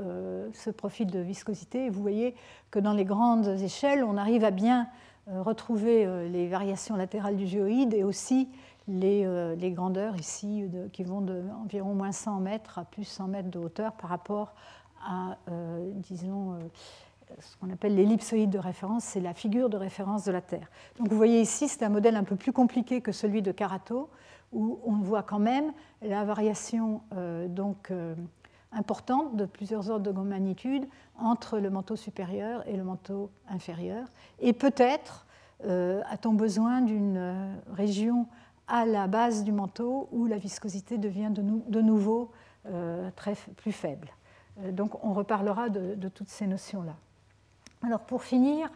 [0.52, 1.90] ce profil de viscosité.
[1.90, 2.35] Vous voyez
[2.70, 4.89] que dans les grandes échelles, on arrive à bien
[5.27, 8.48] retrouver les variations latérales du géoïde et aussi
[8.89, 13.59] euh, les, grandeurs ici qui vont d'environ moins 100 mètres à plus 100 mètres de
[13.59, 14.55] hauteur par rapport
[15.05, 15.93] à, euh,
[16.24, 16.59] euh,
[17.39, 20.68] ce qu'on appelle l'ellipsoïde de référence, c'est la figure de référence de la Terre.
[20.98, 24.10] Donc vous voyez ici, c'est un modèle un peu plus compliqué que celui de Karato,
[24.52, 25.72] où on voit quand même
[26.02, 27.02] la variation
[27.48, 27.93] donc,
[28.72, 30.86] importante de plusieurs ordres de magnitude
[31.18, 34.06] entre le manteau supérieur et le manteau inférieur.
[34.40, 35.27] Et peut-être
[35.62, 38.27] a-t-on besoin d'une région
[38.70, 42.31] à la base du manteau où la viscosité devient de, nouveau
[42.66, 44.09] euh, très, plus faible.
[44.60, 46.94] Euh, donc on reparlera de, toutes ces notions-là.
[47.82, 48.70] Alors pour finir,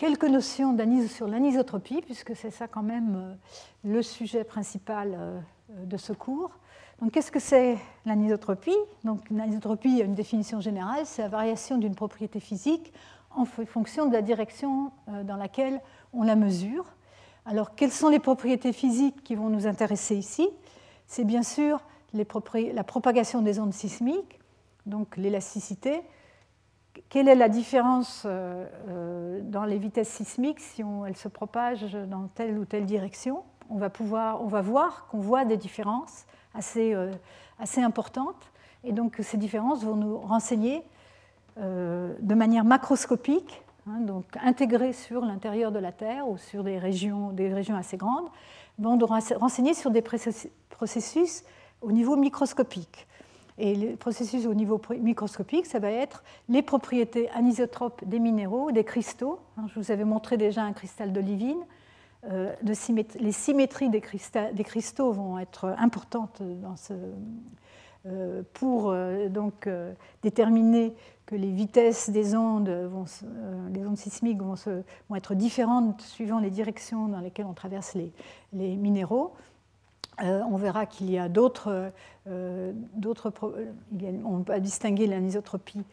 [0.00, 0.74] quelques notions
[1.08, 3.34] sur l'anisotropie, puisque c'est ça quand même euh,
[3.84, 6.52] le sujet principal de ce cours.
[7.02, 8.76] Donc qu'est-ce que c'est l'anisotropie?
[9.04, 12.94] Donc l'anisotropie une définition générale, c'est la variation d'une propriété physique
[13.30, 14.90] en fonction de la direction
[15.24, 15.82] dans laquelle
[16.14, 16.86] on la mesure.
[17.44, 20.48] Alors, quelles sont les propriétés physiques qui vont nous intéresser ici?
[21.06, 21.80] C'est bien sûr
[22.12, 24.40] la propagation des ondes sismiques,
[24.86, 26.02] donc l'élasticité.
[27.08, 32.28] Quelle est la différence euh, euh, dans les vitesses sismiques si elles se propagent dans
[32.34, 33.42] telle ou telle direction?
[33.68, 37.12] On va, pouvoir, on va voir qu'on voit des différences assez, euh,
[37.76, 38.50] importantes.
[38.82, 40.82] Et donc ces différences vont nous renseigner
[41.56, 47.30] de manière macroscopique Hein, donc intégrés sur l'intérieur de la Terre ou sur des régions,
[47.30, 48.28] des régions assez grandes,
[48.78, 51.44] vont renseigner sur des processus
[51.80, 53.06] au niveau microscopique.
[53.62, 58.84] Et les processus au niveau microscopique, ça va être les propriétés anisotropes des minéraux, des
[58.84, 59.38] cristaux.
[59.58, 61.60] Hein, je vous avais montré déjà un cristal d'olivine.
[62.30, 66.42] Euh, les symétries des, cristaux vont être importantes
[68.06, 69.68] euh, pour euh, donc,
[70.22, 70.94] déterminer
[71.26, 72.90] que les vitesses des ondes,
[73.74, 74.54] les ondes sismiques vont,
[75.14, 79.34] être différentes suivant les directions dans lesquelles on traverse les minéraux.
[80.22, 81.92] Euh, on verra qu'il y a d'autres,
[82.26, 82.72] euh,
[84.24, 85.84] on peut distinguer l'anisotropie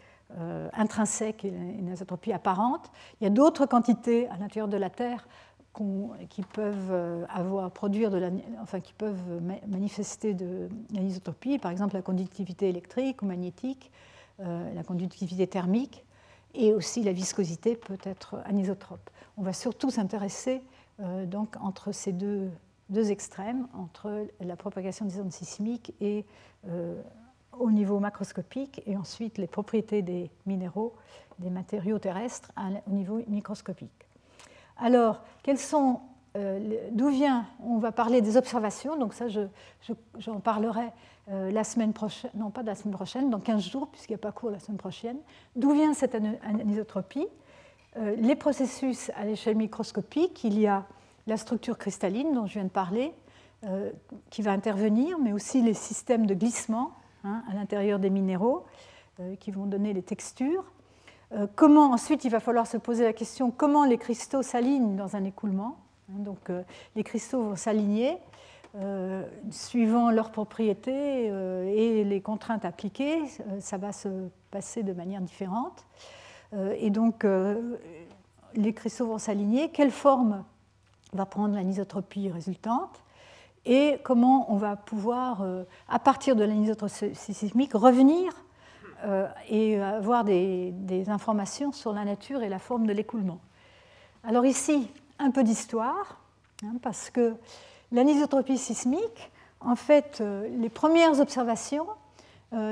[0.74, 2.92] intrinsèque et l'anisotropie apparente.
[3.22, 5.26] Il y a d'autres quantités à l'intérieur de la Terre
[6.30, 8.30] qui peuvent avoir produire de la,
[8.82, 13.90] qui peuvent manifester de l'anisotropie, par exemple la conductivité électrique ou magnétique,
[14.40, 16.04] la conductivité thermique,
[16.54, 19.10] et aussi la viscosité peut être anisotrope.
[19.38, 20.62] On va surtout s'intéresser
[21.28, 22.50] donc entre ces deux,
[22.90, 26.26] deux, extrêmes, entre la propagation des ondes sismiques et
[27.60, 30.94] au niveau macroscopique et ensuite les propriétés des minéraux,
[31.40, 32.52] des matériaux terrestres
[32.88, 34.08] au niveau microscopique.
[34.78, 36.02] Alors, quels sont,
[36.36, 40.90] euh, d'où vient, on va parler des observations, donc ça j'en parlerai
[41.30, 44.20] euh, la semaine prochaine, non pas la semaine prochaine, dans 15 jours, puisqu'il n'y a
[44.20, 45.18] pas cours la semaine prochaine.
[45.56, 47.28] D'où vient cette anisotropie
[47.98, 50.86] euh, Les processus à l'échelle microscopique, il y a
[51.28, 53.14] la structure cristalline dont je viens de parler,
[54.30, 56.92] qui va intervenir, mais aussi les systèmes de glissement
[57.28, 58.66] Hein, à l'intérieur des minéraux
[59.20, 60.64] euh, qui vont donner les textures.
[61.34, 65.16] Euh, comment ensuite il va falloir se poser la question comment les cristaux s'alignent dans
[65.16, 65.78] un écoulement.
[66.10, 66.62] Hein, donc euh,
[66.96, 68.18] les cristaux vont s'aligner
[69.50, 73.24] suivant leurs propriétés et les contraintes appliquées,
[73.60, 75.84] ça va se passer de manière différente.
[76.54, 77.26] et donc
[78.54, 79.70] les cristaux vont s'aligner.
[79.70, 80.44] Quelle forme
[81.14, 83.02] va prendre l'anisotropie résultante
[83.66, 88.32] et comment on va pouvoir, euh, à partir de l'anisotropie sismique, revenir
[89.04, 90.74] euh, et avoir des,
[91.08, 93.40] informations sur la nature et la forme de l'écoulement.
[94.24, 94.90] Alors ici,
[95.20, 96.20] un peu d'histoire,
[96.64, 97.36] hein, parce que
[97.92, 101.88] l'anisotropie sismique, en fait, euh, les premières observations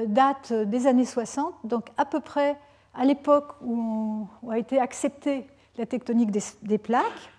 [0.08, 2.58] datent des années 60, donc à peu près
[2.94, 5.48] à l'époque où, a été acceptée
[5.78, 7.30] la tectonique des, plaques.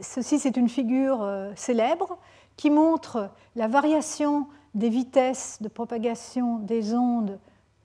[0.00, 2.18] Ceci, c'est une figure célèbre
[2.56, 7.38] qui montre la variation des vitesses de propagation des ondes,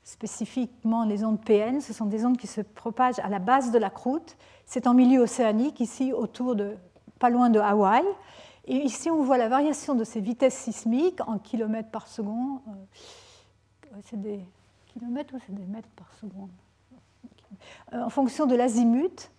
[0.03, 1.81] spécifiquement les ondes PN.
[1.81, 4.37] Ce sont des ondes qui se propagent à la base de la croûte.
[4.65, 6.75] C'est en milieu océanique, ici autour de,
[7.19, 8.05] pas loin de Hawaï.
[8.65, 12.59] Et ici, on voit la variation de ces vitesses sismiques en kilomètres par seconde.
[12.67, 14.41] Euh, c'est des
[14.87, 16.49] kilomètres ou c'est des mètres par seconde?
[17.93, 19.31] Euh, En fonction de l'azimut.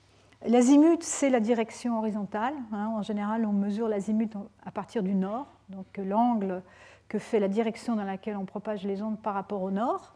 [0.47, 2.55] L'azimut, c'est la direction horizontale.
[2.73, 2.93] Hein.
[2.97, 4.33] En général, on mesure l'azimut
[4.65, 6.63] à partir du nord, donc l'angle
[7.09, 10.15] que fait la direction dans laquelle on propage les ondes par rapport au nord.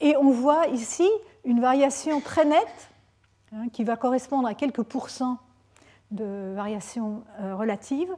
[0.00, 1.08] Et on voit ici
[1.44, 2.90] une variation très nette
[3.52, 5.38] hein, qui va correspondre à quelques pourcents
[6.12, 8.14] de variation euh, relative,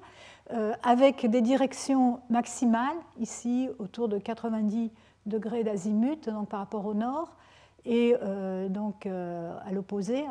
[0.52, 4.90] euh, avec des directions maximales, ici autour de 90
[5.26, 7.34] degrés d'azimut par rapport au nord,
[7.86, 10.24] et euh, donc à l'opposé,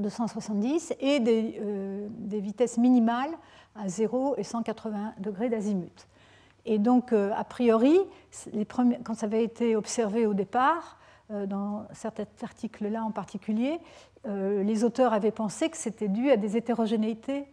[0.00, 3.30] 270 et euh, des, vitesses minimales
[3.74, 6.06] à 0 et 180 degrés d'azimut.
[6.66, 7.98] Et donc, euh, a priori,
[9.04, 10.98] quand ça avait été observé au départ,
[11.30, 13.78] euh, dans certains articles-là en particulier,
[14.26, 17.46] les auteurs avaient pensé que c'était dû à des hétérogénéités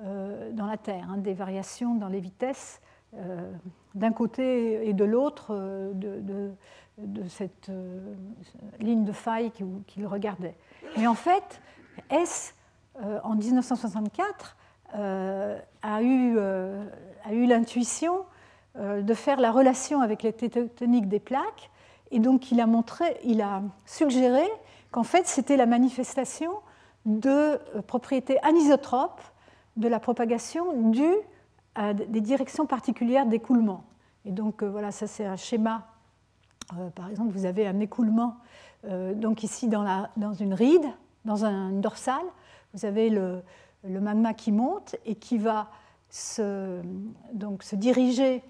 [0.00, 2.80] dans la Terre, hein, des variations dans les vitesses
[3.94, 5.54] d'un côté et de l'autre
[5.94, 6.20] de,
[6.98, 7.70] de, cette
[8.80, 9.52] ligne de faille
[9.86, 10.56] qu'ils regardaient.
[10.96, 11.60] Mais en fait,
[12.10, 12.54] S,
[13.02, 14.56] euh, en 1964,
[14.96, 16.84] euh, a eu, euh,
[17.30, 18.24] eu l'intuition
[18.76, 21.68] de faire la relation avec les tectoniques des plaques,
[22.12, 24.44] et donc il a, montré, il a suggéré
[24.92, 26.52] qu'en fait c'était la manifestation
[27.04, 27.58] de
[27.88, 29.20] propriétés anisotropes
[29.76, 31.16] de la propagation due
[31.74, 33.82] à des directions particulières d'écoulement.
[34.24, 35.88] Et donc voilà, ça c'est un schéma.
[36.94, 38.36] par exemple, vous avez un écoulement
[38.84, 40.86] donc ici dans, la, dans une ride,
[41.28, 42.22] dans un dorsal,
[42.72, 43.42] vous avez le,
[43.84, 45.68] magma qui monte et qui va
[46.08, 46.80] se,
[47.34, 48.42] donc, se diriger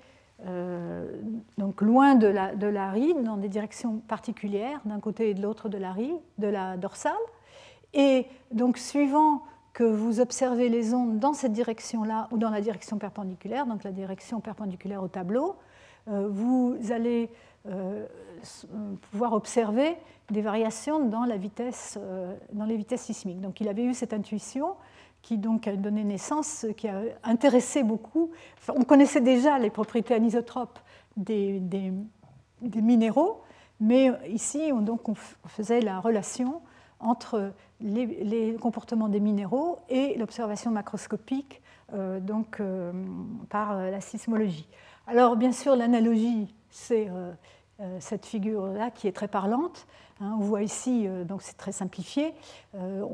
[0.47, 1.21] euh,
[1.59, 5.43] donc loin de la, de la, ride, dans des directions particulières, d'un côté et de
[5.43, 7.13] l'autre de la ride, de la dorsale.
[7.95, 9.43] Et donc, suivant
[9.73, 13.93] que vous observez les ondes dans cette direction-là ou dans la direction perpendiculaire, donc la
[13.93, 15.57] direction perpendiculaire au tableau,
[16.07, 17.29] euh, vous allez
[17.67, 18.07] euh,
[19.11, 19.97] pouvoir observer
[20.31, 23.41] des variations dans, la vitesse, euh, dans les vitesses sismiques.
[23.41, 24.75] Donc il avait eu cette intuition
[25.23, 28.31] qui donc a donné naissance, qui a intéressé beaucoup.
[28.69, 30.79] on connaissait déjà les propriétés anisotropes
[31.17, 31.93] des, des,
[32.63, 33.43] minéraux,
[33.81, 35.15] mais ici on, donc on
[35.47, 36.61] faisait la relation
[37.01, 41.63] entre les, comportements des minéraux et l'observation macroscopique
[41.95, 42.63] euh, donc,
[43.49, 44.69] par la sismologie.
[45.07, 47.09] Alors bien sûr l'analogie c'est
[47.81, 49.87] euh, cette figure-là qui est très parlante.
[50.21, 50.37] Hein.
[50.39, 52.35] on voit ici, euh, donc c'est très simplifié,
[52.75, 53.05] euh,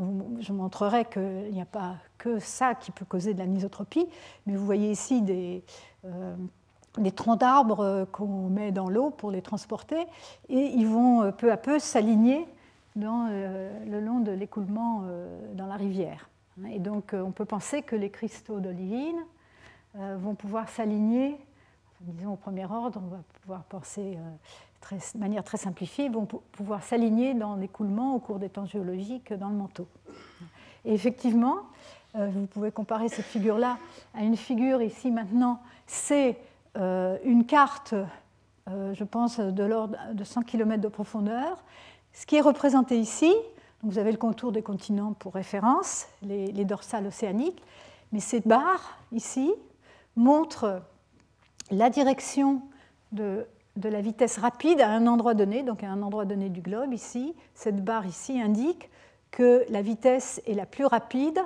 [0.41, 4.07] je montrerai qu'il n'y a pas que ça qui peut causer de l'anisotropie,
[4.47, 5.63] mais vous voyez ici des,
[6.99, 10.07] des troncs d'arbres qu'on met dans l'eau pour les transporter,
[10.49, 12.47] et ils vont peu à peu s'aligner
[12.97, 15.03] le long de l'écoulement
[15.55, 16.31] dans la rivière.
[16.71, 19.21] Et donc on peut penser que les cristaux d'olivine
[19.95, 21.37] vont pouvoir s'aligner,
[22.01, 24.17] disons au premier ordre, on va pouvoir penser
[24.93, 29.49] de manière très simplifiée, vont pouvoir s'aligner dans l'écoulement au cours des temps géologiques dans
[29.49, 29.87] le manteau.
[30.85, 31.57] Et effectivement,
[32.17, 33.79] euh, vous pouvez comparer cette figure-là
[34.15, 36.39] à une figure ici maintenant, c'est
[36.77, 37.95] euh, une carte,
[38.69, 41.65] euh, je pense, de l'ordre de 100 km de profondeur.
[42.13, 43.33] Ce qui est représenté ici,
[43.83, 47.63] vous avez le contour des continents pour référence, les, les dorsales océaniques,
[48.13, 49.53] mais cette barre ici
[50.17, 50.83] montre
[51.71, 52.63] la direction
[53.13, 56.61] de de la vitesse rapide à un endroit donné, donc à un endroit donné du
[56.61, 57.35] globe ici.
[57.55, 58.91] Cette barre ici indique
[59.31, 61.39] que la vitesse est la plus rapide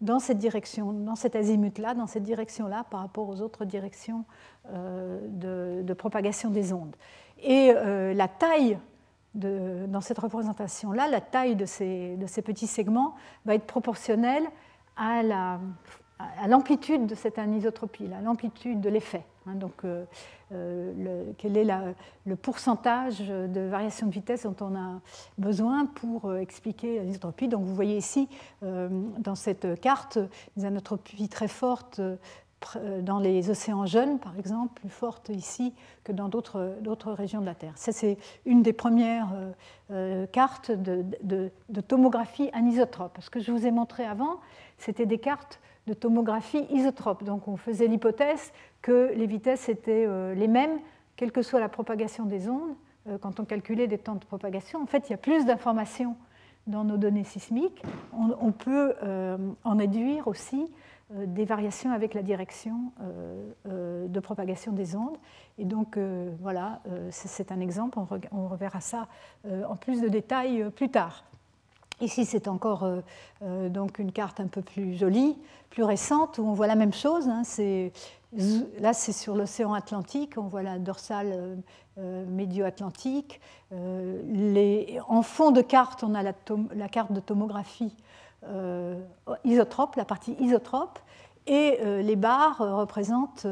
[0.00, 4.24] dans cette direction, dans cet azimut-là, dans cette direction-là par rapport aux autres directions
[4.72, 5.20] euh,
[5.82, 6.96] de, propagation des ondes.
[7.42, 8.78] Et euh, la taille,
[9.34, 13.14] dans cette représentation-là, la taille de ces, de ces, petits segments
[13.44, 14.42] va être proportionnelle
[14.96, 15.58] à
[16.48, 19.24] l'amplitude de cette anisotropie, à l'amplitude de l'effet.
[19.46, 20.04] Hein, donc, euh,
[20.52, 21.66] euh, quel est
[22.24, 25.00] le pourcentage de variation de vitesse dont on a
[25.38, 27.48] besoin pour euh, expliquer l'anisotropie.
[27.48, 28.28] Donc vous voyez ici,
[28.62, 30.18] dans cette carte,
[30.56, 32.00] des anotropies très fortes
[33.02, 35.72] dans les océans jeunes, par exemple, plus fortes ici
[36.04, 37.72] que dans d'autres régions de la Terre.
[37.76, 39.32] Ça, c'est une des premières
[40.32, 43.18] cartes de, de, tomographie anisotrope.
[43.20, 44.40] Ce que je vous ai montré avant,
[44.76, 47.24] c'était des cartes de tomographie isotrope.
[47.24, 48.52] Donc on faisait l'hypothèse
[48.82, 50.78] que les vitesses étaient euh, les mêmes,
[51.16, 52.74] quelle que soit la propagation des ondes,
[53.08, 54.82] euh, quand on calculait des temps de propagation.
[54.82, 56.16] En fait, il y a plus d'informations
[56.66, 57.82] dans nos données sismiques.
[58.12, 60.70] On, peut euh, en déduire aussi
[61.10, 62.92] des variations avec la direction
[63.64, 65.16] de propagation des ondes.
[65.58, 65.98] Et donc,
[66.40, 66.80] voilà,
[67.10, 67.98] c'est un exemple.
[68.30, 69.08] On reverra ça
[69.68, 71.24] en plus de détails plus tard.
[72.00, 72.86] Ici, c'est encore
[73.40, 75.36] donc une carte un peu plus jolie,
[75.70, 77.28] plus récente, où on voit la même chose.
[77.28, 77.42] Hein.
[78.78, 81.62] Là, c'est sur l'océan Atlantique, on voit la dorsale
[81.98, 83.40] euh, médio-atlantique.
[83.72, 87.94] en fond de carte, on a la, carte de tomographie
[89.44, 90.98] isotrope, la partie isotrope,
[91.46, 93.46] et les barres représentent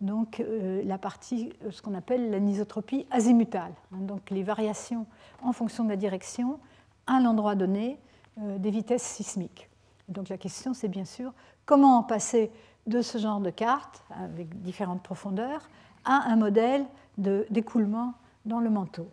[0.00, 0.42] donc
[0.84, 5.06] la partie, ce qu'on appelle l'anisotropie azimutale, donc les variations
[5.42, 6.58] en fonction de la direction
[7.06, 7.98] à l'endroit donné
[8.38, 9.68] euh, des vitesses sismiques.
[10.08, 11.32] Donc la question, c'est bien sûr
[11.66, 12.50] comment passer
[12.86, 15.68] de ce genre de carte, avec différentes profondeurs,
[16.04, 16.84] à un modèle
[17.18, 19.08] d'écoulement dans le manteau.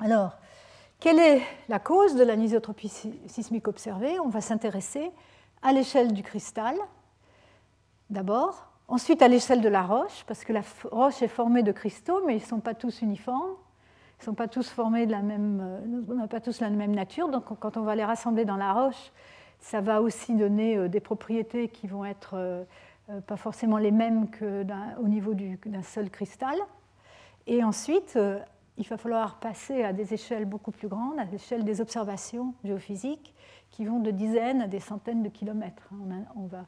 [0.00, 0.36] Alors,
[0.98, 2.88] quelle est la cause de l'anisotropie
[3.26, 4.18] sismique observée?
[4.20, 5.10] On va s'intéresser
[5.62, 6.76] à l'échelle du cristal,
[8.10, 12.22] d'abord, ensuite à l'échelle de la roche, parce que la roche est formée de cristaux,
[12.26, 13.54] mais ils ne sont pas tous uniformes
[14.24, 17.28] ne sont pas tous formés de la même, euh, n'a pas tous la même nature.
[17.28, 19.12] Donc quand on va les rassembler dans la roche,
[19.64, 22.64] ça va aussi donner euh, des propriétés qui vont être euh,
[23.26, 26.56] pas forcément les mêmes qu'au niveau d'un seul cristal.
[27.46, 28.18] Et ensuite,
[28.78, 33.34] il va falloir passer à des échelles beaucoup plus grandes, à l'échelle des observations géophysiques,
[33.70, 35.90] qui vont de dizaines à des centaines de kilomètres.
[36.34, 36.64] On, va,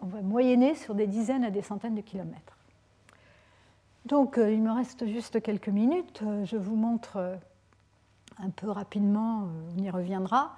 [0.00, 2.56] on va moyenner sur des dizaines à des centaines de kilomètres.
[4.06, 6.20] Donc, euh, il me reste juste quelques minutes.
[6.22, 7.36] Euh, je vous montre euh,
[8.38, 10.56] un peu rapidement, on y reviendra.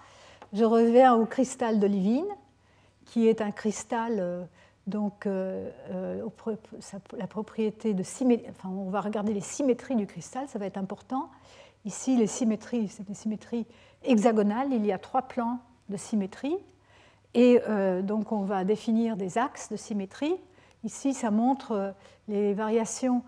[0.53, 2.27] Je reviens au cristal d'olivine,
[3.07, 4.49] qui est un cristal,
[4.87, 8.51] donc la propriété de symétrie.
[8.51, 11.31] Enfin, on va regarder les symétries du cristal, ça va être important.
[11.85, 13.67] Ici, les symétries, c'est des symétries
[14.05, 14.73] hexagonales.
[14.73, 15.59] Il y a trois plans
[15.89, 16.57] de symétrie.
[17.35, 17.61] Et
[18.03, 20.37] donc, on va définir des axes de symétrie.
[20.85, 21.95] Ici, ça montre
[22.29, 23.23] les variations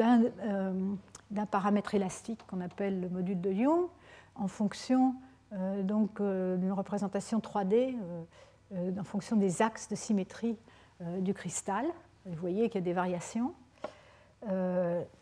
[0.00, 0.94] euh,
[1.30, 3.86] d'un paramètre élastique qu'on appelle le module de Young
[4.34, 5.27] en fonction euh,
[5.82, 7.96] donc euh, d'une représentation 3D
[8.98, 10.58] en fonction des axes de symétrie
[11.20, 11.86] du cristal.
[12.26, 13.54] Vous voyez qu'il y a des variations.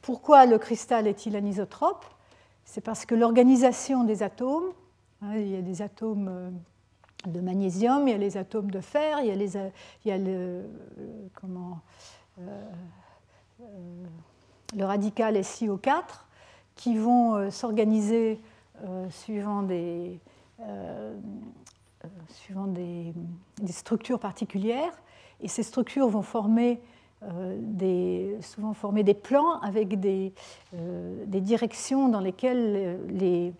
[0.02, 2.04] pourquoi le cristal est-il anisotrope?
[2.64, 4.72] C'est parce que l'organisation des atomes,
[5.22, 6.58] hein, il y a des atomes
[7.24, 10.10] de magnésium, il y a les atomes de fer, il y a, les, il y
[10.10, 10.64] a le,
[11.34, 11.78] comment,
[14.74, 16.26] le radical SiO4
[16.76, 18.55] qui vont euh, s'organiser euh,
[19.10, 20.18] suivant, des,
[20.60, 21.14] euh,
[22.28, 23.12] suivant des,
[23.68, 24.92] structures particulières.
[25.40, 26.80] Et ces structures vont former
[27.58, 30.32] des, souvent former des plans avec des,
[30.72, 33.52] des directions dans lesquelles les,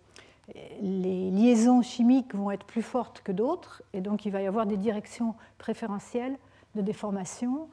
[0.81, 3.83] les liaisons chimiques vont être plus fortes que d'autres.
[3.93, 6.37] Et donc il va y avoir des directions préférentielles
[6.75, 7.69] de déformation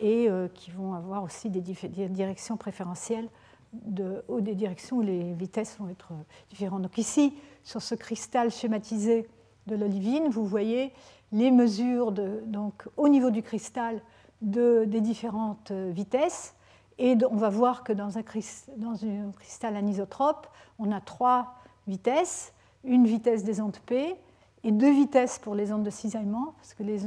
[0.00, 3.28] et euh, qui vont avoir aussi des, directions préférentielles
[3.72, 6.82] de, des directions où les vitesses vont être euh, différentes.
[6.82, 7.34] Donc ici,
[7.64, 9.28] sur ce cristal schématisé
[9.66, 10.92] de l'olivine, vous voyez
[11.32, 14.02] les mesures donc, au niveau du cristal
[14.42, 16.54] de, des différentes vitesses.
[16.98, 20.46] Et on va voir que dans un, cristal anisotrope,
[20.78, 21.54] on a trois
[21.86, 22.52] vitesses,
[22.84, 24.14] une vitesse des ondes P
[24.62, 26.98] et deux vitesses pour les ondes de cisaillement, parce que les,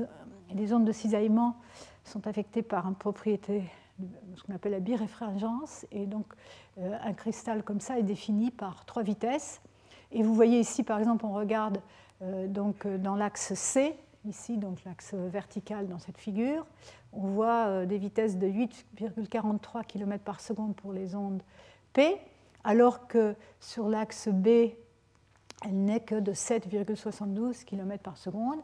[0.54, 1.56] les ondes de cisaillement
[2.04, 3.64] sont affectées par une propriété,
[4.36, 6.26] ce qu'on appelle la biréfringence, et donc
[6.78, 9.62] euh, un cristal comme ça est défini par trois vitesses.
[10.12, 11.80] Et vous voyez ici, par exemple, on regarde
[12.22, 13.96] euh, donc, euh, dans l'axe C,
[14.26, 16.66] ici, donc l'axe vertical dans cette figure,
[17.14, 21.42] on voit des vitesses de 8,43 km par seconde pour les ondes
[21.94, 22.18] P,
[22.66, 24.48] alors que sur l'axe B,
[25.64, 28.60] elle n'est que de 7,72 km par seconde.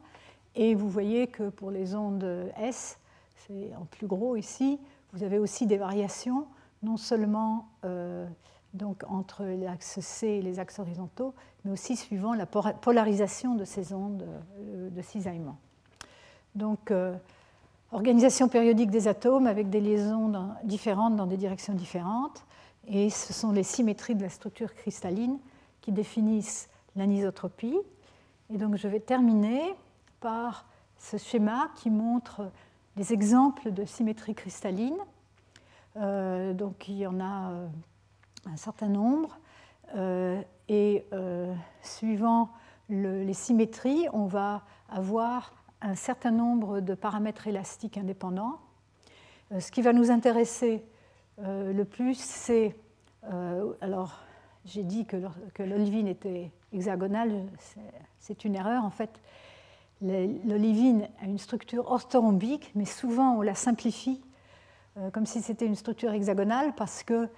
[0.56, 3.00] Et vous voyez que pour les ondes S,
[3.38, 4.80] c'est en plus gros ici,
[5.14, 6.48] vous avez aussi des variations,
[6.84, 8.28] non seulement euh,
[8.74, 11.34] donc entre l'axe C et les axes horizontaux,
[11.64, 14.26] mais aussi suivant la polarisation de ces ondes
[14.60, 15.58] euh, de cisaillement.
[16.56, 17.16] Donc, euh,
[17.92, 20.32] organisation périodique des atomes avec des liaisons
[20.64, 22.46] différentes dans des directions différentes.
[22.88, 25.38] Et ce sont les symétries de la structure cristalline
[25.82, 27.78] qui définissent l'anisotropie.
[28.50, 29.62] Et donc, je vais terminer
[30.20, 30.66] par
[30.98, 32.52] ce schéma qui montre
[32.96, 34.98] des exemples de symétrie cristalline.
[35.98, 37.68] Euh, donc il y en a euh,
[38.46, 39.40] un certain nombre.
[39.96, 41.04] Euh, et
[41.82, 42.50] suivant
[42.88, 48.58] les symétries, on va avoir un certain nombre de paramètres élastiques indépendants.
[49.60, 50.82] ce qui va nous intéresser
[51.40, 52.74] le plus, c'est...
[53.82, 54.22] alors,
[54.64, 55.18] j'ai dit que,
[55.54, 57.48] que l'olivine était hexagonale,
[58.20, 58.86] c'est une erreur.
[58.86, 59.20] En fait,
[60.02, 64.22] L'olivine a une structure orthorhombique, mais souvent on la simplifie
[64.98, 67.30] euh, comme si c'était une structure hexagonale parce que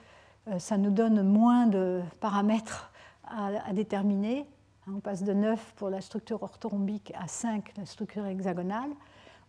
[0.47, 2.91] euh, ça nous donne moins de paramètres
[3.25, 4.47] à, déterminer.
[4.87, 8.89] On passe de 9 pour la structure orthorhombique à 5, la structure hexagonale.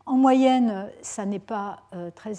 [0.07, 2.35] En moyenne, ça n'est pas euh, très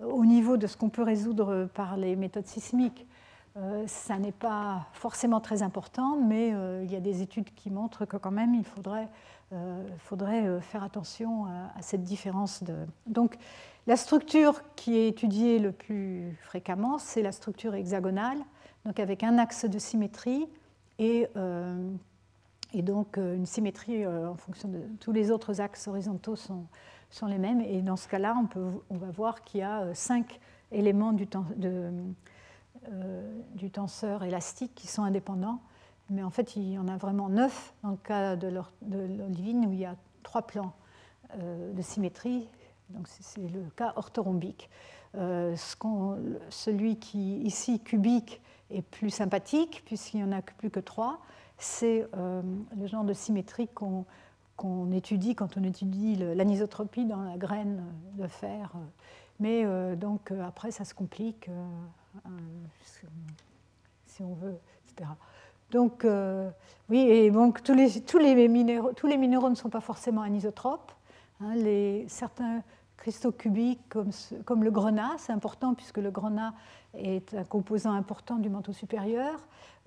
[0.00, 3.06] au niveau de ce qu'on peut résoudre par les méthodes sismiques.
[3.86, 6.52] ça n'est pas forcément très important, mais
[6.82, 9.08] il y a des études qui montrent que quand même il faudrait
[9.52, 12.64] il euh, faudrait euh, faire attention à, cette différence.
[12.64, 12.74] De...
[13.06, 13.36] Donc,
[13.86, 18.38] la structure qui est étudiée le plus fréquemment, c'est la structure hexagonale,
[18.84, 20.46] donc avec un axe de symétrie
[20.98, 21.90] et, euh,
[22.72, 26.66] et donc une symétrie en fonction de tous les autres axes horizontaux sont,
[27.10, 27.60] sont les mêmes.
[27.60, 30.40] Et dans ce cas-là, on, on va voir qu'il y a cinq
[30.72, 31.28] éléments du
[33.70, 35.60] tenseur élastique qui sont indépendants
[36.10, 39.72] mais en fait, il y en a vraiment neuf dans le cas de l'olivine où
[39.72, 40.72] il y a trois plans
[41.34, 42.48] euh, de symétrie.
[42.90, 44.70] Donc c'est le cas orthorhombique.
[45.16, 45.56] Euh,
[46.50, 51.20] celui qui ici cubique est plus sympathique puisqu'il n'y en a plus que trois.
[51.58, 52.42] C'est euh,
[52.76, 57.82] le genre de symétrie qu'on étudie quand on étudie l'anisotropie dans la graine
[58.14, 58.72] de fer.
[59.40, 59.66] Mais
[59.96, 61.50] donc après, ça se complique
[64.06, 65.10] si on veut, etc.
[65.70, 66.48] Donc, euh,
[66.88, 70.22] oui, et donc tous les, tous, les minéraux, tous les minéraux ne sont pas forcément
[70.22, 70.92] anisotropes.
[71.40, 72.62] Hein, les, certains
[72.96, 74.10] cristaux cubiques, comme,
[74.44, 76.54] comme le grenat, c'est important puisque le grenat
[76.94, 79.38] est un composant important du manteau supérieur,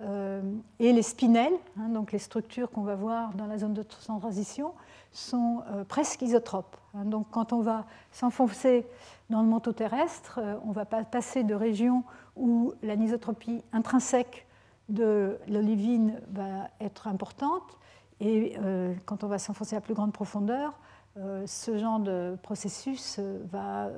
[0.02, 0.40] euh,
[0.78, 4.72] et les spinels, hein, donc les structures qu'on va voir dans la zone de transition,
[5.12, 6.76] sont euh, presque isotropes.
[6.94, 7.04] Hein.
[7.04, 8.86] donc quand on va s'enfoncer
[9.28, 12.04] dans le manteau terrestre, on va passer de régions
[12.36, 14.46] où l'anisotropie intrinsèque
[14.90, 17.78] de l'olivine va être importante.
[18.20, 20.78] Et euh, quand on va s'enfoncer à plus grande profondeur,
[21.16, 23.88] euh, ce genre de processus euh, va,